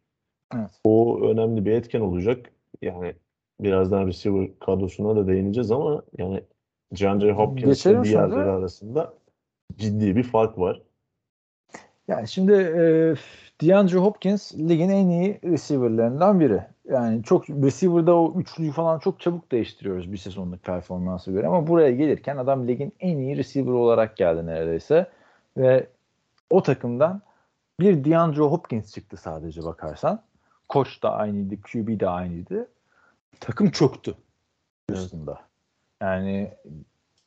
[0.55, 0.69] Evet.
[0.83, 2.51] O önemli bir etken olacak.
[2.81, 3.13] Yani
[3.59, 6.41] birazdan receiver kadrosuna da değineceğiz ama yani
[6.99, 8.53] DeAndre Hopkins ve Geçelim diğerleri sonra.
[8.53, 9.13] arasında
[9.77, 10.81] ciddi bir fark var.
[12.07, 13.15] Yani şimdi e,
[13.61, 16.61] DeAndre Hopkins ligin en iyi receiver'larından biri.
[16.89, 21.47] Yani çok receiver'da o üçlüyü falan çok çabuk değiştiriyoruz bir sezonluk performansı göre.
[21.47, 25.11] Ama buraya gelirken adam ligin en iyi receiver olarak geldi neredeyse.
[25.57, 25.87] Ve
[26.49, 27.21] o takımdan
[27.79, 30.21] bir DeAndre Hopkins çıktı sadece bakarsan.
[30.69, 32.69] Koç da aynıydı, QB de aynıydı.
[33.39, 34.15] Takım çöktü
[34.89, 35.31] üstünde.
[36.01, 36.53] Yani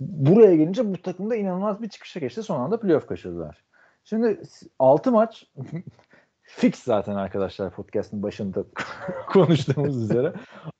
[0.00, 2.42] buraya gelince bu takımda inanılmaz bir çıkışa geçti.
[2.42, 3.64] Son anda playoff kaçırdılar.
[4.04, 4.40] Şimdi
[4.78, 5.46] 6 maç
[6.56, 8.64] fix zaten arkadaşlar podcast'ın başında
[9.32, 10.32] konuştuğumuz üzere.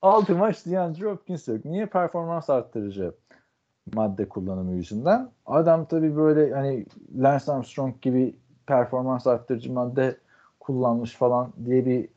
[0.03, 1.65] 6 maç DeAndre Hopkins yok.
[1.65, 1.87] Niye?
[1.87, 3.13] Performans arttırıcı
[3.95, 5.31] madde kullanımı yüzünden.
[5.47, 6.87] Adam tabii böyle hani
[7.19, 10.17] Lance Armstrong gibi performans arttırıcı madde
[10.61, 12.09] kullanmış falan diye bir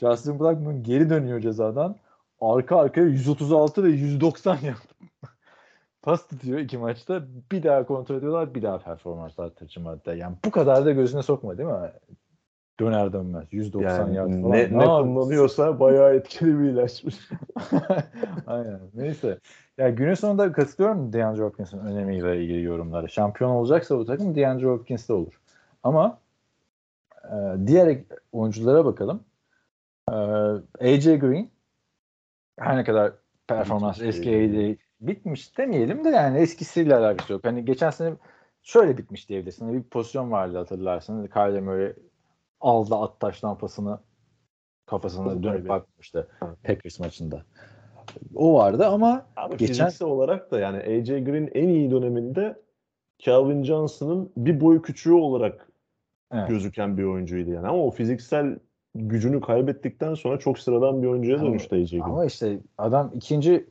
[0.01, 1.97] Justin Blackman geri dönüyor cezadan.
[2.41, 4.95] Arka arkaya 136 ve 190 yaptı.
[6.03, 7.22] Pas tutuyor iki maçta.
[7.53, 8.55] Bir daha kontrol ediyorlar.
[8.55, 10.12] Bir daha performans arttırıcı madde.
[10.12, 11.92] Yani bu kadar da gözüne sokma değil mi?
[12.80, 13.44] Döner dönmez.
[13.51, 14.51] 190 Yani yard falan.
[14.51, 17.28] ne, ne Aa, kullanıyorsa bayağı etkili bir ilaçmış.
[18.46, 18.80] Aynen.
[18.94, 19.38] Neyse.
[19.78, 23.09] Ya günün sonunda katılıyorum DeAndre Hopkins'in önemiyle ilgili yorumlara.
[23.09, 25.40] Şampiyon olacaksa bu takım DeAndre Hopkins de olur.
[25.82, 26.18] Ama
[27.24, 27.36] e,
[27.66, 27.98] diğer
[28.32, 29.24] oyunculara bakalım.
[30.09, 30.14] E,
[30.80, 31.51] AJ Green
[32.59, 33.12] her ne kadar
[33.46, 34.30] performans eski.
[34.30, 37.44] AJ bitmiş demeyelim de yani eskisiyle alakası yok.
[37.44, 38.14] Hani geçen sene
[38.62, 39.72] şöyle bitmiş diyebilirsin.
[39.72, 41.26] Bir pozisyon vardı hatırlarsın.
[41.26, 41.92] Kyler Murray
[42.61, 43.98] aldı at taş lampasını
[44.86, 46.28] kafasına dönüp bakmıştı
[46.64, 47.42] Packers maçında.
[48.34, 52.57] O vardı ama Abi Geçen- olarak da yani AJ Green en iyi döneminde
[53.18, 55.68] Calvin Johnson'ın bir boy küçüğü olarak
[56.32, 56.48] Evet.
[56.48, 57.66] gözüken bir oyuncuydu yani.
[57.68, 58.59] Ama o fiziksel
[58.94, 62.01] gücünü kaybettikten sonra çok sıradan bir oyuncuya dönüştü AJ Green.
[62.03, 63.66] ama işte adam ikinci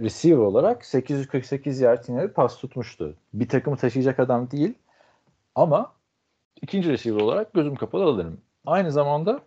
[0.00, 3.14] receiver olarak 848 yard yine pas tutmuştu.
[3.34, 4.74] Bir takımı taşıyacak adam değil
[5.54, 5.92] ama
[6.62, 8.40] ikinci receiver olarak gözüm kapalı alırım.
[8.66, 9.40] Aynı zamanda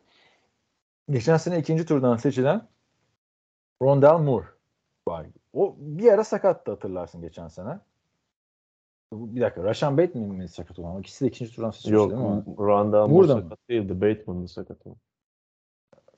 [1.10, 2.68] geçen sene ikinci turdan seçilen
[3.82, 4.46] Rondell Moore
[5.08, 5.26] var.
[5.54, 7.80] O bir ara sakattı hatırlarsın geçen sene.
[9.14, 9.64] Bir dakika.
[9.64, 11.00] Rashan Bateman mi sakat olan?
[11.00, 12.44] İkisi de ikinci turdan seçilmiş Yok, değil mi?
[12.58, 14.02] Rondell Moore sakat değildi.
[14.02, 14.90] Bateman'ın sakatı.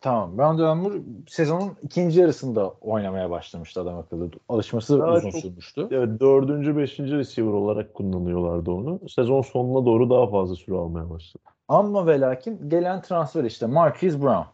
[0.02, 0.38] Tamam.
[0.38, 0.98] Rondell Moore
[1.28, 4.32] sezonun ikinci yarısında oynamaya başlamıştı adam akıllı.
[4.50, 5.88] Alışması Daha uzun çok- sürmüştü.
[5.92, 9.00] Evet, dördüncü, beşinci receiver olarak kullanıyorlardı onu.
[9.10, 11.44] Sezon sonuna doğru daha fazla süre almaya başladı.
[11.68, 14.48] Ama ve lakin gelen transfer işte Marquise Brown.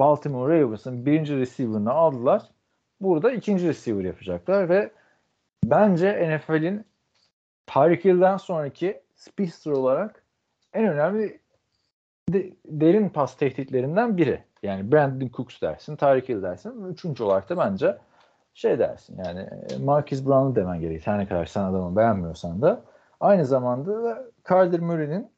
[0.00, 2.42] Baltimore Ravens'ın birinci receiver'ını aldılar.
[3.00, 4.90] Burada ikinci receiver yapacaklar ve
[5.64, 6.84] bence NFL'in
[7.66, 10.24] Tyreek Hill'den sonraki speedster olarak
[10.72, 11.40] en önemli
[12.32, 14.44] de- derin pas tehditlerinden biri.
[14.62, 16.84] Yani Brandon Cooks dersin, Tyreek Hill dersin.
[16.84, 17.98] Üçüncü olarak da bence
[18.54, 21.06] şey dersin yani e, Marquise Brown'u demen gerekir.
[21.06, 22.82] Her ne kadar sen adamı beğenmiyorsan da.
[23.20, 25.30] Aynı zamanda da Kyler Murray'nin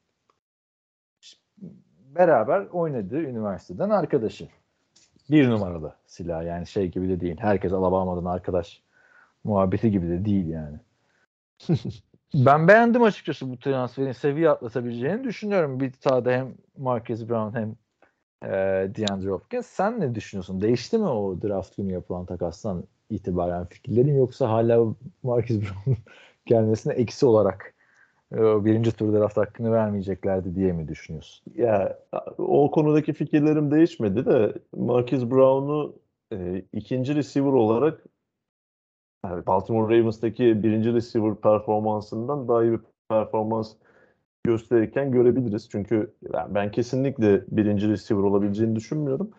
[2.15, 4.49] beraber oynadığı üniversiteden arkadaşı.
[5.31, 7.37] Bir numaralı silah yani şey gibi de değil.
[7.41, 8.83] Herkes Alabama'dan arkadaş
[9.45, 10.79] muhabbeti gibi de değil yani.
[12.35, 15.81] ben beğendim açıkçası bu transferin seviye atlatabileceğini düşünüyorum.
[15.81, 17.77] Bir sahada hem Marcus Brown hem
[18.43, 18.49] e,
[18.97, 19.67] DeAndre Hopkins.
[19.67, 20.61] Sen ne düşünüyorsun?
[20.61, 25.93] Değişti mi o draft günü yapılan takastan itibaren fikirlerin yoksa hala Marcus Brown
[26.47, 27.75] gelmesine eksi olarak
[28.33, 31.53] e, birinci tur draft hakkını vermeyeceklerdi diye mi düşünüyorsun?
[31.55, 31.99] Ya
[32.39, 35.95] o konudaki fikirlerim değişmedi de Marquise Brown'u
[36.33, 38.05] e, ikinci receiver olarak
[39.25, 43.75] yani Baltimore Ravens'taki birinci receiver performansından daha iyi bir performans
[44.45, 45.69] gösterirken görebiliriz.
[45.73, 46.15] Çünkü
[46.49, 49.31] ben, kesinlikle birinci receiver olabileceğini düşünmüyorum.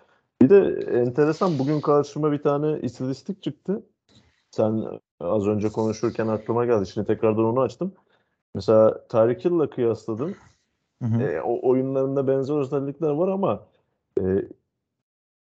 [0.41, 0.59] Bir de
[0.99, 3.83] enteresan bugün karşıma bir tane istatistik çıktı.
[4.51, 4.83] Sen
[5.19, 6.85] az önce konuşurken aklıma geldi.
[6.87, 7.93] Şimdi tekrardan onu açtım.
[8.55, 10.35] Mesela Tyreek Hill'la kıyasladım.
[11.21, 13.65] E, o oyunlarında benzer özellikler var ama
[14.19, 14.23] e,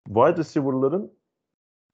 [0.07, 1.11] wide receiver'ların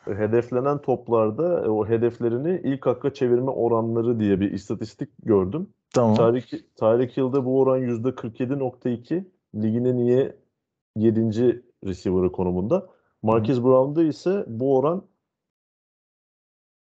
[0.07, 5.69] e, hedeflenen toplarda e, o hedeflerini ilk hakka çevirme oranları diye bir istatistik gördüm.
[5.97, 6.15] Tamam.
[6.15, 9.23] Tyreek, Tyreek Hill'de bu oran %47.2.
[9.55, 10.31] Ligin en iyi
[10.95, 11.63] 7.
[11.85, 12.89] receiver'ı konumunda.
[13.23, 15.03] Marquise Brown'da ise bu oran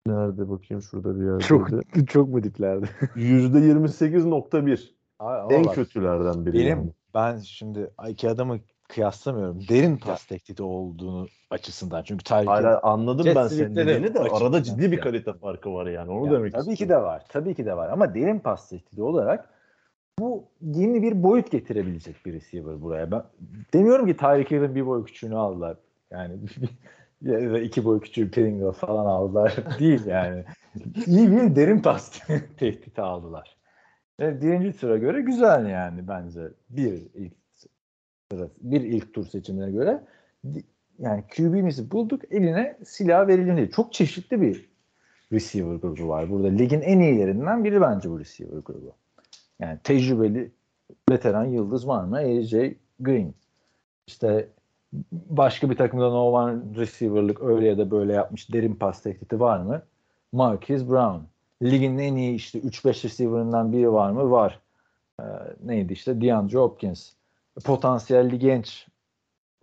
[0.07, 1.39] nerede bakayım şurada bir yerde.
[1.39, 1.69] Çok
[2.07, 2.89] çok mu diplerdi?
[3.15, 4.91] %28.1.
[5.19, 6.91] Ama En bak, kötülerden biri Benim yani.
[7.13, 8.59] ben şimdi iki adamı
[8.93, 9.59] kıyaslamıyorum.
[9.69, 12.03] Derin pas tehdidi olduğunu açısından.
[12.03, 14.63] Çünkü Tyreek hayır, anladım Jet ben senin dediğini de arada yani.
[14.63, 16.95] ciddi bir kalite farkı var yani onu Ya, demek tabii ki istiyorum.
[17.03, 17.23] de var.
[17.29, 17.89] Tabii ki de var.
[17.89, 19.49] Ama derin pas tehdidi olarak
[20.19, 23.11] bu yeni bir boyut getirebilecek bir receiver buraya.
[23.11, 23.23] Ben
[23.73, 25.77] demiyorum ki Tyreek Hill'in bir boy küçüğünü aldılar.
[26.11, 26.33] Yani
[27.21, 29.55] ya da iki boy küçüğü Pringle falan aldılar.
[29.79, 30.43] Değil yani.
[31.05, 32.19] İyi bir derin pas
[32.57, 33.57] tehdidi aldılar.
[34.19, 36.41] Ve birinci tura göre güzel yani bence.
[36.69, 37.33] Bir ilk
[38.61, 40.03] bir ilk tur seçimine göre
[40.99, 43.69] yani QB'mizi bulduk eline silah verelim diye.
[43.69, 44.69] Çok çeşitli bir
[45.31, 46.29] receiver grubu var.
[46.29, 48.91] Burada ligin en iyilerinden biri bence bu receiver grubu.
[49.59, 50.51] Yani tecrübeli
[51.09, 52.17] veteran yıldız var mı?
[52.17, 52.55] AJ
[52.99, 53.33] Green.
[54.07, 54.49] İşte
[55.11, 59.59] başka bir takımda no one receiver'lık öyle ya da böyle yapmış derin pas tehdidi var
[59.59, 59.81] mı?
[60.31, 61.19] Marquise Brown.
[61.63, 64.31] Ligin en iyi işte 3-5 receiver'ından biri var mı?
[64.31, 64.59] Var.
[65.19, 65.23] Ee,
[65.63, 66.21] neydi işte?
[66.21, 67.11] DeAndre Hopkins.
[67.65, 68.87] Potansiyelli genç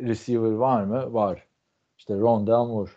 [0.01, 1.15] receiver var mı?
[1.15, 1.47] Var.
[1.99, 2.91] İşte Rondell Moore.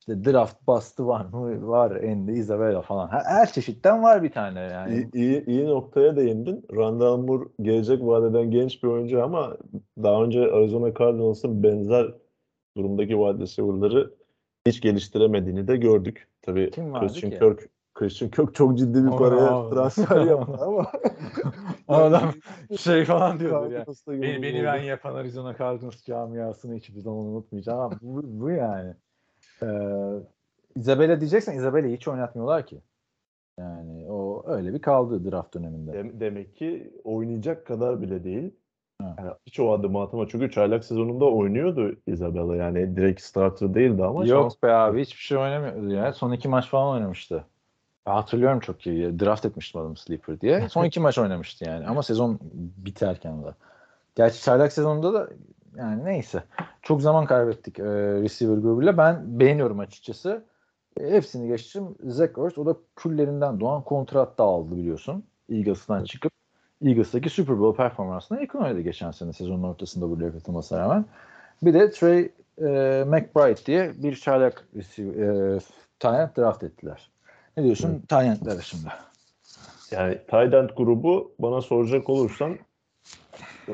[0.00, 1.68] İşte draft bastı var mı?
[1.68, 1.90] Var.
[1.90, 3.08] Andy Isabella falan.
[3.08, 4.94] Her, her çeşitten var bir tane yani.
[4.94, 6.64] İyi, iyi, iyi noktaya değindin.
[6.76, 9.56] Randall Moore gelecek vadeden genç bir oyuncu ama
[10.02, 12.14] daha önce Arizona Cardinals'ın benzer
[12.76, 14.14] durumdaki wide receiver'ları
[14.66, 16.28] hiç geliştiremediğini de gördük.
[16.42, 17.38] Tabii Kim Christian ki?
[17.38, 20.92] Kirk, Christian Kirk çok ciddi bir paraya transfer yaptı ama
[21.88, 22.30] Adam
[22.78, 23.78] şey falan diyordur ya.
[23.78, 27.80] Cardinals'ta Beni, beni ben yapan Arizona Cardinals camiasını hiçbir zaman unutmayacağım.
[27.80, 28.94] Ama bu, bu yani.
[29.62, 29.66] Ee,
[30.76, 32.80] Isabella diyeceksen Isabella'yı hiç oynatmıyorlar ki.
[33.58, 35.92] Yani o öyle bir kaldı draft döneminde.
[35.92, 38.50] Dem- demek ki oynayacak kadar bile değil.
[39.02, 39.14] Ha.
[39.18, 40.28] Yani hiç o adımı atama.
[40.28, 42.56] Çünkü çaylak sezonunda oynuyordu Isabella.
[42.56, 46.12] Yani direkt starter değildi ama şans Yok be abi hiçbir şey oynamıyordu ya.
[46.12, 47.44] Son iki maç falan oynamıştı.
[48.06, 49.20] Hatırlıyorum çok iyi.
[49.20, 50.68] Draft etmiştim adamı Sleeper diye.
[50.70, 51.86] Son iki maç oynamıştı yani.
[51.86, 52.38] Ama sezon
[52.76, 53.48] biterken de.
[54.14, 55.28] Gerçi çaylak sezonunda da
[55.76, 56.42] yani neyse.
[56.82, 57.84] Çok zaman kaybettik e,
[58.22, 58.98] receiver grubuyla.
[58.98, 60.44] Ben beğeniyorum açıkçası.
[61.00, 61.84] E, hepsini geçtim.
[62.04, 65.24] Zach Ertz o da küllerinden doğan kontrat da aldı biliyorsun.
[65.50, 66.32] Eagles'tan çıkıp
[66.84, 71.04] Eagles'taki Super Bowl performansına yakın oynadı geçen sene sezonun ortasında buraya katılmasına rağmen.
[71.62, 75.58] Bir de Trey e, McBride diye bir çaylak receiver- e,
[75.98, 77.10] tight draft ettiler.
[77.56, 78.88] Ne diyorsun tight endlere şimdi?
[79.90, 80.18] Yani
[80.54, 82.58] end grubu bana soracak olursan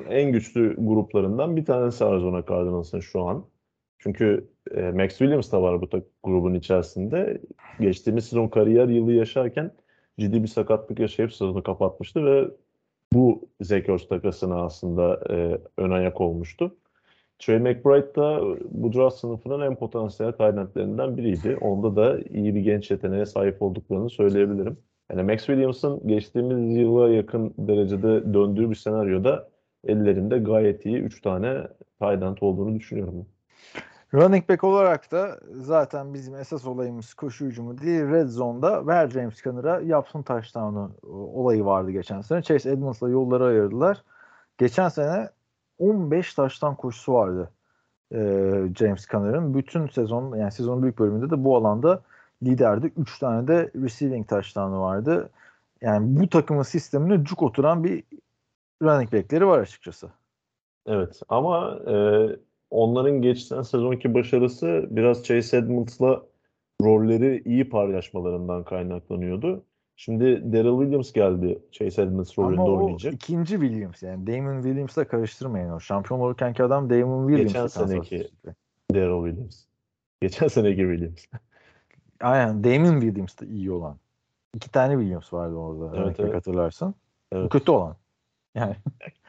[0.09, 3.45] en güçlü gruplarından bir tanesi Arizona Cardinals'ın şu an.
[3.99, 7.41] Çünkü e, Max Williams da var bu ta- grubun içerisinde.
[7.81, 9.71] Geçtiğimiz sezon kariyer yılı yaşarken
[10.21, 12.49] ciddi bir sakatlık yaşayıp sezonu kapatmıştı ve
[13.13, 16.77] bu Zach Ertz takasına aslında e, ön ayak olmuştu.
[17.43, 18.41] Trey McBride da
[18.71, 21.59] bu draft sınıfının en potansiyel tight endlerinden biriydi.
[21.61, 24.79] Onda da iyi bir genç yeteneğe sahip olduklarını söyleyebilirim.
[25.11, 29.49] Yani Max Williams'ın geçtiğimiz yıla yakın derecede döndüğü bir senaryoda
[29.85, 31.69] ellerinde gayet iyi 3 tane
[32.01, 33.27] tight olduğunu düşünüyorum.
[34.15, 38.03] Running back olarak da zaten bizim esas olayımız koşu hücumu değil.
[38.03, 42.43] Red Zone'da ver James Conner'a yapsın touchdown'u olayı vardı geçen sene.
[42.43, 44.03] Chase Edmonds'la yolları ayırdılar.
[44.59, 45.29] Geçen sene
[45.79, 47.51] 15 taştan koşusu vardı
[48.13, 48.19] e,
[48.79, 49.55] James Conner'ın.
[49.55, 52.03] Bütün sezon yani sezonun büyük bölümünde de bu alanda
[52.43, 52.93] liderdi.
[52.97, 55.31] 3 tane de receiving touchdown'u vardı.
[55.81, 58.05] Yani bu takımın sistemine cuk oturan bir
[58.83, 60.11] running back'leri var açıkçası.
[60.87, 61.97] Evet ama e,
[62.71, 66.23] onların geçen sezonki başarısı biraz Chase Edmonds'la
[66.83, 69.65] rolleri iyi paylaşmalarından kaynaklanıyordu.
[69.97, 73.15] Şimdi Daryl Williams geldi Chase Edmonds rolünde Ama o oynayacak.
[73.15, 75.81] ikinci Williams yani Damon Williams'la karıştırmayın o.
[75.81, 77.53] Şampiyon olurkenki adam Damon Williams.
[77.53, 78.29] Geçen seneki.
[78.95, 79.65] Daryl Williams.
[80.21, 81.25] Geçen seneki Williams.
[82.21, 83.97] Aynen Damon Williams da iyi olan.
[84.55, 85.97] İki tane Williams vardı orada.
[85.97, 86.35] Evet, Evet, evet.
[86.35, 86.95] hatırlarsan.
[87.33, 87.51] Bu Evet.
[87.53, 87.97] kötü olan.
[88.55, 88.77] Yani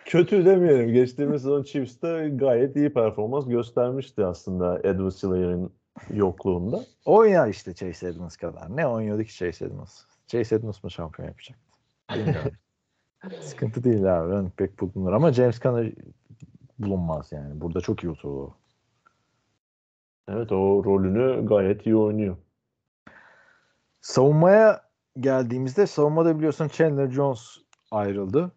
[0.05, 0.93] Kötü demeyelim.
[0.93, 5.71] Geçtiğimiz sezon Chiefs'te gayet iyi performans göstermişti aslında Edward Siller'in
[6.13, 6.79] yokluğunda.
[7.05, 8.77] oynar işte Chase Edmonds kadar.
[8.77, 10.01] Ne oynuyordu ki Chase Edmonds?
[10.27, 11.79] Chase Edmonds mı şampiyon yapacaktı?
[12.13, 12.51] Bilmiyorum.
[13.41, 14.31] Sıkıntı değil abi.
[14.31, 15.93] Running back bulunur ama James Conner
[16.79, 17.61] bulunmaz yani.
[17.61, 18.43] Burada çok iyi oturdu.
[18.43, 18.55] o.
[20.27, 22.37] Evet o rolünü gayet iyi oynuyor.
[24.01, 24.81] Savunmaya
[25.19, 27.57] geldiğimizde savunmada biliyorsun Chandler Jones
[27.91, 28.51] ayrıldı.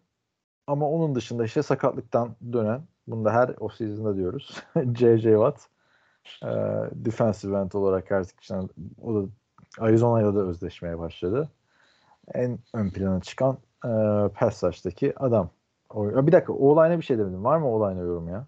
[0.67, 4.63] Ama onun dışında işte sakatlıktan dönen, bunu da her offseason'da diyoruz.
[4.95, 5.31] J.J.
[5.31, 5.67] Watt
[6.43, 6.47] e,
[6.91, 8.55] defensive end olarak artık işte
[9.01, 9.27] o da
[9.79, 11.49] Arizona'yla da özleşmeye başladı.
[12.33, 13.89] En ön plana çıkan e,
[14.35, 15.49] pass rush'taki adam.
[15.89, 17.43] O, bir dakika o bir şey demedim.
[17.43, 18.47] Var mı o yorum ya?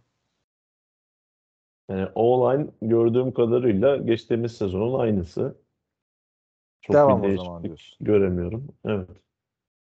[1.90, 5.56] Yani O-line gördüğüm kadarıyla geçtiğimiz sezonun aynısı.
[6.82, 7.98] Çok Devam o zaman diyorsun.
[8.02, 8.68] göremiyorum.
[8.86, 9.10] Evet.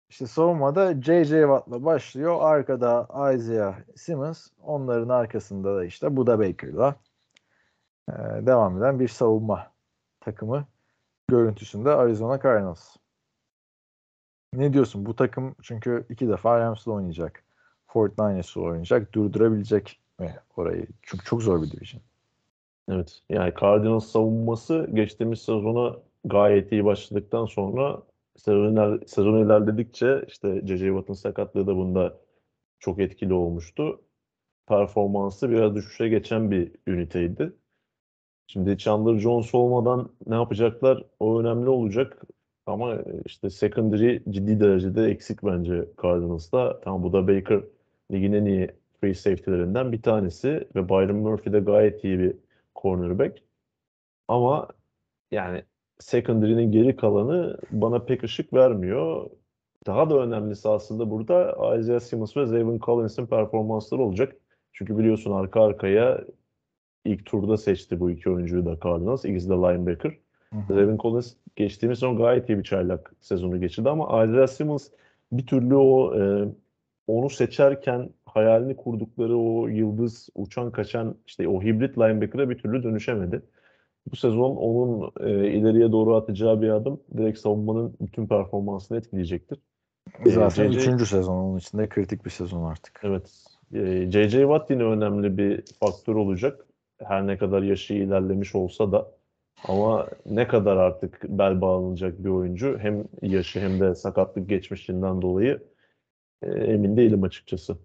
[0.10, 1.42] İşte savunmada J.J.
[1.42, 2.38] Watt'la başlıyor.
[2.42, 4.48] Arkada Isaiah Simmons.
[4.64, 6.96] Onların arkasında da işte Buda Baker'la
[8.10, 8.14] e,
[8.46, 9.72] devam eden bir savunma
[10.20, 10.66] takımı
[11.32, 12.96] görüntüsünde Arizona Cardinals.
[14.54, 15.06] Ne diyorsun?
[15.06, 17.44] Bu takım çünkü iki defa Rams'la oynayacak.
[17.88, 19.14] Fort Niners'la oynayacak.
[19.14, 20.88] Durdurabilecek mi orayı?
[21.02, 22.02] Çünkü çok zor bir division.
[22.90, 23.22] Evet.
[23.30, 25.96] Yani Cardinals savunması geçtiğimiz sezona
[26.26, 28.04] gayet iyi başladıktan sonra
[28.38, 30.88] sezon, iler- sezon ilerledikçe işte J.J.
[30.88, 32.18] Watt'ın sakatlığı da bunda
[32.80, 34.02] çok etkili olmuştu.
[34.68, 37.54] Performansı biraz düşüşe geçen bir üniteydi.
[38.52, 41.04] Şimdi Chandler Jones olmadan ne yapacaklar?
[41.20, 42.22] O önemli olacak.
[42.66, 46.80] Ama işte secondary ciddi derecede eksik bence Cardinals'ta.
[46.82, 47.62] Tamam bu da Baker
[48.12, 48.68] ligin en iyi
[49.02, 52.36] free safety'lerinden bir tanesi ve Byron Murphy de gayet iyi bir
[52.82, 53.44] cornerback.
[54.28, 54.68] Ama
[55.32, 55.64] yani
[56.00, 59.30] secondary'nin geri kalanı bana pek ışık vermiyor.
[59.88, 64.36] Daha da önemlisi aslında burada Isaiah Simmons ve Zayvon Collins'in performansları olacak.
[64.74, 66.26] Çünkü biliyorsun arka arkaya
[67.06, 69.26] ilk turda seçti bu iki oyuncuyu da Cardinals.
[69.26, 70.18] İkisi de linebacker.
[70.68, 74.90] Zayvon Collins geçtiğimiz sezon gayet iyi bir çaylak sezonu geçirdi ama Isaiah Simmons
[75.32, 76.46] bir türlü o e,
[77.08, 83.42] onu seçerken hayalini kurdukları o yıldız uçan kaçan işte o hibrit linebacker'a bir türlü dönüşemedi.
[84.12, 89.60] bu sezon onun e, ileriye doğru atacağı bir adım direkt savunmanın bütün performansını etkileyecektir.
[90.26, 93.02] Zaten JJ üçüncü sezon onun içinde kritik bir sezon artık.
[93.04, 93.32] Evet.
[93.74, 94.42] E, J.J.
[94.42, 96.66] Watt yine önemli bir faktör olacak.
[97.08, 99.12] Her ne kadar yaşı ilerlemiş olsa da
[99.68, 105.64] ama ne kadar artık bel bağlanacak bir oyuncu hem yaşı hem de sakatlık geçmişinden dolayı
[106.42, 107.78] e, emin değilim açıkçası.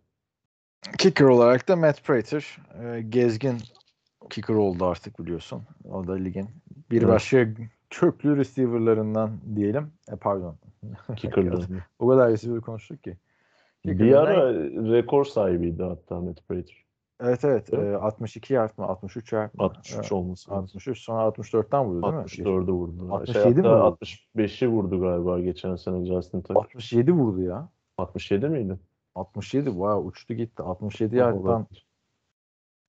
[0.98, 3.56] Kicker olarak da Matt Prater e, gezgin
[4.30, 5.62] kicker oldu artık biliyorsun.
[5.90, 6.48] O da ligin
[6.90, 7.08] bir Evet.
[7.08, 7.46] başka
[7.90, 9.92] köklü receiver'larından diyelim.
[10.12, 10.56] E, pardon.
[11.16, 11.62] Kicker'dan.
[11.98, 13.16] o kadar receiver konuştuk ki.
[13.86, 14.54] Bir Kicker'dan- ara
[14.92, 16.85] rekor sahibiydi hatta Matt Prater.
[17.20, 17.74] Evet evet.
[17.74, 18.84] E, 62 yard mı?
[18.84, 19.64] 63 yard mı?
[19.64, 20.62] 63 Evet, olması lazım.
[20.62, 22.20] 63 sonra 64'ten vurdu değil mi?
[22.20, 23.14] 64'ü vurdu.
[23.14, 23.98] 67 mi şey, vurdu?
[24.36, 26.54] 65'i vurdu galiba geçen sene Justin Tucker.
[26.54, 27.68] 67 vurdu ya.
[27.98, 28.78] 67 miydi?
[29.14, 30.62] 67 vay uçtu gitti.
[30.62, 31.66] 67 yardtan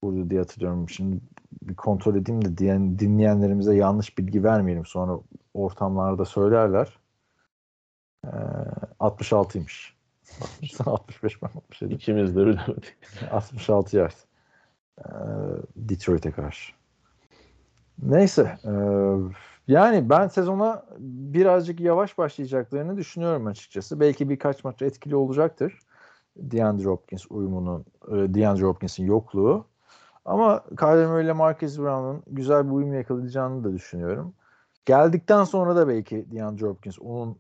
[0.04, 0.90] vurdu diye hatırlıyorum.
[0.90, 1.20] Şimdi
[1.62, 4.86] bir kontrol edeyim de diyen, dinleyenlerimize yanlış bilgi vermeyelim.
[4.86, 5.20] Sonra
[5.54, 7.00] ortamlarda söylerler.
[8.26, 8.30] Ee,
[9.00, 9.97] 66'ymış.
[10.86, 11.50] 65 mi?
[11.56, 11.94] 67.
[11.94, 12.98] İkimiz de bilemedik.
[13.32, 14.14] 66 yard.
[15.00, 15.04] Ee,
[15.76, 16.74] Detroit'e karşı.
[18.04, 18.58] Neyse.
[18.66, 18.72] e,
[19.68, 24.00] yani ben sezona birazcık yavaş başlayacaklarını düşünüyorum açıkçası.
[24.00, 25.80] Belki birkaç maç etkili olacaktır.
[26.38, 29.66] DeAndre Hopkins uyumunun, e, DeAndre Hopkins'in yokluğu.
[30.26, 34.34] Ama Kyler Murray ile Marcus Brown'un güzel bir uyum yakalayacağını da düşünüyorum.
[34.86, 37.38] Geldikten sonra da belki DeAndre Hopkins onun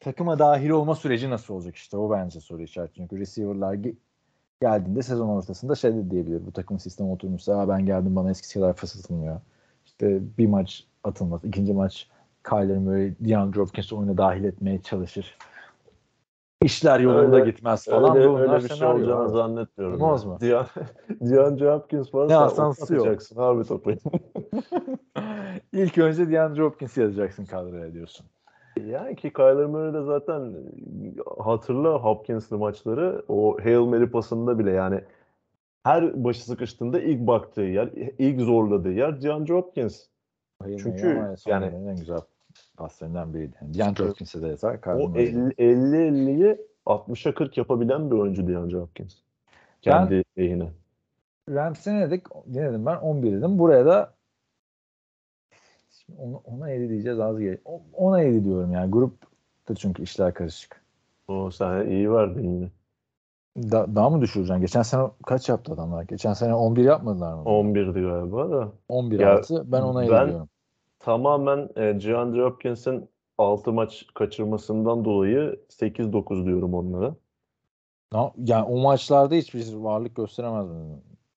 [0.00, 2.94] takıma dahil olma süreci nasıl olacak işte o bence soru işareti.
[2.94, 3.94] Çünkü receiver'lar ge-
[4.60, 6.46] geldiğinde sezon ortasında şey de diyebilir.
[6.46, 9.40] Bu takım sistemi oturmuşsa "Aa, ben geldim bana eskisi kadar fırsatılmıyor.
[9.86, 11.44] İşte bir maç atılmaz.
[11.44, 12.08] ikinci maç
[12.48, 15.36] Kyler Murray DeAndre Hopkins'i oyuna dahil etmeye çalışır.
[16.62, 18.16] İşler yolunda Öyle- gitmez falan.
[18.16, 19.30] öyle, öyle bir şey olacağını abi.
[19.32, 20.02] zannetmiyorum.
[20.02, 20.38] Olmaz mı?
[20.40, 20.66] Dean-
[21.20, 23.18] DeAndre Hopkins varsa Ne asansı yok.
[23.36, 23.90] abi topu.
[25.72, 28.26] İlk önce DeAndre Hopkins'i yazacaksın kadroya diyorsun.
[28.86, 30.54] Yani ki Kyler Murray de zaten
[31.38, 35.00] hatırla Hopkins'li maçları o Hail Mary pasında bile yani
[35.82, 37.88] her başı sıkıştığında ilk baktığı yer,
[38.18, 40.06] ilk zorladığı yer DeAndre Hopkins.
[40.62, 42.20] Hayır, Çünkü yani- en güzel
[42.76, 43.56] paslarından biriydi.
[43.62, 44.78] Yani DeAndre Hopkins'e de yazar.
[44.86, 45.38] O Murray'e de.
[45.58, 49.14] 50-50'yi 60'a 40 yapabilen bir oyuncu DeAndre Hopkins.
[49.82, 50.68] Kendi lehine.
[51.48, 52.26] Rams'e ne dedik?
[52.54, 53.58] Dinledim ben 11 dedim.
[53.58, 54.14] Buraya da
[56.18, 57.60] ona, ona 50 diyeceğiz az geç.
[57.92, 58.90] Ona 50 diyorum yani.
[58.90, 60.84] Grupta çünkü işler karışık.
[61.28, 62.70] O sen iyi verdin yine.
[63.56, 64.60] Da, daha mı düşüreceksin?
[64.60, 66.02] Geçen sene kaç yaptı adamlar?
[66.02, 67.42] Geçen sene 11 yapmadılar mı?
[67.42, 68.72] 11'di galiba da.
[68.88, 69.72] 11 Ya, 6.
[69.72, 70.48] Ben ona 50 ben- diyorum.
[70.98, 73.08] Tamamen e, DeAndre Hopkins'in
[73.38, 77.14] 6 maç kaçırmasından dolayı 8-9 diyorum onlara.
[78.36, 80.76] Yani o maçlarda hiçbir varlık gösteremez mi?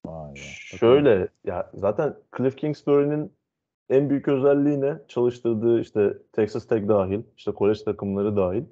[0.05, 0.39] Vay be.
[0.77, 3.31] Şöyle ya zaten Cliff Kingsbury'nin
[3.89, 4.99] en büyük özelliği ne?
[5.07, 8.63] Çalıştırdığı işte Texas Tech dahil, işte kolej takımları dahil.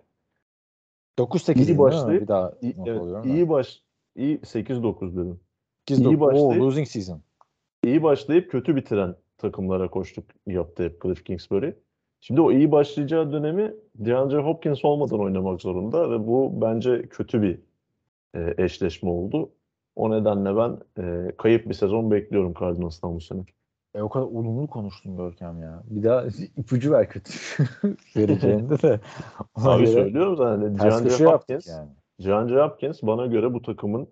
[1.19, 3.83] 9-8 İyi başlayıp- Bir daha İyi, evet, iyi baş
[4.15, 5.39] iyi 8-9 dedim.
[5.89, 7.21] 8 iyi başlayıp- Oo, losing season.
[7.83, 11.73] İyi başlayıp kötü bitiren takımlara koştuk yaptı hep Cliff Kingsbury.
[12.21, 17.59] Şimdi o iyi başlayacağı dönemi DeAndre Hopkins olmadan oynamak zorunda ve bu bence kötü bir
[18.35, 19.49] e, eşleşme oldu.
[19.95, 23.41] O nedenle ben e, kayıp bir sezon bekliyorum Cardinals'tan bu sene.
[23.95, 25.83] E o kadar olumlu konuştun Görkem ya.
[25.89, 26.23] Bir daha
[26.57, 27.33] ipucu ver kötü
[28.15, 28.99] vereceğinde de.
[29.55, 30.77] Abi göre söylüyorum zaten.
[30.77, 32.61] Ters köşe yaptık Hopkins, yani.
[32.61, 34.07] Hopkins bana göre bu takımın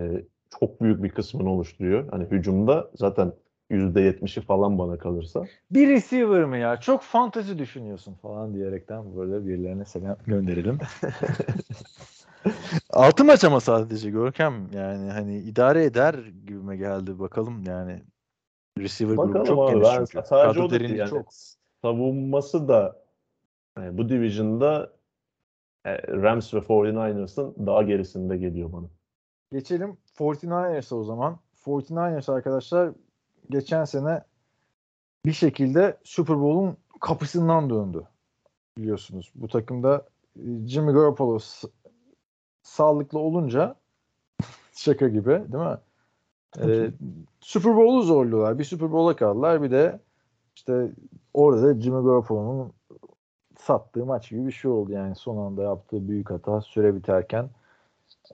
[0.00, 0.24] e,
[0.60, 2.08] çok büyük bir kısmını oluşturuyor.
[2.10, 3.32] Hani hücumda zaten
[3.70, 5.44] %70'i falan bana kalırsa.
[5.70, 6.80] Bir receiver mı ya?
[6.80, 10.78] Çok fantezi düşünüyorsun falan diyerekten böyle birilerine selam gönderelim.
[12.90, 16.14] Altı maç ama sadece Görkem yani hani idare eder
[16.46, 18.02] gibime geldi bakalım yani.
[18.78, 20.26] Receiver grubu Bakalım çok abi geniş ben çünkü.
[20.28, 21.28] sadece Kadro derinliği yani çok.
[21.82, 23.02] savunması da
[23.80, 24.92] e, bu division'da
[25.84, 28.86] e, Rams ve 49ers'ın daha gerisinde geliyor bana.
[29.52, 31.38] Geçelim 49ers'a o zaman.
[31.64, 32.92] 49ers arkadaşlar
[33.50, 34.22] geçen sene
[35.24, 38.04] bir şekilde Super Bowl'un kapısından döndü.
[38.78, 39.32] Biliyorsunuz.
[39.34, 40.06] Bu takımda
[40.36, 41.38] e, Jimmy Garoppolo
[42.62, 43.76] sağlıklı olunca
[44.72, 45.78] şaka gibi değil mi?
[46.62, 46.90] Ee,
[47.40, 48.58] Super Bowl'u zorluyorlar.
[48.58, 49.62] Bir Super Bowl'a kaldılar.
[49.62, 50.00] Bir de
[50.56, 50.90] işte
[51.34, 52.72] orada da Jimmy Garoppolo'nun
[53.58, 54.92] sattığı maç gibi bir şey oldu.
[54.92, 57.50] Yani son anda yaptığı büyük hata süre biterken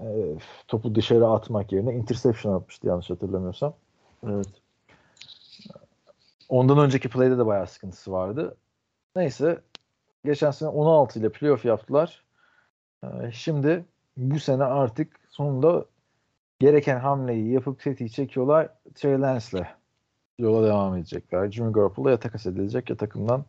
[0.01, 0.37] e,
[0.69, 3.75] topu dışarı atmak yerine interception atmıştı yanlış hatırlamıyorsam.
[4.27, 4.47] Evet.
[6.49, 8.57] Ondan önceki play'de de bayağı sıkıntısı vardı.
[9.17, 9.61] Neyse
[10.25, 12.25] geçen sene 16 ile playoff yaptılar.
[13.05, 13.85] Ee, şimdi
[14.17, 15.85] bu sene artık sonunda
[16.61, 19.67] gereken hamleyi yapıp tetiği çekiyorlar Trey Lance'le
[20.39, 21.51] yola devam edecekler.
[21.51, 23.45] Jimmy Garoppolo ya takas edilecek ya takımdan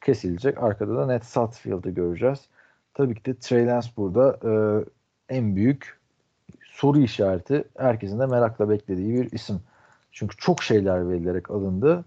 [0.00, 0.62] kesilecek.
[0.62, 2.48] Arkada da Ned Sutfield'ı göreceğiz.
[2.94, 4.52] Tabii ki de Trey Lance burada e,
[5.36, 5.98] en büyük
[6.62, 7.64] soru işareti.
[7.78, 9.60] Herkesin de merakla beklediği bir isim.
[10.12, 12.04] Çünkü çok şeyler verilerek alındı.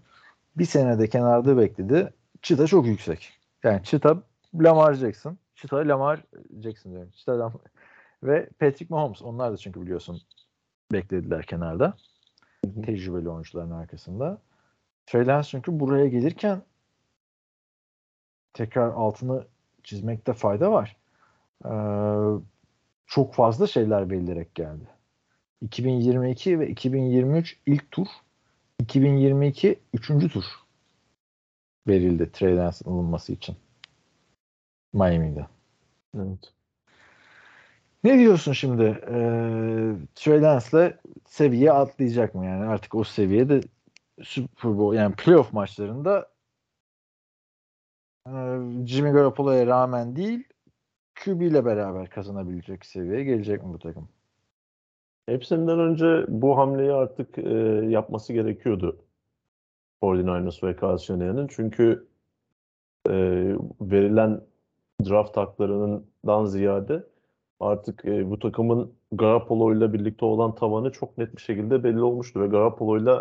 [0.57, 2.13] Bir senede kenarda bekledi.
[2.41, 3.33] Çıta çok yüksek.
[3.63, 4.17] Yani çıta
[4.55, 5.37] Lamar Jackson.
[5.55, 6.23] Çıta Lamar
[6.63, 7.09] Jackson diyorum.
[7.15, 7.61] Çıta Lamar.
[8.23, 9.21] Ve Patrick Mahomes.
[9.21, 10.21] Onlar da çünkü biliyorsun
[10.91, 11.97] beklediler kenarda.
[12.85, 14.41] Tecrübeli oyuncuların arkasında.
[15.05, 16.61] Trey Lance çünkü buraya gelirken
[18.53, 19.45] tekrar altını
[19.83, 20.97] çizmekte fayda var.
[21.65, 21.71] Ee,
[23.05, 24.87] çok fazla şeyler belirlerek geldi.
[25.61, 28.07] 2022 ve 2023 ilk tur
[28.79, 30.45] 2022 üçüncü tur
[31.87, 33.55] verildi Trey Lance'ın alınması için.
[34.93, 35.47] Miami'de.
[36.17, 36.53] Evet.
[38.03, 38.83] Ne diyorsun şimdi?
[38.83, 40.93] Ee, Trey Lance'la
[41.25, 42.45] seviye atlayacak mı?
[42.45, 43.61] Yani artık o seviyede
[44.23, 46.29] Super Bowl yani playoff maçlarında
[48.27, 48.31] e,
[48.85, 50.43] Jimmy Garoppolo'ya rağmen değil
[51.15, 54.09] QB ile beraber kazanabilecek seviyeye gelecek mi bu takım?
[55.25, 57.49] Hepsinden önce bu hamleyi artık e,
[57.89, 59.05] yapması gerekiyordu
[60.01, 61.47] 49ers ve Shanahan'ın.
[61.47, 62.07] Çünkü
[63.09, 63.11] e,
[63.81, 64.41] verilen
[65.05, 67.10] draft haklarından ziyade
[67.61, 72.41] artık e, bu takımın Garoppolo ile birlikte olan tavanı çok net bir şekilde belli olmuştu
[72.41, 73.15] ve Garoppolo ile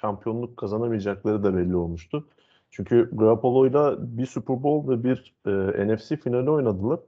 [0.00, 2.26] şampiyonluk kazanamayacakları da belli olmuştu.
[2.70, 7.00] Çünkü Garoppolo ile bir Super Bowl ve bir e, NFC finali oynadılar.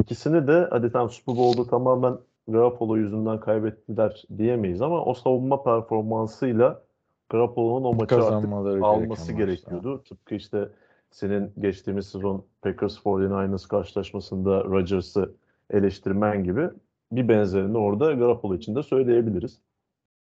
[0.00, 2.18] İkisini de hadi tam Super Bowl'da tamamen
[2.48, 6.82] Garoppolo yüzünden kaybettiler diyemeyiz ama o savunma performansıyla
[7.28, 8.52] Garoppolo'nun o maçı artık
[8.82, 10.02] alması gerekiyordu.
[10.08, 10.68] Tıpkı işte
[11.10, 15.34] senin geçtiğimiz sezon Packers 49ers karşılaşmasında Rodgers'ı
[15.70, 16.70] eleştirmen gibi
[17.12, 19.60] bir benzerini orada Garoppolo için de söyleyebiliriz.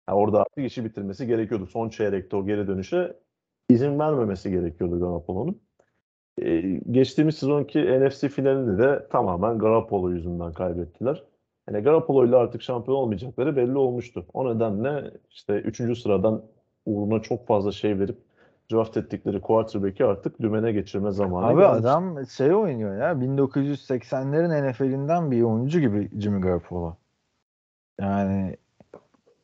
[0.10, 1.66] Yani orada artık işi bitirmesi gerekiyordu.
[1.66, 3.14] Son çeyrekte o geri dönüşe
[3.70, 5.62] izin vermemesi gerekiyordu Garoppolo'nun.
[6.42, 11.24] Ee, geçtiğimiz sezonki NFC finalini de tamamen Garoppolo yüzünden kaybettiler.
[11.70, 14.26] Yani Garoppolo ile artık şampiyon olmayacakları belli olmuştu.
[14.34, 15.98] O nedenle işte 3.
[15.98, 16.46] sıradan
[16.86, 18.18] uğruna çok fazla şey verip
[18.72, 21.80] draft ettikleri quarterback'i artık dümene geçirme zamanı Abi gelmiş.
[21.80, 26.96] adam şey oynuyor ya 1980'lerin NFL'inden bir oyuncu gibi Jimmy Garoppolo.
[28.02, 28.58] Yani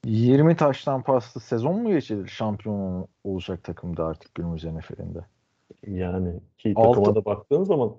[0.05, 5.19] 20 taştan paslı sezon mu geçirir şampiyon olacak takımda artık günümüz NFL'inde?
[5.87, 7.91] Yani ki Altı- takıma da baktığın zaman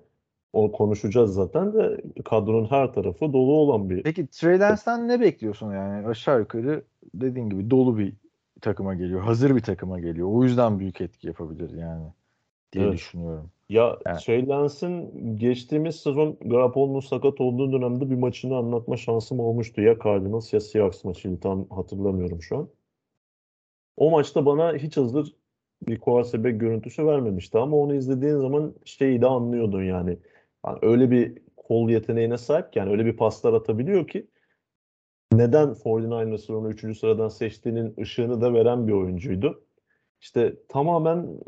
[0.53, 4.59] onu konuşacağız zaten de kadronun her tarafı dolu olan bir Peki Trey
[5.09, 6.07] ne bekliyorsun yani?
[6.07, 6.83] Aşağı yukarı
[7.15, 8.13] dediğin gibi dolu bir
[8.63, 9.21] takıma geliyor.
[9.21, 10.29] Hazır bir takıma geliyor.
[10.33, 12.05] O yüzden büyük etki yapabilir yani
[12.73, 12.95] diye Evet.
[12.95, 13.51] düşünüyorum.
[13.69, 19.81] Ya Yani- Trey Lance'in geçtiğimiz sezon Garoppolo'nun sakat olduğu dönemde bir maçını anlatma şansım olmuştu.
[19.83, 22.69] Ya Cardinals ya Seahawks maçıydı tam hatırlamıyorum şu an.
[23.97, 25.35] O maçta bana hiç hazır
[25.89, 30.19] bir quarterback görüntüsü vermemişti ama onu izlediğin zaman şeyi de anlıyordun yani.
[30.67, 34.27] Yani öyle bir kol yeteneğine sahip ki yani öyle bir paslar atabiliyor ki
[35.39, 36.99] neden 49ers'ın onu 3.
[36.99, 39.65] sıradan seçtiğinin ışığını da veren bir oyuncuydu.
[40.21, 41.39] İşte tamamen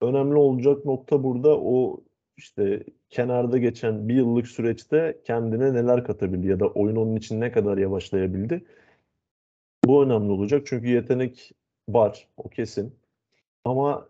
[0.00, 2.00] önemli olacak nokta burada o
[2.36, 7.52] işte kenarda geçen bir yıllık süreçte kendine neler katabildi ya da oyun onun için ne
[7.52, 8.64] kadar yavaşlayabildi.
[9.84, 11.52] Bu önemli olacak çünkü yetenek
[11.88, 12.94] var o kesin.
[13.64, 14.08] Ama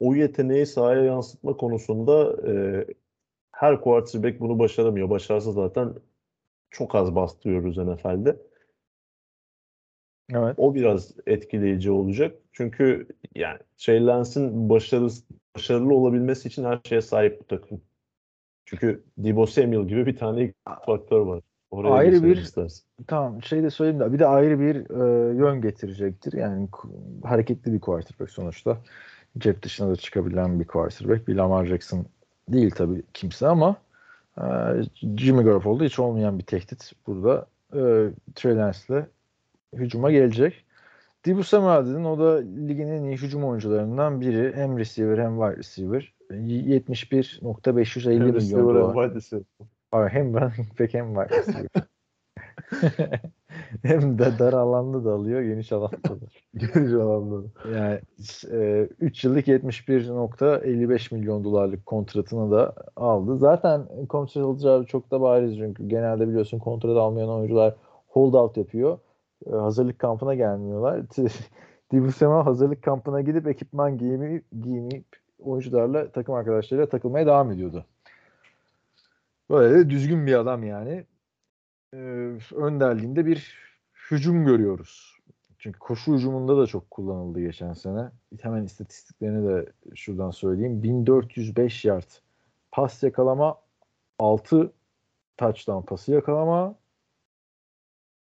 [0.00, 2.84] o yeteneği sahaya yansıtma konusunda e,
[3.52, 5.10] her quarterback bunu başaramıyor.
[5.10, 5.94] Başarsa zaten
[6.70, 8.36] çok az bastırıyoruz NFL'de.
[10.34, 10.54] Evet.
[10.58, 12.36] O biraz etkileyici olacak.
[12.52, 15.10] Çünkü yani Trey Lance'in başarılı,
[15.56, 17.80] başarılı olabilmesi için her şeye sahip bu takım.
[18.64, 20.52] Çünkü Debo Samuel gibi bir tane
[20.86, 21.40] faktör var.
[21.70, 22.84] Oraya Ayrı bir- istersen.
[23.06, 26.32] Tamam şey de söyleyeyim de bir de ayrı bir e, yön getirecektir.
[26.32, 26.68] Yani
[27.24, 28.78] hareketli bir quarterback sonuçta.
[29.38, 31.28] Cep dışına da çıkabilen bir quarterback.
[31.28, 32.06] Bir Lamar Jackson
[32.48, 33.76] değil tabii kimse ama
[35.16, 37.80] Jimmy Garoppolo'da hiç olmayan bir tehdit burada e,
[38.34, 39.06] Trey Lance'le
[39.74, 40.64] hücuma gelecek.
[41.24, 44.52] Dibu Samuel dedin o da ligin en iyi hücum oyuncularından biri.
[44.56, 46.14] Hem receiver hem wide receiver.
[46.30, 48.94] 71.550 Hem milyon receiver hem dolar.
[48.94, 49.44] wide receiver.
[50.10, 51.68] Hem running back hem wide receiver.
[53.82, 56.26] hem de dar alanda da alıyor, geniş alanda da.
[56.54, 57.46] Geniş alanda.
[57.74, 58.00] Yani
[59.00, 63.38] 3 yıllık 71.55 milyon dolarlık kontratını da aldı.
[63.38, 67.74] Zaten kontrat alacağı çok da bariz çünkü genelde biliyorsun kontrat almayan oyuncular
[68.08, 68.98] hold out yapıyor.
[69.46, 71.02] E, hazırlık kampına gelmiyorlar.
[71.92, 75.06] Dibu Samuel hazırlık kampına gidip ekipman giyimi, giymeyip
[75.38, 77.84] oyuncularla takım arkadaşlarıyla takılmaya devam ediyordu.
[79.50, 81.04] Böyle de düzgün bir adam yani.
[82.54, 83.58] Önderliğinde bir
[84.10, 85.18] hücum görüyoruz
[85.58, 88.10] Çünkü koşu hücumunda da çok kullanıldı geçen sene.
[88.40, 90.82] Hemen istatistiklerini de şuradan söyleyeyim.
[90.82, 92.10] 1405 yard
[92.72, 93.58] pas yakalama,
[94.18, 94.72] 6
[95.36, 96.74] touchdown pası yakalama,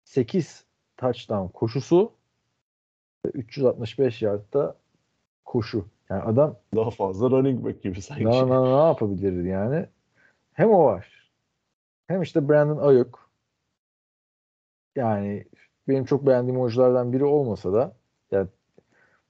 [0.05, 0.65] 8
[0.97, 2.12] touchdown koşusu
[3.27, 4.77] ve 365 yardta
[5.45, 5.85] koşu.
[6.11, 8.24] Yani adam Daha fazla running back gibi sanki.
[8.24, 9.87] ne, ne, ne yapabilir yani?
[10.53, 11.31] Hem o var.
[12.07, 13.30] Hem işte Brandon Ayuk.
[14.96, 15.44] Yani
[15.88, 17.96] benim çok beğendiğim oyunculardan biri olmasa da
[18.30, 18.48] yani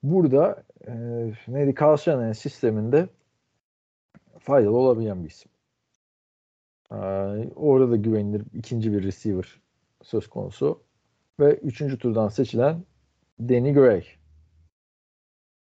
[0.03, 0.93] burada e,
[1.49, 3.09] neydi Shanahan sisteminde
[4.39, 5.51] faydalı olabilen bir isim.
[6.93, 6.97] E,
[7.57, 9.61] orada da güvenilir ikinci bir receiver
[10.03, 10.83] söz konusu.
[11.41, 12.85] Ve üçüncü turdan seçilen
[13.41, 14.05] Danny Gray.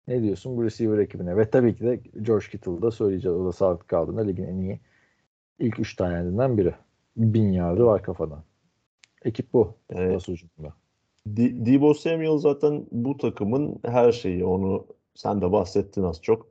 [0.07, 1.37] Ne diyorsun bu receiver ekibine?
[1.37, 3.37] Ve tabii ki de George Kittle'ı da söyleyeceğiz.
[3.37, 4.79] O da sağlıklı kaldığında ligin en iyi
[5.59, 6.75] ilk üç tanelerinden biri.
[7.17, 8.43] Bin yardı var kafadan.
[9.25, 9.75] Ekip bu.
[9.89, 10.13] Evet.
[10.13, 10.35] Nasıl.
[11.27, 14.45] D- Debo Samuel zaten bu takımın her şeyi.
[14.45, 16.47] Onu sen de bahsettin az çok.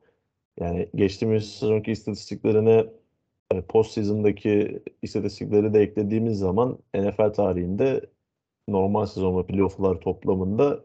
[0.61, 2.87] Yani geçtiğimiz sezonki istatistiklerine
[3.55, 8.01] e, postseason'daki istatistikleri de eklediğimiz zaman NFL tarihinde
[8.69, 10.85] normal sezon ve playoff'lar toplamında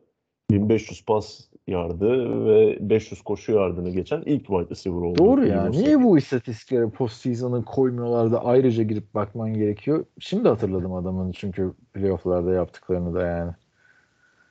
[0.54, 5.18] 1500 pas yardı ve 500 koşu yardını geçen ilk wide receiver oldu.
[5.18, 5.64] Doğru ya.
[5.64, 5.82] Samuel.
[5.82, 10.06] Niye bu istatistiklere postseason'ı koymuyorlar da ayrıca girip bakman gerekiyor?
[10.20, 13.52] Şimdi hatırladım adamın çünkü playoff'larda yaptıklarını da yani.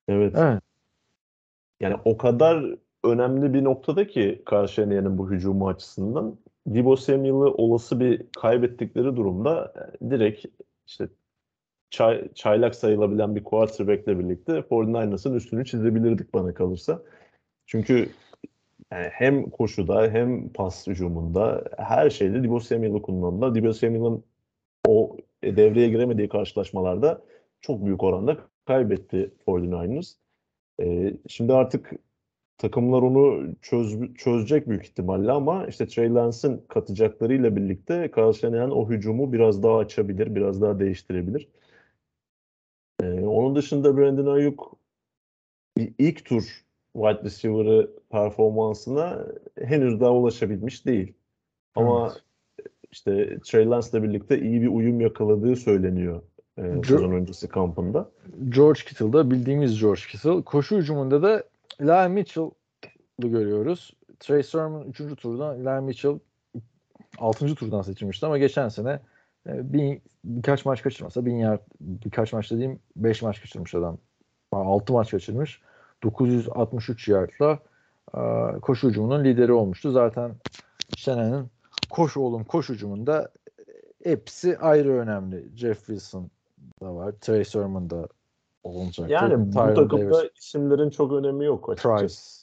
[0.09, 0.35] Evet.
[0.39, 0.62] Evet.
[1.81, 8.23] Yani o kadar önemli bir noktada ki Karşıyaka'nın bu hücumu açısından Debo Samuel'ı olası bir
[8.41, 9.73] kaybettikleri durumda
[10.11, 10.47] direkt
[10.87, 11.09] işte
[11.93, 17.02] çay, çaylak sayılabilen bir quarterback'le birlikte 49ers'ın üstünü çizebilirdik bana kalırsa.
[17.66, 18.09] Çünkü
[18.93, 23.55] yani hem koşuda hem pas hücumunda her şeyde Debo Samuel'ı kullandılar.
[23.55, 24.24] Debo Samuel'ın
[24.89, 27.23] o devreye giremediği karşılaşmalarda
[27.60, 28.36] çok büyük oranda
[28.66, 30.14] kaybetti 49ers.
[30.82, 31.90] Ee, şimdi artık
[32.59, 39.32] takımlar onu çöz, çözecek büyük ihtimalle ama işte Trey Lance'ın katacaklarıyla birlikte Kyle o hücumu
[39.32, 41.48] biraz daha açabilir, biraz daha değiştirebilir.
[43.53, 44.77] Onun dışında Brandon Ayuk
[45.99, 46.65] ilk tur
[46.97, 49.27] wide receiver'ı performansına
[49.62, 51.12] henüz daha ulaşabilmiş değil.
[51.74, 52.15] Ama
[52.91, 56.23] işte Trey Lance'la birlikte iyi bir uyum yakaladığı söyleniyor
[56.59, 58.11] e, Jo- sezon öncesi kampında.
[58.49, 60.43] George Kittle'da bildiğimiz George Kittle.
[60.43, 61.45] Koşu hücumunda da
[61.81, 63.93] Eli Mitchell'ı görüyoruz.
[64.20, 64.99] Trey Sermon 3.
[65.16, 66.19] turdan Eli Mitchell
[67.19, 67.55] 6.
[67.55, 69.01] turdan seçilmişti ama geçen sene
[69.47, 73.98] bir, birkaç maç kaçırmasa bin yard birkaç maç dediğim 5 maç kaçırmış adam.
[74.52, 75.60] 6 maç kaçırmış.
[76.02, 77.59] 963 yardla
[78.14, 78.20] e,
[78.60, 79.90] koşu hücumunun lideri olmuştu.
[79.90, 80.35] Zaten
[80.97, 81.51] Shanahan'ın
[81.90, 83.31] koş oğlum koş hücumunda
[84.05, 85.48] hepsi ayrı önemli.
[85.56, 86.31] Jeff Wilson
[86.82, 87.12] da var.
[87.20, 88.09] Trey Sermon da
[88.64, 89.10] olacak.
[89.10, 91.98] Yani bu Tyron takımda Davis, isimlerin çok önemi yok açıkçası.
[91.98, 92.43] Price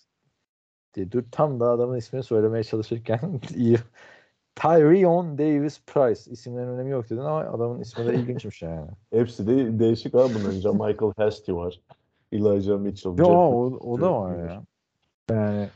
[0.93, 3.19] diye dur tam da adamın ismini söylemeye çalışırken
[3.55, 3.77] iyi.
[4.55, 8.88] Tyrion Davis Price isimlerin önemi yok dedin ama adamın ismi de ilginçmiş yani.
[9.13, 10.88] Hepsi de değişik abi bunların.
[10.88, 11.81] Michael Hasty var.
[12.31, 13.17] Elijah Mitchell.
[13.17, 14.63] Yo, Jeff o, o da var ya.
[15.30, 15.69] Yani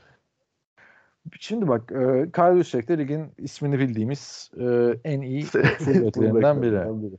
[1.40, 7.18] şimdi bak e, Kyle de ligin ismini bildiğimiz e, en iyi fullbacklerinden biri.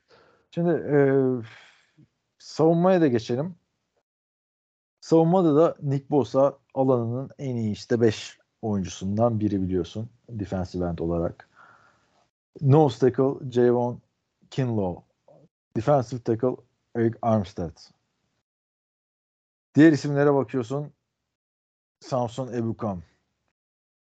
[0.50, 0.96] Şimdi e,
[2.38, 3.54] savunmaya da geçelim.
[5.00, 10.08] Savunmada da Nick Bosa alanının en iyi işte 5 oyuncusundan biri biliyorsun.
[10.28, 11.48] Defensive end olarak.
[12.60, 14.00] Nose tackle Javon
[14.50, 15.02] Kinlaw.
[15.76, 16.56] Defensive tackle
[16.96, 17.76] Eric Armstead.
[19.74, 20.92] Diğer isimlere bakıyorsun.
[22.00, 23.02] Samson Ebukam.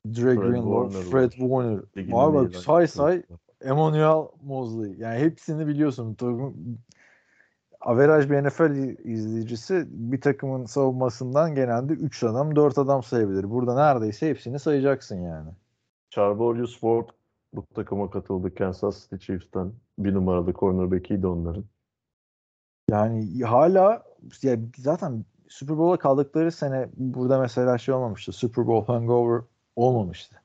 [0.06, 1.30] Dre Fred Greenlaw, Warner Fred.
[1.30, 1.80] Warner.
[2.12, 3.22] Var bak say say
[3.60, 4.94] Emmanuel Mosley.
[4.98, 6.14] Yani hepsini biliyorsun.
[6.14, 6.78] Takım-
[7.89, 13.51] Averaj bir NFL izleyicisi bir takımın savunmasından genelde 3 adam 4 adam sayabilir.
[13.51, 15.51] Burada neredeyse hepsini sayacaksın yani.
[16.10, 17.09] Charvarius Ward
[17.52, 19.73] bu takıma katıldı Kansas City Chiefs'ten.
[19.98, 21.65] Bir numaralı cornerback'iydi onların.
[22.90, 24.02] Yani hala
[24.43, 28.32] ya zaten Super Bowl'a kaldıkları sene burada mesela şey olmamıştı.
[28.32, 29.43] Super Bowl hangover
[29.77, 30.43] olmamıştı.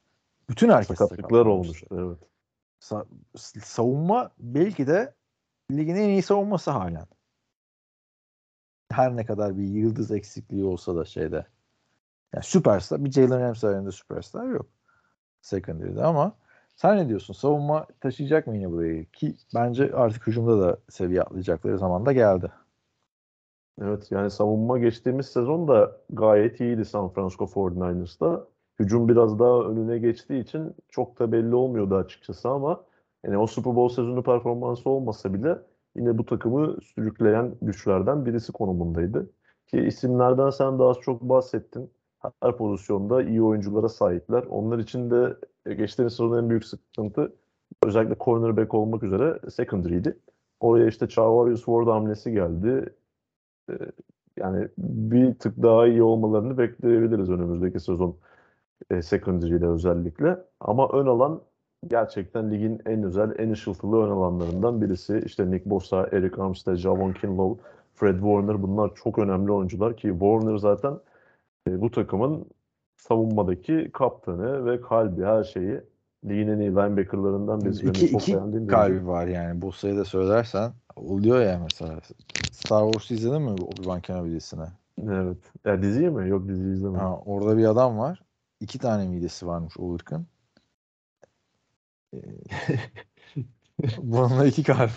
[0.49, 2.17] Bütün herkes Sakatlıklar olmuştu evet.
[2.81, 3.05] Sa-
[3.61, 5.13] savunma belki de
[5.71, 7.05] ligin en iyi savunması halen.
[8.93, 11.45] Her ne kadar bir yıldız eksikliği olsa da şeyde.
[12.33, 13.05] Yani süperstar.
[13.05, 14.67] Bir Jalen Ramsey ayarında süperstar yok.
[15.41, 16.35] Secondary'de ama
[16.75, 17.33] sen ne diyorsun?
[17.33, 19.05] Savunma taşıyacak mı yine burayı?
[19.11, 22.51] Ki bence artık hücumda da seviye atlayacakları zaman da geldi.
[23.81, 28.47] Evet yani savunma geçtiğimiz sezon da gayet iyiydi San Francisco 49ers'ta.
[28.79, 32.83] Hücum biraz daha önüne geçtiği için çok da belli olmuyordu açıkçası ama
[33.23, 35.57] yani o Super Bowl sezonu performansı olmasa bile
[35.95, 39.29] yine bu takımı sürükleyen güçlerden birisi konumundaydı.
[39.67, 41.91] Ki isimlerden sen daha çok bahsettin.
[42.41, 44.43] Her pozisyonda iyi oyunculara sahipler.
[44.43, 45.37] Onlar için de
[45.75, 47.33] geçtiğimiz sezonun en büyük sıkıntı
[47.83, 50.17] özellikle cornerback olmak üzere secondary'di.
[50.59, 52.95] Oraya işte Charvarius Ward hamlesi geldi.
[53.69, 53.73] Ee,
[54.37, 58.17] yani bir tık daha iyi olmalarını bekleyebiliriz önümüzdeki sezon
[58.91, 59.01] e,
[59.67, 60.39] özellikle.
[60.59, 61.41] Ama ön alan
[61.87, 65.23] gerçekten ligin en özel, en ışıltılı ön alanlarından birisi.
[65.25, 67.63] İşte Nick Bosa, Eric Armstead, Javon Kinlaw,
[67.95, 70.93] Fred Warner bunlar çok önemli oyuncular ki Warner zaten
[71.69, 72.45] e, bu takımın
[72.97, 75.81] savunmadaki kaptanı ve kalbi her şeyi
[76.25, 77.87] ligin en iyi linebackerlarından birisi.
[77.87, 79.61] İki, çok iki bir kalbi var yani.
[79.61, 81.99] Bu sayıda söylersen oluyor ya mesela.
[82.51, 84.65] Star Wars izledin mi Obi-Wan Kenobi dizisini?
[85.09, 85.37] Evet.
[85.65, 86.29] Ya diziyi mi?
[86.29, 86.99] Yok diziyi izlemedim.
[86.99, 88.21] Ha, orada bir adam var.
[88.59, 90.25] İki tane midesi varmış o ırkın.
[93.97, 94.91] Bununla iki kalp.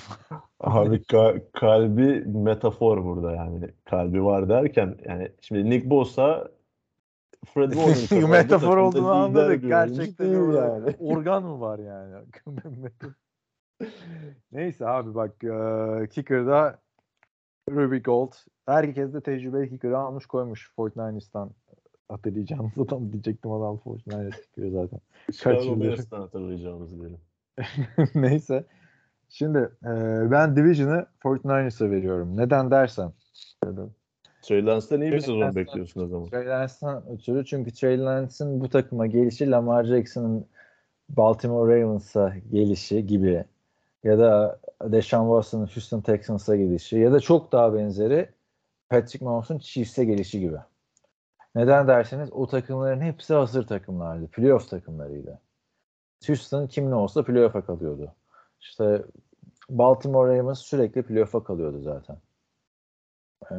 [0.61, 3.71] Abi ka- kalbi metafor burada yani.
[3.85, 6.49] Kalbi var derken yani şimdi Nick Bosa
[7.55, 7.73] Fred
[8.23, 9.63] bu Metafor olduğunu anladık.
[9.63, 10.95] Gerçekten orada yani.
[10.99, 12.15] organ mı var yani?
[14.53, 16.79] Neyse abi bak e, kicker'da
[17.71, 18.33] Ruby Gold.
[18.67, 21.51] Herkes de tecrübeli kicker'ı almış koymuş 49ers'tan.
[22.09, 25.01] Hatırlayacağınız adam diyecektim adam 49ers kicker'ı zaten.
[25.33, 25.97] Chicago yıldır?
[27.01, 27.19] Diyelim.
[28.15, 28.65] Neyse.
[29.29, 29.91] Şimdi e,
[30.31, 32.37] ben Division'ı 49ers'a veriyorum.
[32.37, 33.13] Neden dersen.
[34.43, 36.27] Trey Lance'den iyi bir sezon Lance'dan- bekliyorsun o zaman.
[36.27, 40.47] Trey Lance'dan ötürü çünkü Trey Lance'ın bu takıma gelişi Lamar Jackson'ın
[41.09, 43.45] Baltimore Ravens'a gelişi gibi
[44.05, 48.29] ya da Deshaun Watson'ın Houston Texans'a gelişi ya da çok daha benzeri
[48.89, 50.57] Patrick Mahomes'un Chiefs'e gelişi gibi.
[51.57, 54.27] Neden derseniz o takımların hepsi hazır takımlardı.
[54.27, 55.41] Playoff takımlarıydı.
[56.27, 58.15] Houston kimle olsa playoff'a kalıyordu.
[58.61, 59.03] İşte
[59.69, 62.17] Baltimore Ravens sürekli playoff'a kalıyordu zaten.
[63.51, 63.55] Ee,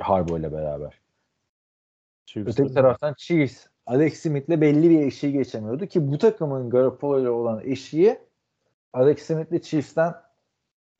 [0.00, 1.00] Harbaugh ile beraber.
[2.36, 7.60] Öteki taraftan Chiefs Alex Smith'le belli bir eşiği geçemiyordu ki bu takımın Garoppolo ile olan
[7.64, 8.18] eşiği
[8.92, 10.14] Alex Smith'le Chiefs'ten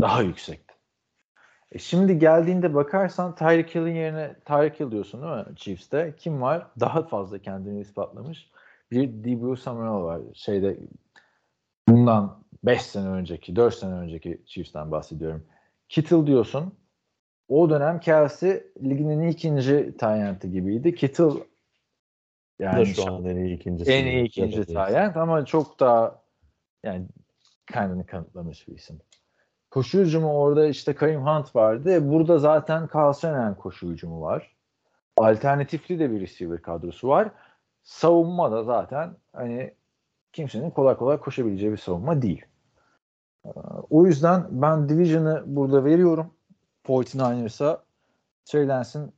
[0.01, 0.72] daha yüksekti.
[1.73, 6.15] E şimdi geldiğinde bakarsan Tyreek Hill'in yerine Tyreek Hill diyorsun değil mi Chiefs'te?
[6.17, 6.67] Kim var?
[6.81, 8.51] Daha fazla kendini ispatlamış.
[8.91, 10.21] Bir Debo Samuel var.
[10.35, 10.79] Şeyde
[11.89, 15.47] bundan 5 sene önceki, 4 sene önceki Chiefs'ten bahsediyorum.
[15.89, 16.75] Kittle diyorsun.
[17.49, 20.95] O dönem Kelsey ligin en iyi ikinci tayyenti gibiydi.
[20.95, 21.33] Kittle
[22.59, 23.93] yani da şu an en iyi ikincisi.
[23.93, 26.23] en iyi ikinci tayyent ama çok daha
[26.83, 27.07] yani
[27.73, 29.01] kendini kanıtlamış bir isim.
[29.73, 32.13] Koşu hücumu orada işte Kareem Hunt vardı.
[32.13, 34.57] Burada zaten Carl koşu hücumu var.
[35.17, 37.31] Alternatifli de bir receiver kadrosu var.
[37.83, 39.75] Savunma da zaten hani
[40.33, 42.45] kimsenin kolay kolay koşabileceği bir savunma değil.
[43.47, 43.51] Ee,
[43.91, 46.35] O yüzden ben Division'ı burada veriyorum.
[46.85, 47.83] 49ers'a
[48.45, 49.13] Trey Lance'in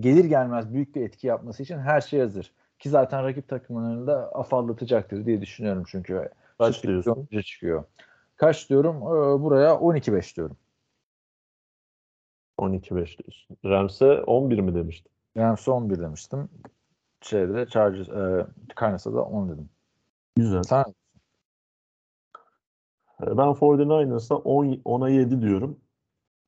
[0.00, 2.52] gelir gelmez büyük bir etki yapması için her şey hazır.
[2.78, 6.28] Ki zaten rakip takımlarını da afallatacaktır diye düşünüyorum çünkü.
[6.58, 7.28] Kaç diyorsun?
[7.42, 7.84] çıkıyor.
[8.42, 8.96] Kaç diyorum?
[8.96, 10.56] Ee, buraya 12-5 diyorum.
[12.58, 13.56] 12-5 diyorsun.
[13.64, 15.12] Rams'e 11 mi demiştin?
[15.58, 16.48] Son 11 demiştim.
[17.20, 18.46] Şeyde Chargers, e,
[18.80, 19.68] Cardinals'a da 10 dedim.
[20.36, 20.62] Güzel.
[20.62, 20.84] Sen
[23.20, 25.80] Ben 49ers'a 10, 10'a 7 diyorum.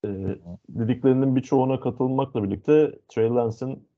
[0.05, 0.39] Ee,
[0.69, 3.89] dediklerinin birçoğuna katılmakla birlikte Trey Lance'in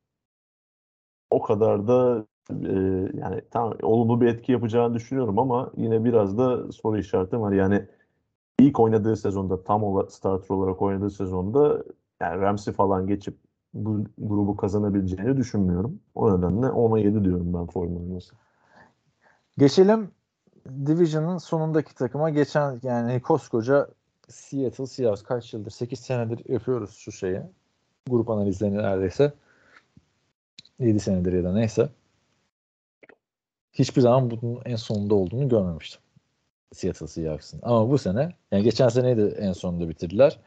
[1.31, 2.73] o kadar da e,
[3.21, 7.53] yani tamam olumlu bir etki yapacağını düşünüyorum ama yine biraz da soru işaretim var.
[7.53, 7.87] Yani
[8.59, 11.85] ilk oynadığı sezonda tam ola, starter olarak oynadığı sezonda
[12.21, 13.35] yani Ramsey falan geçip
[13.75, 16.01] bu grubu kazanabileceğini düşünmüyorum.
[16.15, 18.35] O nedenle 10'a 7 diyorum ben 49ers'a.
[19.59, 20.11] Geçelim
[20.87, 23.89] Division'ın sonundaki takıma geçen yani koskoca
[24.29, 27.41] Seattle Seahawks kaç yıldır 8 senedir yapıyoruz şu şeyi.
[28.11, 29.33] Grup analizlerini neredeyse
[30.79, 31.89] 7 senedir ya da neyse.
[33.79, 36.01] Hiçbir zaman bunun en sonunda olduğunu görmemiştim.
[36.73, 37.61] Seattle Seahawks'ın.
[37.63, 40.41] Ama bu sene yani geçen seneyi de en sonunda bitirdiler.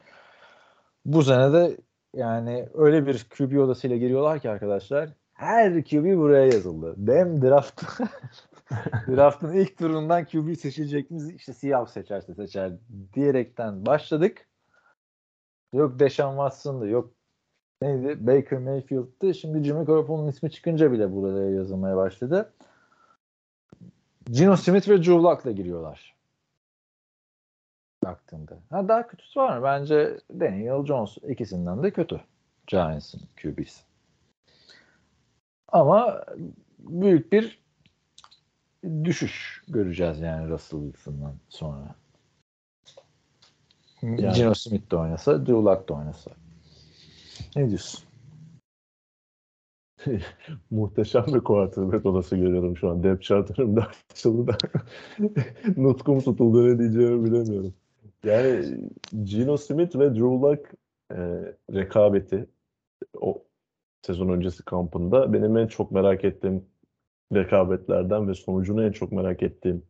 [1.04, 1.76] Bu sene de
[2.14, 6.94] yani öyle bir QB odasıyla giriyorlar ki arkadaşlar her QB buraya yazıldı.
[6.96, 7.82] Dem draft
[9.08, 12.72] draftın ilk turundan QB seçilecekimiz işte Seahawks seçerse seçer
[13.14, 14.48] diyerekten başladık.
[15.72, 17.14] Yok Deshaun Watson'dı yok
[17.82, 19.34] neydi Baker Mayfield'dı.
[19.34, 22.52] Şimdi Jimmy Garoppolo'nun ismi çıkınca bile buraya yazılmaya başladı.
[24.30, 26.14] Gino Smith ve Drew Luck'la giriyorlar.
[28.04, 28.58] Baktığında.
[28.70, 29.64] Ha daha kötüsü var mı?
[29.64, 32.20] Bence Daniel Jones ikisinden de kötü.
[32.66, 33.80] Giants'ın QB'si.
[35.68, 36.24] Ama
[36.78, 37.60] büyük bir
[39.04, 41.94] düşüş göreceğiz yani Russell Wilson'dan sonra.
[44.02, 46.30] Yani- Gino Smith de oynasa, Drew Luck da oynasa.
[47.56, 48.04] Ne diyorsun?
[50.70, 53.02] Muhteşem bir quarterback odası görüyorum şu an.
[53.02, 54.58] Depth chart'ımda açıldı da
[55.76, 57.74] nutkum tutuldu ne diyeceğimi bilemiyorum.
[58.24, 58.78] Yani
[59.22, 60.60] Geno Smith ve Drew Lock
[61.12, 61.16] e,
[61.74, 62.46] rekabeti
[63.20, 63.44] o
[64.02, 66.64] sezon öncesi kampında benim en çok merak ettiğim
[67.34, 69.82] rekabetlerden ve sonucunu en çok merak ettiğim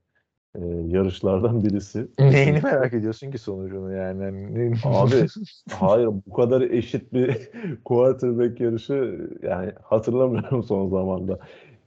[0.55, 2.09] e, yarışlardan birisi.
[2.19, 4.25] Neyini merak ediyorsun ki sonucunu yani?
[4.25, 5.27] Hani Abi
[5.71, 7.51] hayır bu kadar eşit bir
[7.85, 11.39] quarterback yarışı yani hatırlamıyorum son zamanda.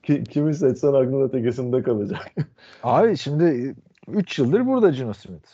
[0.03, 2.31] Ki, kimi seçsen aklın ötekisinde kalacak.
[2.83, 3.75] Abi şimdi
[4.07, 5.47] 3 yıldır burada Geno Smith.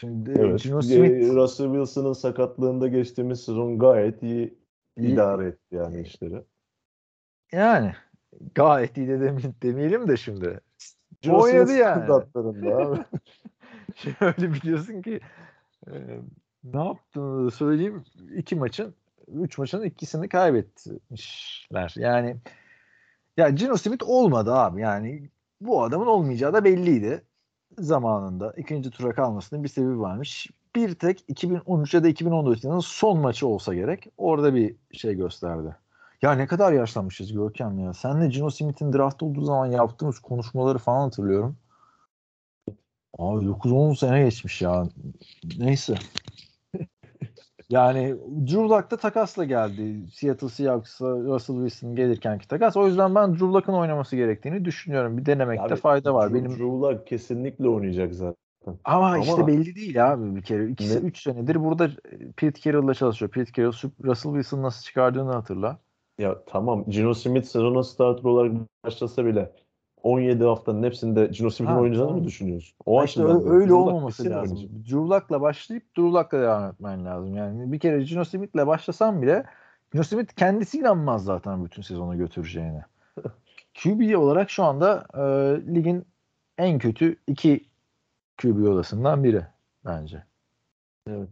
[0.00, 0.62] Şimdi Evet.
[0.64, 4.58] Geno e, Smith Russell Wilson'ın sakatlığında geçtiğimiz sezon gayet iyi
[4.96, 5.12] İyi.
[5.12, 6.42] idare etti yani işleri.
[7.52, 7.92] yani
[8.54, 10.60] gayet iyi de deme- demeyelim de şimdi.
[11.30, 12.04] Oynadı yani.
[12.04, 13.04] standartlarında abi.
[13.94, 15.20] Şöyle biliyorsun ki
[15.86, 15.92] e,
[16.64, 18.04] ne yaptığını da söyleyeyim.
[18.36, 18.94] iki maçın,
[19.28, 21.94] üç maçın ikisini kaybetmişler.
[21.96, 22.36] Yani
[23.36, 24.80] ya Geno Smith olmadı abi.
[24.80, 25.30] Yani
[25.60, 27.24] bu adamın olmayacağı da belliydi
[27.78, 28.52] zamanında.
[28.56, 30.50] ikinci tura kalmasının bir sebebi varmış.
[30.76, 34.06] Bir tek 2013 ya da 2014 yılının son maçı olsa gerek.
[34.16, 35.76] Orada bir şey gösterdi.
[36.22, 37.94] Ya ne kadar yaşlanmışız Görkem ya.
[37.94, 41.56] Senle Geno Smith'in draft olduğu zaman yaptığımız konuşmaları falan hatırlıyorum.
[43.18, 44.84] Abi 9-10 sene geçmiş ya.
[45.58, 45.94] Neyse.
[47.70, 48.14] yani
[48.46, 50.10] Drew Lock da takasla geldi.
[50.12, 52.76] Seattle Seahawks'a Russell Wilson gelirkenki takas.
[52.76, 55.18] O yüzden ben Drew Lock'ın oynaması gerektiğini düşünüyorum.
[55.18, 56.30] Bir denemekte Abi, fayda var.
[56.30, 58.36] Drew- Benim Drew Lock kesinlikle oynayacak zaten.
[58.84, 60.68] ama, Ama- işte belli değil abi bir kere.
[60.68, 60.94] 2 Ne?
[60.94, 61.90] 3 senedir burada
[62.36, 63.30] Pete Carroll'la çalışıyor.
[63.30, 63.72] Pete Carroll
[64.04, 65.78] Russell Wilson nasıl çıkardığını hatırla.
[66.22, 68.52] Ya tamam Geno Smith sezona starter olarak
[68.84, 69.52] başlasa bile
[70.02, 72.22] 17 haftanın hepsinde Geno Smith'in oynayacağını tamam.
[72.22, 72.76] mı düşünüyorsun?
[72.86, 74.58] O Ha işte öyle Lock olmaması lazım.
[74.58, 77.34] Drew Lock'la başlayıp Drew Lock'la devam etmen lazım.
[77.34, 79.44] Yani bir kere Geno Smith'le başlasan bile
[79.92, 82.84] Geno Smith kendisi inanmaz zaten bütün sezonu götüreceğine.
[83.82, 85.22] QB olarak şu anda e,
[85.74, 86.04] ligin
[86.58, 87.64] en kötü iki
[88.42, 89.46] QB odasından biri
[89.84, 90.24] bence.
[91.06, 91.30] Evet.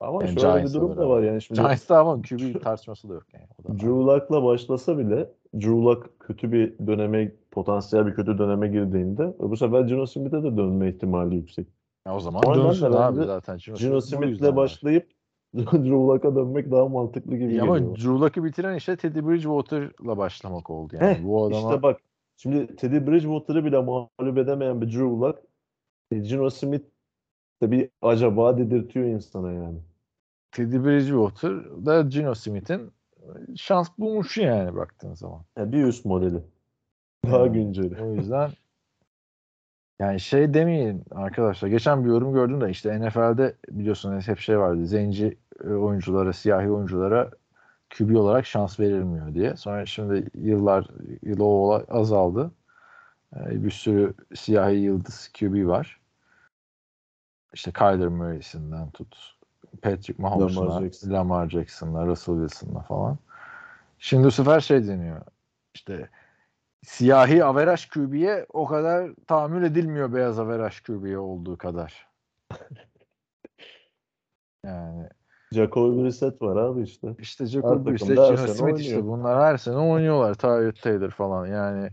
[0.00, 3.14] Ama Yani şöyle bir Giants'la durum da var yani şimdi Giants'ta ama QB tartışması da
[3.14, 3.46] yok yani.
[3.58, 3.78] O da var.
[3.78, 9.56] Drew Luck'la başlasa bile Drew Luck kötü bir döneme, potansiyel bir kötü döneme girdiğinde bu
[9.56, 11.66] sefer Geno Smith'e de dönme ihtimali yüksek.
[12.06, 13.58] Ya o zaman dönsün abi zaten.
[13.68, 15.10] Bu yüzden Smith'le başlayıp
[15.56, 17.96] Drew Luck'a dönmek daha mantıklı gibi Ya ama geliyor.
[17.96, 21.14] Drew Luck'ı bitiren işte Teddy Bridgewater'la başlamak oldu yani.
[21.14, 22.00] Heh, bu adama İşte bak
[22.36, 25.38] şimdi Teddy Bridgewater'ı bile mağlup edemeyen bir Drew Luck
[26.10, 26.84] e, Geno Smith
[27.62, 29.78] de bir acaba dedirtiyor insana yani.
[30.52, 32.92] Teddy Bridgewater da Geno Smith'in
[33.56, 35.40] şans bulmuş yani baktığın zaman.
[35.56, 36.42] Yani bir üst modeli.
[37.24, 38.02] Daha Yani, günceli.
[38.02, 38.50] O yüzden
[39.98, 41.68] yani şey demeyin arkadaşlar.
[41.68, 44.86] Geçen bir yorum gördüm de işte NFL'de biliyorsunuz hep şey vardı.
[44.86, 47.30] Zenci e, oyunculara, siyahi oyunculara
[47.98, 49.56] QB olarak şans verilmiyor diye.
[49.56, 50.86] Sonra şimdi yıllar
[51.22, 52.50] yıl o olay azaldı.
[53.36, 56.00] E, Bir sürü siyahi yıldız QB var.
[57.54, 59.39] İşte Kyler Murray'sinden tut.
[59.82, 61.12] Patrick Mahomes'la, Lamar Jackson.
[61.12, 63.18] Lamar Jackson'la, Russell Wilson'la falan.
[63.98, 65.20] Şimdi bu sefer şey deniyor.
[65.74, 66.08] İşte
[66.82, 72.08] siyahi averaj QB'ye o kadar tahammül edilmiyor beyaz averaj QB'ye olduğu kadar.
[74.64, 75.08] Yani
[75.52, 77.16] Jacoby Brissett var abi işte.
[77.18, 80.34] işte Jacob Brissett, sene Smith işte bunlar her sene oynuyorlar.
[80.34, 81.90] Tyrod Taylor falan yani.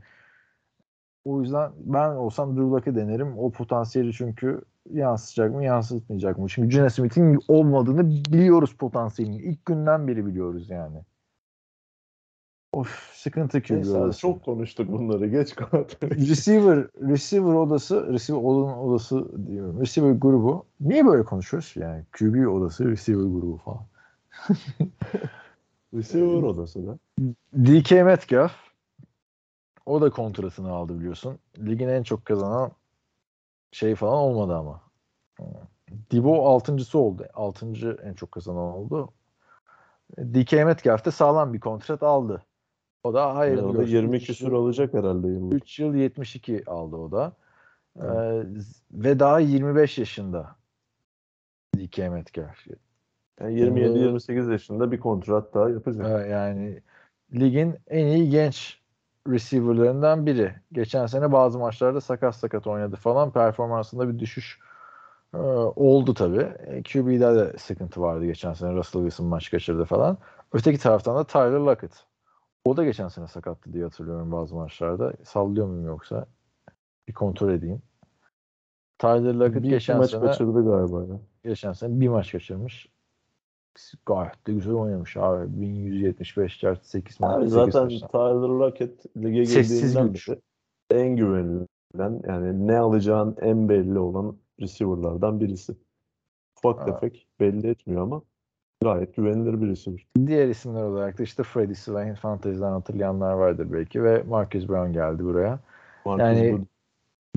[1.27, 3.37] O yüzden ben olsam Drew Luck'ı denerim.
[3.37, 4.61] O potansiyeli çünkü
[4.93, 6.47] yansıtacak mı yansıtmayacak mı?
[6.49, 9.37] Çünkü Geno Smith'in olmadığını biliyoruz potansiyelini.
[9.37, 10.97] İlk günden beri biliyoruz yani.
[12.73, 14.19] Of sıkıntı odası.
[14.19, 15.27] çok konuştuk bunları.
[15.27, 16.03] Geç kapat.
[16.03, 19.81] receiver receiver odası receiver odanın odası diyorum.
[19.81, 20.65] Receiver grubu.
[20.79, 21.73] Niye böyle konuşuyoruz?
[21.75, 23.83] Yani QB odası receiver grubu falan.
[25.93, 26.97] Receiver odası da.
[27.53, 28.66] DK Metcalf
[29.87, 31.39] o da kontratını aldı biliyorsun.
[31.57, 32.71] Ligin en çok kazanan
[33.71, 34.81] şey falan olmadı ama.
[36.11, 37.25] Dibo altıncısı oldu.
[37.33, 39.09] Altıncı en çok kazanan oldu.
[40.17, 42.45] DK Metcalf de sağlam bir kontrat aldı.
[43.03, 43.57] O da hayır.
[43.57, 45.53] Yani o da 20 küsur alacak herhalde yıllık.
[45.53, 47.33] 3 yıl 72 aldı o da.
[48.01, 48.43] Ee,
[48.91, 50.55] ve daha 25 yaşında
[51.75, 52.67] DK Metcalf.
[53.39, 56.05] Yani 27-28 yaşında bir kontrat daha yapacak.
[56.05, 56.81] Ee, yani
[57.33, 58.81] ligin en iyi genç
[59.27, 60.55] receiver'larından biri.
[60.71, 63.31] Geçen sene bazı maçlarda sakat sakat oynadı falan.
[63.31, 64.59] Performansında bir düşüş
[65.33, 65.37] e,
[65.75, 66.53] oldu tabii.
[66.65, 68.73] E, QB'de de sıkıntı vardı geçen sene.
[68.73, 70.17] Russell Wilson maç kaçırdı falan.
[70.53, 72.05] Öteki taraftan da Tyler Lockett.
[72.65, 75.13] O da geçen sene sakattı diye hatırlıyorum bazı maçlarda.
[75.23, 76.25] Sallıyor muyum yoksa?
[77.07, 77.81] Bir kontrol edeyim.
[78.99, 81.19] Tyler Lockett Bir geçen maç sene kaçırdı galiba ya.
[81.43, 82.87] geçen sene bir maç kaçırmış.
[84.05, 85.61] Gayet de güzel oynamış abi.
[85.61, 87.49] 1175 yard 8 Abi maç.
[87.49, 90.39] zaten Tyler Lockett lige girdiğinden beri
[90.91, 95.73] en güvenilen yani ne alacağın en belli olan receiver'lardan birisi.
[96.57, 96.85] Ufak Ha.
[96.85, 98.21] tefek belli etmiyor ama
[98.83, 100.07] gayet güvenilir bir receiver.
[100.27, 105.23] Diğer isimler olarak da işte Freddie Swain Fantasy'den hatırlayanlar vardır belki ve Marcus Brown geldi
[105.23, 105.59] buraya.
[106.05, 106.65] Marcus Yani- Good-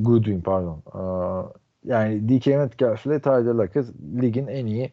[0.00, 0.82] Goodwin pardon.
[0.92, 1.42] Aa,
[1.84, 3.86] yani DK Metcalf ile Tyler Lockett
[4.22, 4.90] ligin en iyi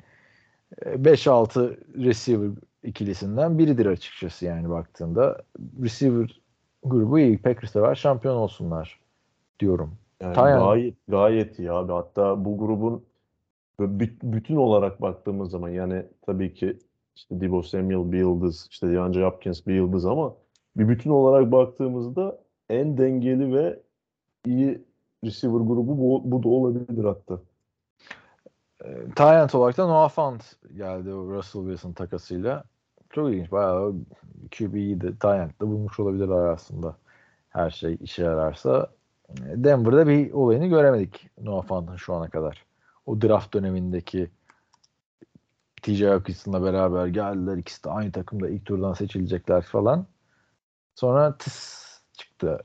[0.82, 2.50] 5-6 receiver
[2.84, 5.42] ikilisinden biridir açıkçası yani baktığında.
[5.84, 6.42] Receiver
[6.84, 7.38] grubu iyi.
[7.38, 7.96] Packers da var.
[7.96, 9.00] Şampiyon olsunlar
[9.60, 9.94] diyorum.
[10.22, 10.60] Yani Tayan.
[10.60, 11.92] gayet gayet iyi abi.
[11.92, 13.04] Hatta bu grubun
[14.24, 16.78] bütün olarak baktığımız zaman yani tabii ki
[17.16, 20.36] işte Debo Samuel bir yıldız, işte DeAndre Hopkins bir yıldız ama
[20.78, 22.40] bir bütün olarak baktığımızda
[22.70, 23.80] en dengeli ve
[24.46, 24.82] iyi
[25.24, 27.42] receiver grubu bu, bu da olabilir hatta.
[28.86, 32.64] E, Tyent olarak da Noah Fant geldi o Russell Wilson takasıyla.
[33.10, 33.52] Çok ilginç.
[33.52, 33.96] Bayağı
[34.58, 36.98] QB'yi de Tyent'de bulmuş olabilirler aslında.
[37.50, 38.92] Her şey işe yararsa.
[39.40, 42.66] Denver'da bir olayını göremedik Noah Fant'ın şu ana kadar.
[43.06, 44.30] O draft dönemindeki
[45.82, 47.58] TJ Hawkinson'la beraber geldiler.
[47.58, 50.06] İkisi de aynı takımda ilk turdan seçilecekler falan.
[50.96, 52.64] Sonra tıs çıktı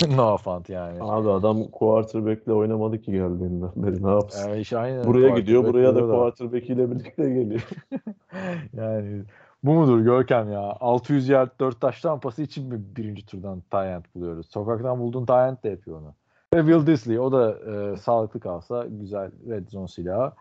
[0.16, 0.98] Noah Fant yani.
[1.00, 4.48] Abi adam quarterback'le oynamadı ki geldiğinden beri ne yapsın?
[4.48, 7.62] Yani iş aynı buraya gidiyor, buraya da quarterback'lere quarterback ile birlikte geliyor.
[8.76, 9.22] Yani
[9.64, 10.76] bu mudur Görkem ya?
[10.80, 14.46] 600 yard 4 taş tampası için mi birinci turdan Tyent buluyoruz?
[14.50, 16.14] Sokaktan bulduğun Tyent de yapıyor onu.
[16.54, 20.32] Ve Will Disley o da e, sağlıklı kalsa güzel red zone silahı.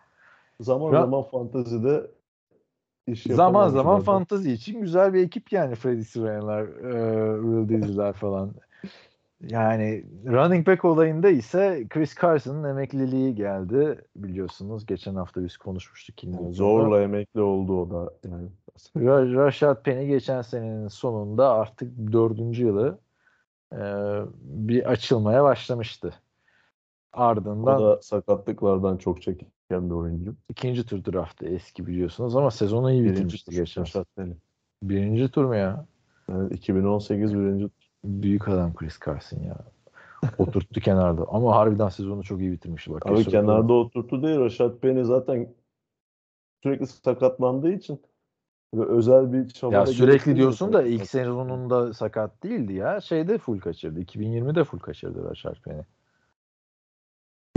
[0.60, 2.08] Zaman Ya- zaman fantazide
[3.08, 8.52] iş Zaman zaman fantazi için güzel bir ekip yani Freddie Swain'ler, e, Will Disley'ler falan.
[9.42, 14.86] Yani running back olayında ise Chris Carson'ın emekliliği geldi biliyorsunuz.
[14.86, 16.24] Geçen hafta biz konuşmuştuk.
[16.24, 18.48] yine Yani o zorla emekli oldu o da yani.
[18.98, 23.00] Ra- Rashad Penny geçen senenin sonunda artık dördüncü yılı
[23.74, 23.80] e,
[24.42, 26.14] bir açılmaya başlamıştı.
[27.14, 30.36] O Ardından da sakatlıklardan çok çeken bir oyuncu.
[30.50, 33.86] ikinci tur draftı eski biliyorsunuz ama sezonu iyi bitirmişti tur geçen.
[34.84, 35.86] Birinci tur mu ya?
[36.30, 37.70] Yani 2018 birinci
[38.06, 39.58] Büyük adam Chris Carson ya.
[40.38, 41.26] Oturttu kenarda.
[41.28, 42.94] Ama harbiden sezonu çok iyi bitirmişti.
[42.94, 44.40] Bak, Abi kenarda oturttu değil.
[44.40, 45.48] Rashad Penny zaten
[46.64, 48.02] sürekli sakatlandığı için
[48.74, 53.02] böyle özel bir çaba Ya sürekli diyorsun da ilk sezonunda sakat değildi ya.
[53.02, 54.02] Şeyde full kaçırdı.
[54.02, 55.82] 2020'de full kaçırdı Rashad Penny.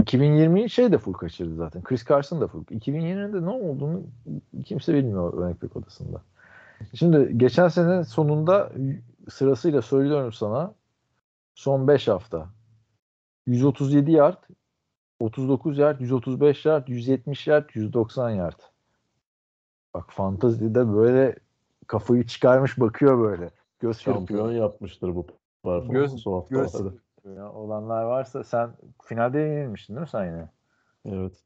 [0.02, 1.82] 2020'yi şey de full kaçırdı zaten.
[1.82, 2.64] Chris Carson da full.
[2.64, 4.02] 2020'de ne olduğunu
[4.64, 6.22] kimse bilmiyor back odasında.
[6.94, 8.72] Şimdi geçen sene sonunda
[9.28, 10.74] sırasıyla söylüyorum sana
[11.54, 12.48] son 5 hafta
[13.46, 14.42] 137 yard
[15.20, 18.60] 39 yard, 135 yard, 170 yard, 190 yard.
[19.94, 21.36] Bak fantazide böyle
[21.86, 23.50] kafayı çıkarmış bakıyor böyle.
[23.80, 24.62] Göz Şampiyon kırpıyor.
[24.62, 25.26] yapmıştır bu
[25.64, 26.98] performansı Göz- o göz-
[27.36, 28.70] Ya olanlar varsa sen
[29.04, 30.48] finalde yenilmiştin değil mi sen yine?
[31.04, 31.44] Evet.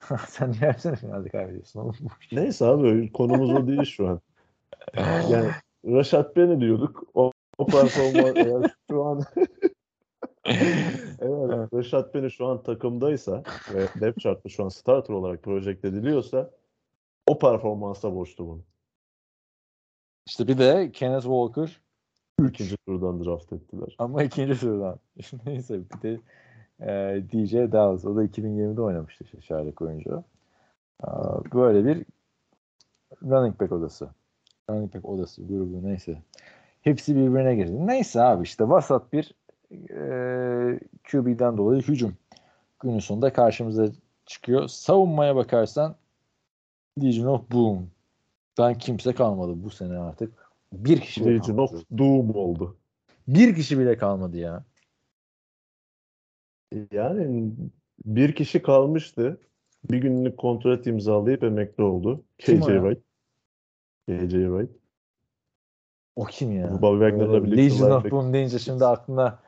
[0.28, 1.94] sen niye her sene finalde kaybediyorsun oğlum?
[2.32, 4.20] Neyse abi konumuz o değil şu an.
[5.30, 5.50] Yani
[5.86, 7.04] Rashad Penny diyorduk.
[7.14, 9.22] O, o performans eğer şu an
[11.20, 13.42] evet, Rashad Penny şu an takımdaysa
[13.74, 16.50] ve depth chart'ta şu an starter olarak projekte ediliyorsa
[17.26, 18.62] o performansa borçlu bunu.
[20.26, 21.80] İşte bir de Kenneth Walker
[22.48, 23.96] İkinci turdan draft ettiler.
[23.98, 24.98] ama ikinci turdan.
[25.46, 26.20] Neyse bir de
[26.80, 28.04] e, DJ Dallas.
[28.04, 30.24] O da 2020'de oynamıştı şairlik oyuncu.
[31.02, 32.04] Aa, Böyle bir
[33.22, 34.10] running back odası.
[34.70, 36.22] Running back odası grubu neyse.
[36.82, 37.86] Hepsi birbirine girdi.
[37.86, 39.34] Neyse abi işte vasat bir
[39.72, 40.80] e,
[41.10, 42.16] QB'den dolayı hücum
[42.80, 43.88] günün sonunda karşımıza
[44.26, 44.68] çıkıyor.
[44.68, 45.96] Savunmaya bakarsan
[47.02, 47.90] Legion of Boom.
[48.58, 50.32] Ben kimse kalmadı bu sene artık.
[50.72, 51.62] Bir kişi bile Legion kalmadı.
[51.62, 52.76] of Doom oldu.
[53.28, 54.64] Bir kişi bile kalmadı ya.
[56.92, 57.52] Yani
[58.04, 59.40] bir kişi kalmıştı.
[59.90, 62.22] Bir günlük kontrat imzalayıp emekli oldu.
[62.38, 62.94] KJ o
[64.08, 64.18] ya?
[64.18, 64.70] Wright.
[66.16, 66.82] O kim ya?
[66.82, 69.38] Bobby Wagner'la birlikte Legion of Boom deyince şimdi aklına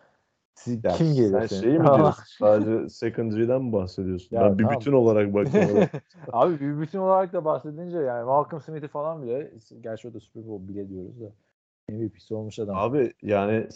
[0.85, 1.61] Ya kim geliyor sen senin?
[1.61, 2.25] şeyi mi diyorsun?
[2.39, 4.37] Sadece secondary'den mi bahsediyorsun?
[4.37, 4.81] Ya ben bir tamam.
[4.81, 5.89] bütün olarak bakıyorum.
[6.33, 10.47] Abi bir bütün olarak da bahsedince yani Malcolm Smith'i falan bile gerçi o da Super
[10.49, 11.33] Bowl bile diyoruz da
[11.89, 12.77] MVP'si olmuş adam.
[12.77, 13.69] Abi yani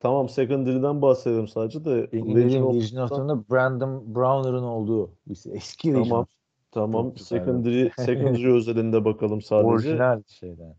[0.00, 6.04] tamam secondary'den bahsedelim sadece de Legion of Legion Boom'da Brandon Browner'ın olduğu bir eski Legion
[6.04, 6.20] Tamam.
[6.20, 6.28] of
[6.74, 9.66] Tamam Çok secondary, secondary özelinde bakalım sadece.
[9.66, 10.74] orijinal şeyden.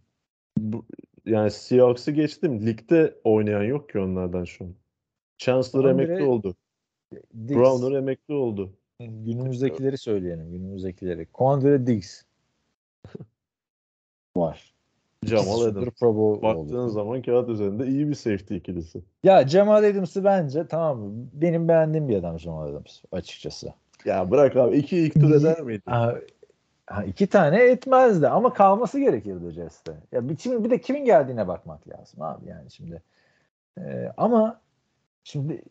[0.58, 0.86] Bu-
[1.26, 2.66] yani Seahawks'ı geçtim.
[2.66, 4.74] Ligde oynayan yok ki onlardan şu an.
[5.38, 6.56] Chancellor Tamam, emekli oldu.
[7.48, 7.56] Diggs.
[7.56, 8.74] Browner emekli oldu.
[9.00, 10.52] Günümüzdekileri söyleyelim.
[10.52, 11.26] Günümüzdekileri.
[11.26, 12.24] Quandre Diggs.
[14.38, 14.74] var.
[15.24, 16.02] Jamal Adams.
[16.42, 16.90] Baktığın oldu.
[16.90, 19.02] zaman kağıt üzerinde iyi bir safety ikilisi.
[19.24, 21.12] Ya Jamal Adams'ı bence tamam?
[21.34, 23.74] Benim beğendiğim bir adam Jamal Adams açıkçası.
[24.06, 25.82] Ya bırak abi iki ilk tur eder miydi?
[25.86, 26.16] Ha,
[26.88, 29.94] ha, iki tane etmezdi ama kalması gerekirdi Jets'te.
[30.12, 33.02] Ya bir, şimdi bir de kimin geldiğine bakmak lazım abi yani şimdi.
[33.78, 34.62] Ee, ama
[35.24, 35.62] şimdi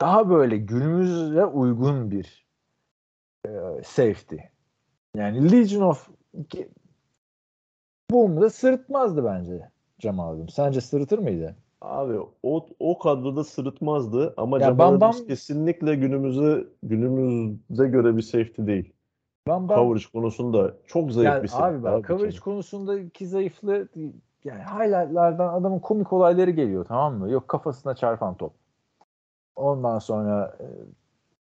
[0.00, 2.46] daha böyle günümüze uygun bir
[3.46, 3.50] e,
[3.84, 4.36] safety.
[5.16, 6.08] Yani Legion of
[8.10, 9.68] Boom'da sırıtmazdı bence
[10.08, 10.54] Adams.
[10.54, 11.56] Sence sırıtır mıydı?
[11.82, 18.16] Abi o o kadroda sırıtmazdı ama Ya Jamal Bam Adams Bam- kesinlikle günümüze günümüze göre
[18.16, 18.92] bir safety değil.
[19.48, 21.76] Ben, ben Coverage konusunda çok zayıf Yani bir safety.
[21.76, 22.44] abi bak coverage canım.
[22.44, 23.88] konusundaki zayıflığı
[24.44, 27.30] yani highlightlardan adamın komik olayları geliyor tamam mı?
[27.30, 28.52] Yok kafasına çarpan top.
[29.56, 30.66] Ondan sonra e,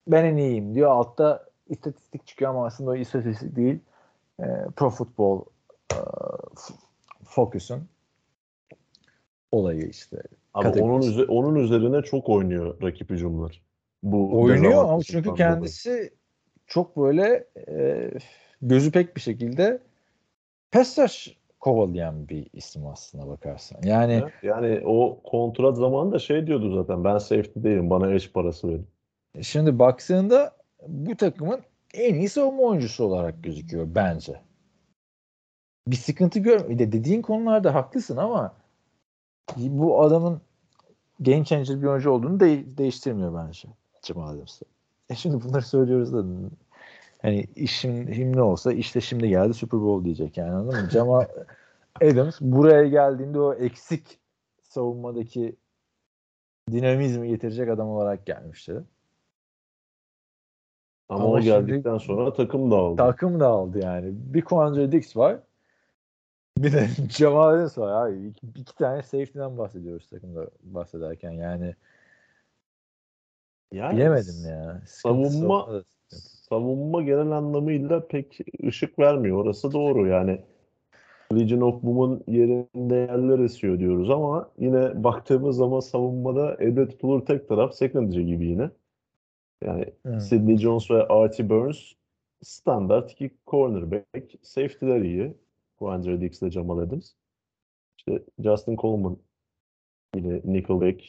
[0.07, 0.91] ben en iyiyim diyor.
[0.91, 3.79] Altta istatistik çıkıyor ama aslında o istatistik değil.
[4.39, 4.45] E,
[4.75, 5.41] Pro Football
[5.93, 5.97] e,
[7.23, 7.87] Focus'un
[9.55, 10.17] olayı işte.
[10.53, 10.91] Abi kategorisi.
[10.93, 13.61] onun üze- onun üzerine çok oynuyor rakip hücumlar.
[14.03, 15.37] Bu Oynuyor ama çünkü dolayı.
[15.37, 16.13] kendisi
[16.67, 18.11] çok böyle e,
[18.61, 19.79] gözü pek bir şekilde
[20.71, 20.97] pass
[21.59, 23.79] kovalayan bir isim aslına bakarsan.
[23.83, 28.69] Yani Evet, Yani o kontrat zamanında şey diyordu zaten ben safety değilim bana eş parası
[28.69, 28.87] verin.
[29.41, 30.55] Şimdi baktığında
[30.87, 31.59] bu takımın
[31.93, 34.41] en iyi savunma oyuncusu olarak gözüküyor bence.
[35.87, 36.69] Bir sıkıntı gör.
[36.69, 38.55] Bir de dediğin konularda haklısın ama
[39.57, 40.41] bu adamın
[41.19, 43.67] game changer bir oyuncu olduğunu de- değiştirmiyor bence
[44.03, 44.65] Jamal Adams'ı.
[45.09, 46.23] E şimdi bunları söylüyoruz da
[47.21, 50.89] hani işim him ne olsa işte şimdi geldi Super Bowl diyecek yani anladın mı?
[50.89, 51.25] Jamal
[52.01, 54.19] Adams buraya geldiğinde o eksik
[54.63, 55.55] savunmadaki
[56.71, 58.83] dinamizmi getirecek adam olarak gelmişti.
[61.09, 62.97] Ama, Ama o geldikten sonra takım dağıldı.
[62.97, 64.11] Takım da aldı yani.
[64.13, 65.39] Bir Quandre Dix var.
[66.57, 68.27] Bir de Jamal Adams var abi.
[68.27, 71.75] İki, iki tane safety'den bahsediyoruz takımda bahsederken yani.
[73.71, 74.81] Yani Bilemedim ya.
[74.85, 75.83] Sıkıntı savunma-
[76.49, 79.37] savunma genel anlamıyla pek ışık vermiyor.
[79.37, 80.41] Orası doğru yani.
[81.33, 87.47] Legion of Boom'un yerinde yerler esiyor diyoruz ama yine baktığımız zaman savunmada elde tutulur tek
[87.49, 88.69] taraf secondary gibi yine.
[89.63, 90.21] Yani Hı.
[90.21, 91.91] Sidney Jones ve Archie Burns
[92.43, 94.33] standart iki cornerback.
[94.41, 95.33] Safety'ler iyi.
[95.79, 97.11] Quandre Dix ile Jamal Adams.
[97.97, 99.17] İşte Justin Coleman
[100.15, 101.03] yine nickelback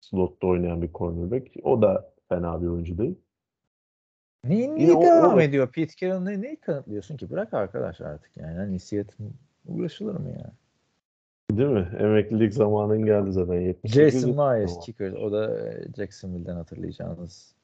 [0.00, 1.56] slotta oynayan bir cornerback.
[1.62, 3.14] O da fena bir oyuncu değil.
[4.44, 5.72] Niye, niye o- devam o- ediyor?
[5.72, 7.30] Pete Carroll ne, neyi kanıtlıyorsun ki?
[7.30, 8.56] Bırak arkadaş artık yani.
[8.56, 9.24] Hani Seattle
[9.66, 10.52] uğraşılır mı ya?
[11.50, 11.88] Değil mi?
[11.98, 13.60] Emeklilik zamanın geldi zaten.
[13.60, 15.12] 78 Jason Myers kicker.
[15.12, 17.54] O da e, Jacksonville'den hatırlayacağınız.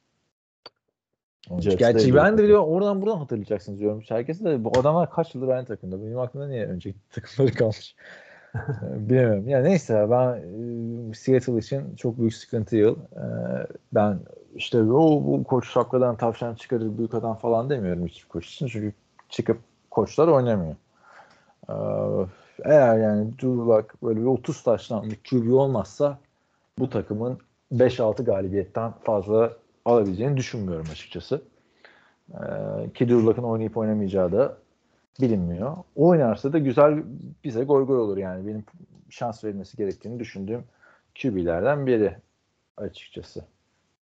[1.59, 4.03] Jets'te Gerçi ben de biliyorum oradan buradan hatırlayacaksınız diyorum.
[4.09, 6.03] Herkes de bu adamlar kaç yıldır aynı takımda.
[6.03, 7.95] Benim aklımda niye önceki takımları kalmış.
[8.83, 9.49] Bilemiyorum.
[9.49, 10.37] Ya neyse ben
[11.11, 12.97] e, Seattle için çok büyük sıkıntı yıl.
[12.97, 13.25] E,
[13.95, 14.19] ben
[14.55, 18.66] işte o bu koç şapkadan tavşan çıkarır büyük adam falan demiyorum hiçbir koç için.
[18.66, 18.93] Çünkü
[19.29, 19.59] çıkıp
[19.91, 20.77] koçlar oynamıyor.
[21.69, 21.75] E,
[22.65, 26.19] eğer yani Drew Lock böyle bir 30 taştan bir QB olmazsa
[26.79, 27.39] bu takımın
[27.73, 29.53] 5-6 galibiyetten fazla
[29.89, 31.43] alabileceğini düşünmüyorum açıkçası.
[32.31, 32.36] Ee,
[32.94, 34.59] ki Drew Lock'ın oynayıp oynamayacağı da
[35.20, 35.77] bilinmiyor.
[35.97, 37.02] Oynarsa da güzel
[37.44, 38.47] bize gol gol olur yani.
[38.47, 38.65] Benim
[39.10, 40.65] şans verilmesi gerektiğini düşündüğüm
[41.23, 42.16] QB'lerden biri
[42.77, 43.44] açıkçası.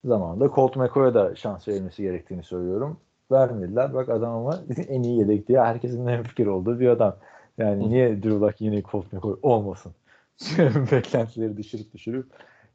[0.06, 2.98] Zamanında Colt McCoy'a da şans verilmesi gerektiğini söylüyorum.
[3.32, 3.94] Vermediler.
[3.94, 7.16] Bak adam ama en iyi yedek diye herkesin en fikir olduğu bir adam.
[7.58, 9.94] Yani niye Drew Lock yine Colt McCoy olmasın?
[10.92, 12.26] Beklentileri düşürüp düşürüp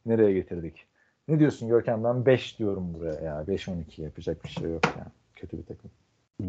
[0.07, 0.88] nereye getirdik?
[1.29, 2.05] Ne diyorsun Görkem?
[2.05, 3.45] Ben 5 diyorum buraya ya.
[3.49, 5.13] 5-12 yapacak bir şey yok yani.
[5.35, 5.91] Kötü bir takım.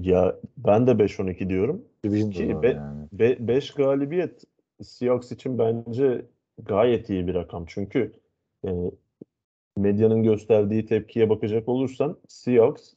[0.01, 1.85] Ya ben de 5-12 diyorum.
[2.03, 2.79] Bizim Ki be-
[3.11, 3.47] yani.
[3.47, 4.43] 5 galibiyet
[4.81, 6.25] Seahawks için bence
[6.65, 7.65] gayet iyi bir rakam.
[7.67, 8.13] Çünkü
[8.67, 8.69] e,
[9.77, 12.93] medyanın gösterdiği tepkiye bakacak olursan Seahawks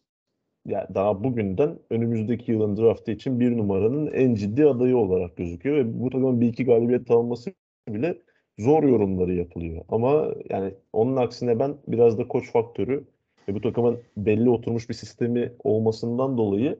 [0.67, 6.01] ya daha bugünden önümüzdeki yılın draftı için bir numaranın en ciddi adayı olarak gözüküyor ve
[6.01, 7.53] bu takımın bir iki galibiyet alması
[7.89, 8.19] bile
[8.59, 9.85] zor yorumları yapılıyor.
[9.89, 13.05] Ama yani onun aksine ben biraz da koç faktörü
[13.49, 16.79] ve bu takımın belli oturmuş bir sistemi olmasından dolayı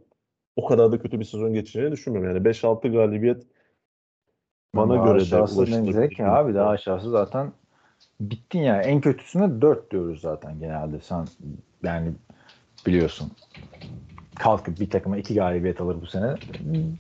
[0.57, 2.37] o kadar da kötü bir sezon geçireceğini düşünmüyorum.
[2.37, 3.43] Yani 5-6 galibiyet
[4.75, 6.11] bana Daha göre de ulaşılır.
[6.11, 7.53] ki abi daha aşağısı zaten
[8.21, 8.83] bittin ya.
[8.83, 11.01] En kötüsüne 4 diyoruz zaten genelde.
[11.01, 11.27] Sen
[11.83, 12.13] yani
[12.87, 13.33] biliyorsun
[14.43, 16.35] kalkıp bir takıma iki galibiyet alır bu sene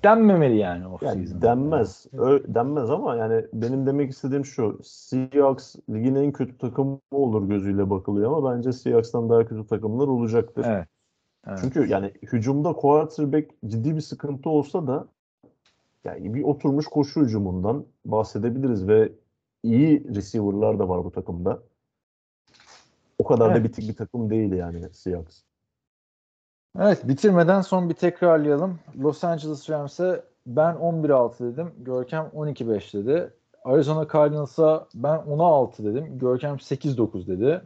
[0.02, 2.06] denmemeli yani off Yani denmez.
[2.12, 4.80] Ö- denmez ama yani benim demek istediğim şu.
[4.82, 10.64] Seahawks ligin en kötü takımı olur gözüyle bakılıyor ama bence Seahawks'tan daha kötü takımlar olacaktır.
[10.68, 10.88] Evet.
[11.46, 11.58] evet.
[11.60, 15.06] Çünkü yani hücumda quarterback ciddi bir sıkıntı olsa da
[16.04, 19.12] yani bir oturmuş koşu hücumundan bahsedebiliriz ve
[19.62, 21.62] iyi receiver'lar da var bu takımda.
[23.18, 23.64] O kadar da Evet.
[23.64, 25.42] bitik bir takım değil yani Seahawks.
[26.80, 28.78] Evet bitirmeden son bir tekrarlayalım.
[28.98, 31.72] Los Angeles Rams'e ben 11-6 dedim.
[31.78, 33.30] Görkem 12-5 dedi.
[33.64, 36.18] Arizona Cardinals'a ben 10-6 dedim.
[36.18, 37.62] Görkem 8-9 dedi.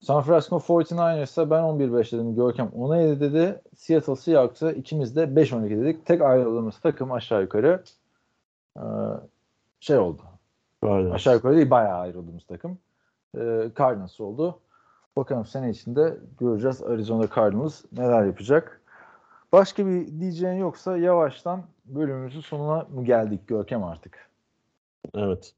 [0.00, 2.34] San Francisco 49ers'a ben 11-5 dedim.
[2.34, 3.60] Görkem 10-7 dedi.
[3.76, 6.06] Seattle Seahawks'a ikimiz de 5-12 dedik.
[6.06, 7.82] Tek ayrıldığımız takım aşağı yukarı
[8.76, 8.82] ee,
[9.80, 10.22] şey oldu.
[10.82, 11.10] Aynen.
[11.10, 12.78] Aşağı yukarı değil bayağı ayrıldığımız takım.
[13.36, 14.58] Ee, Cardinals oldu.
[15.18, 18.80] Bakalım sene içinde göreceğiz Arizona Cardinals neler yapacak.
[19.52, 24.30] Başka bir diyeceğin yoksa yavaştan bölümümüzün sonuna mı geldik Görkem artık?
[25.14, 25.54] Evet.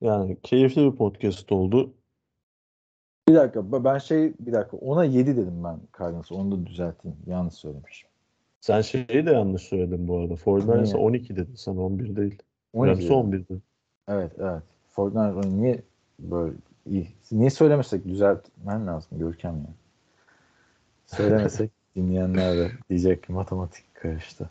[0.00, 1.92] Yani keyifli bir podcast oldu.
[3.28, 7.16] Bir dakika ben şey bir dakika ona 7 dedim ben Cardinals'a onu da düzelteyim.
[7.26, 8.08] Yanlış söylemişim.
[8.60, 10.34] Sen şeyi de yanlış söyledin bu arada.
[10.34, 10.96] 49ers'a Niye?
[10.96, 11.54] 12 dedin.
[11.54, 12.42] Sen 11 değil.
[12.72, 13.16] 12 Rams'e dedim.
[13.16, 13.62] 11 dedin.
[14.08, 14.62] Evet evet.
[14.88, 15.82] Fortnite niye
[16.18, 16.52] böyle
[16.86, 17.08] iyi?
[17.32, 19.74] Niye söylemesek düzeltmen lazım Görkem ya.
[21.06, 24.50] Söylemesek dinleyenler de diyecek ki matematik karıştı.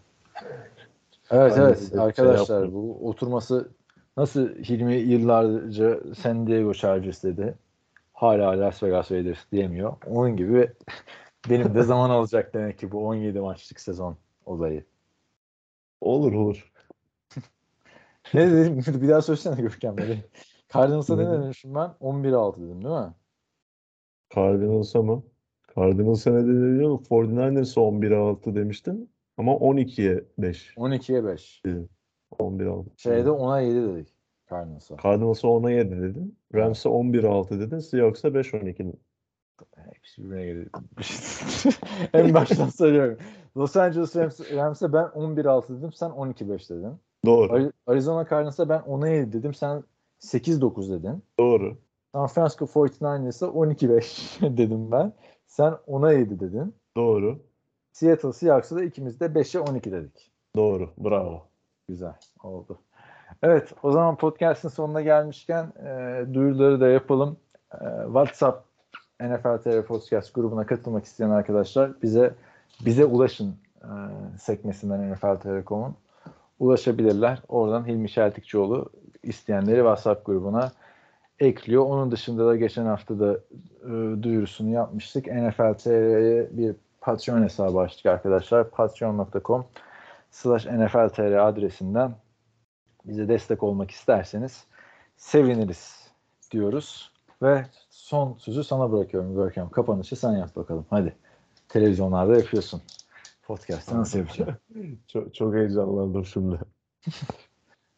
[1.31, 2.73] Evet Ben evet şey arkadaşlar yaptım.
[2.73, 3.69] bu oturması
[4.18, 7.56] nasıl Hilmi yıllarca San Diego Chargers dedi.
[8.14, 9.93] Hala Las Vegas Raiders diyemiyor.
[10.06, 10.72] Onun gibi
[11.49, 14.84] benim de zaman alacak demek ki bu 17 maçlık sezon olayı.
[16.01, 16.72] Olur olur.
[18.34, 19.01] Ne dedim?
[19.01, 19.95] Bir daha söylesene Görkem.
[20.73, 21.91] Cardinals'a ne demişim ben?
[22.01, 23.13] 11-6 dedim değil mi?
[24.35, 25.23] Cardinals'a mı?
[25.75, 27.05] Cardinals'a ne dedi biliyor musun?
[27.09, 29.11] 49ers'a 11'e 6 demiştin.
[29.37, 30.73] Ama 12'ye 5.
[30.77, 31.61] 12'ye 5.
[32.31, 32.89] 11'e 6.
[32.97, 34.13] Şeyde 10'a 7 dedik
[34.49, 34.97] Cardinals'a.
[35.03, 36.37] Cardinals'a 10'a 7 dedin.
[36.55, 37.79] Rams'e 11'e 6 dedin.
[37.79, 38.99] Seahawks'a 5-12 dedin.
[39.75, 40.69] Hepsi birbirine girdi.
[42.13, 43.17] en baştan söylüyorum.
[43.57, 45.93] Los Angeles Rams, Rams'e ben 11-6 dedim.
[45.93, 46.93] Sen 12-5 dedin.
[47.25, 47.53] Doğru.
[47.53, 49.53] Ari- Arizona Cardinals'a ben 10'a 7 dedim.
[49.53, 49.83] Sen
[50.19, 51.23] 8-9 dedin.
[51.39, 51.77] Doğru.
[52.13, 55.13] San Francisco 49ers'a 12-5 dedim ben.
[55.47, 56.75] Sen 10'a 7 dedin.
[56.97, 57.39] Doğru.
[57.91, 60.31] Seattle Seahawks'a da ikimiz de 5'e 12 dedik.
[60.55, 60.89] Doğru.
[60.97, 61.41] Bravo.
[61.87, 62.79] Güzel oldu.
[63.43, 67.37] Evet o zaman podcast'ın sonuna gelmişken e, duyuruları da yapalım.
[67.73, 68.65] E, WhatsApp
[69.21, 72.35] NFL TR Podcast grubuna katılmak isteyen arkadaşlar bize
[72.85, 73.89] bize ulaşın e,
[74.39, 75.95] sekmesinden NFL TR.com'un
[76.59, 77.41] ulaşabilirler.
[77.47, 78.89] Oradan Hilmi Şeltikçioğlu
[79.23, 80.71] isteyenleri WhatsApp grubuna
[81.39, 81.85] ekliyor.
[81.85, 83.39] Onun dışında da geçen hafta da
[83.83, 85.27] e, duyurusunu yapmıştık.
[85.27, 88.69] NFL TR'ye bir Patreon hesabı açtık arkadaşlar.
[88.69, 89.65] Patreon.com
[90.31, 92.15] slash NFL TR adresinden
[93.05, 94.63] bize destek olmak isterseniz
[95.17, 96.07] seviniriz
[96.51, 97.11] diyoruz.
[97.41, 99.69] Ve son sözü sana bırakıyorum Görkem.
[99.69, 100.85] Kapanışı sen yap bakalım.
[100.89, 101.15] Hadi.
[101.69, 102.81] Televizyonlarda yapıyorsun.
[103.43, 104.57] Podcast'ı nasıl yapacaksın?
[105.07, 106.59] Çok, çok heyecanlandım şimdi.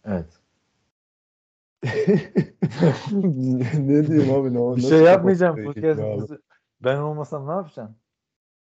[0.05, 0.40] Evet.
[3.79, 4.53] Ne diyeyim abi?
[4.53, 5.63] Ne, Bir şey yapmayacağım.
[5.63, 6.01] Podcast
[6.83, 7.95] Ben olmasam ne yapacaksın?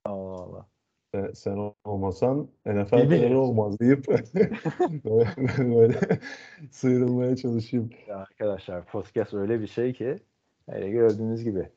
[0.04, 0.66] Allah Allah.
[1.14, 3.30] Sen, sen olmasan NFL Bilmiyorum.
[3.30, 4.08] TR olmaz deyip
[5.04, 5.28] böyle,
[5.74, 5.98] böyle
[6.70, 7.90] sıyrılmaya çalışayım.
[8.08, 10.18] Ya arkadaşlar podcast öyle bir şey ki
[10.70, 11.68] hele gördüğünüz gibi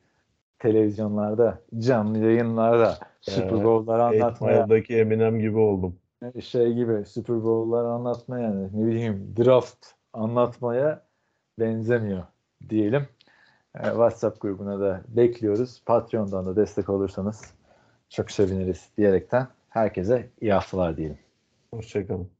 [0.58, 3.64] televizyonlarda, canlı yayınlarda Super Evet.
[3.64, 5.96] Bowl'ları anlatmaya, Eight Eminem gibi oldum.
[6.40, 11.07] şey gibi Super Bowl'ları anlatmaya ne bileyim draft anlatmaya
[11.60, 12.22] benzemiyor
[12.68, 13.08] diyelim.
[13.74, 15.82] Ee, WhatsApp grubuna da bekliyoruz.
[15.86, 17.54] Patreon'dan da destek olursanız
[18.08, 21.18] çok seviniriz diyerekten herkese iyi haftalar diyelim.
[21.70, 22.37] Hoşçakalın.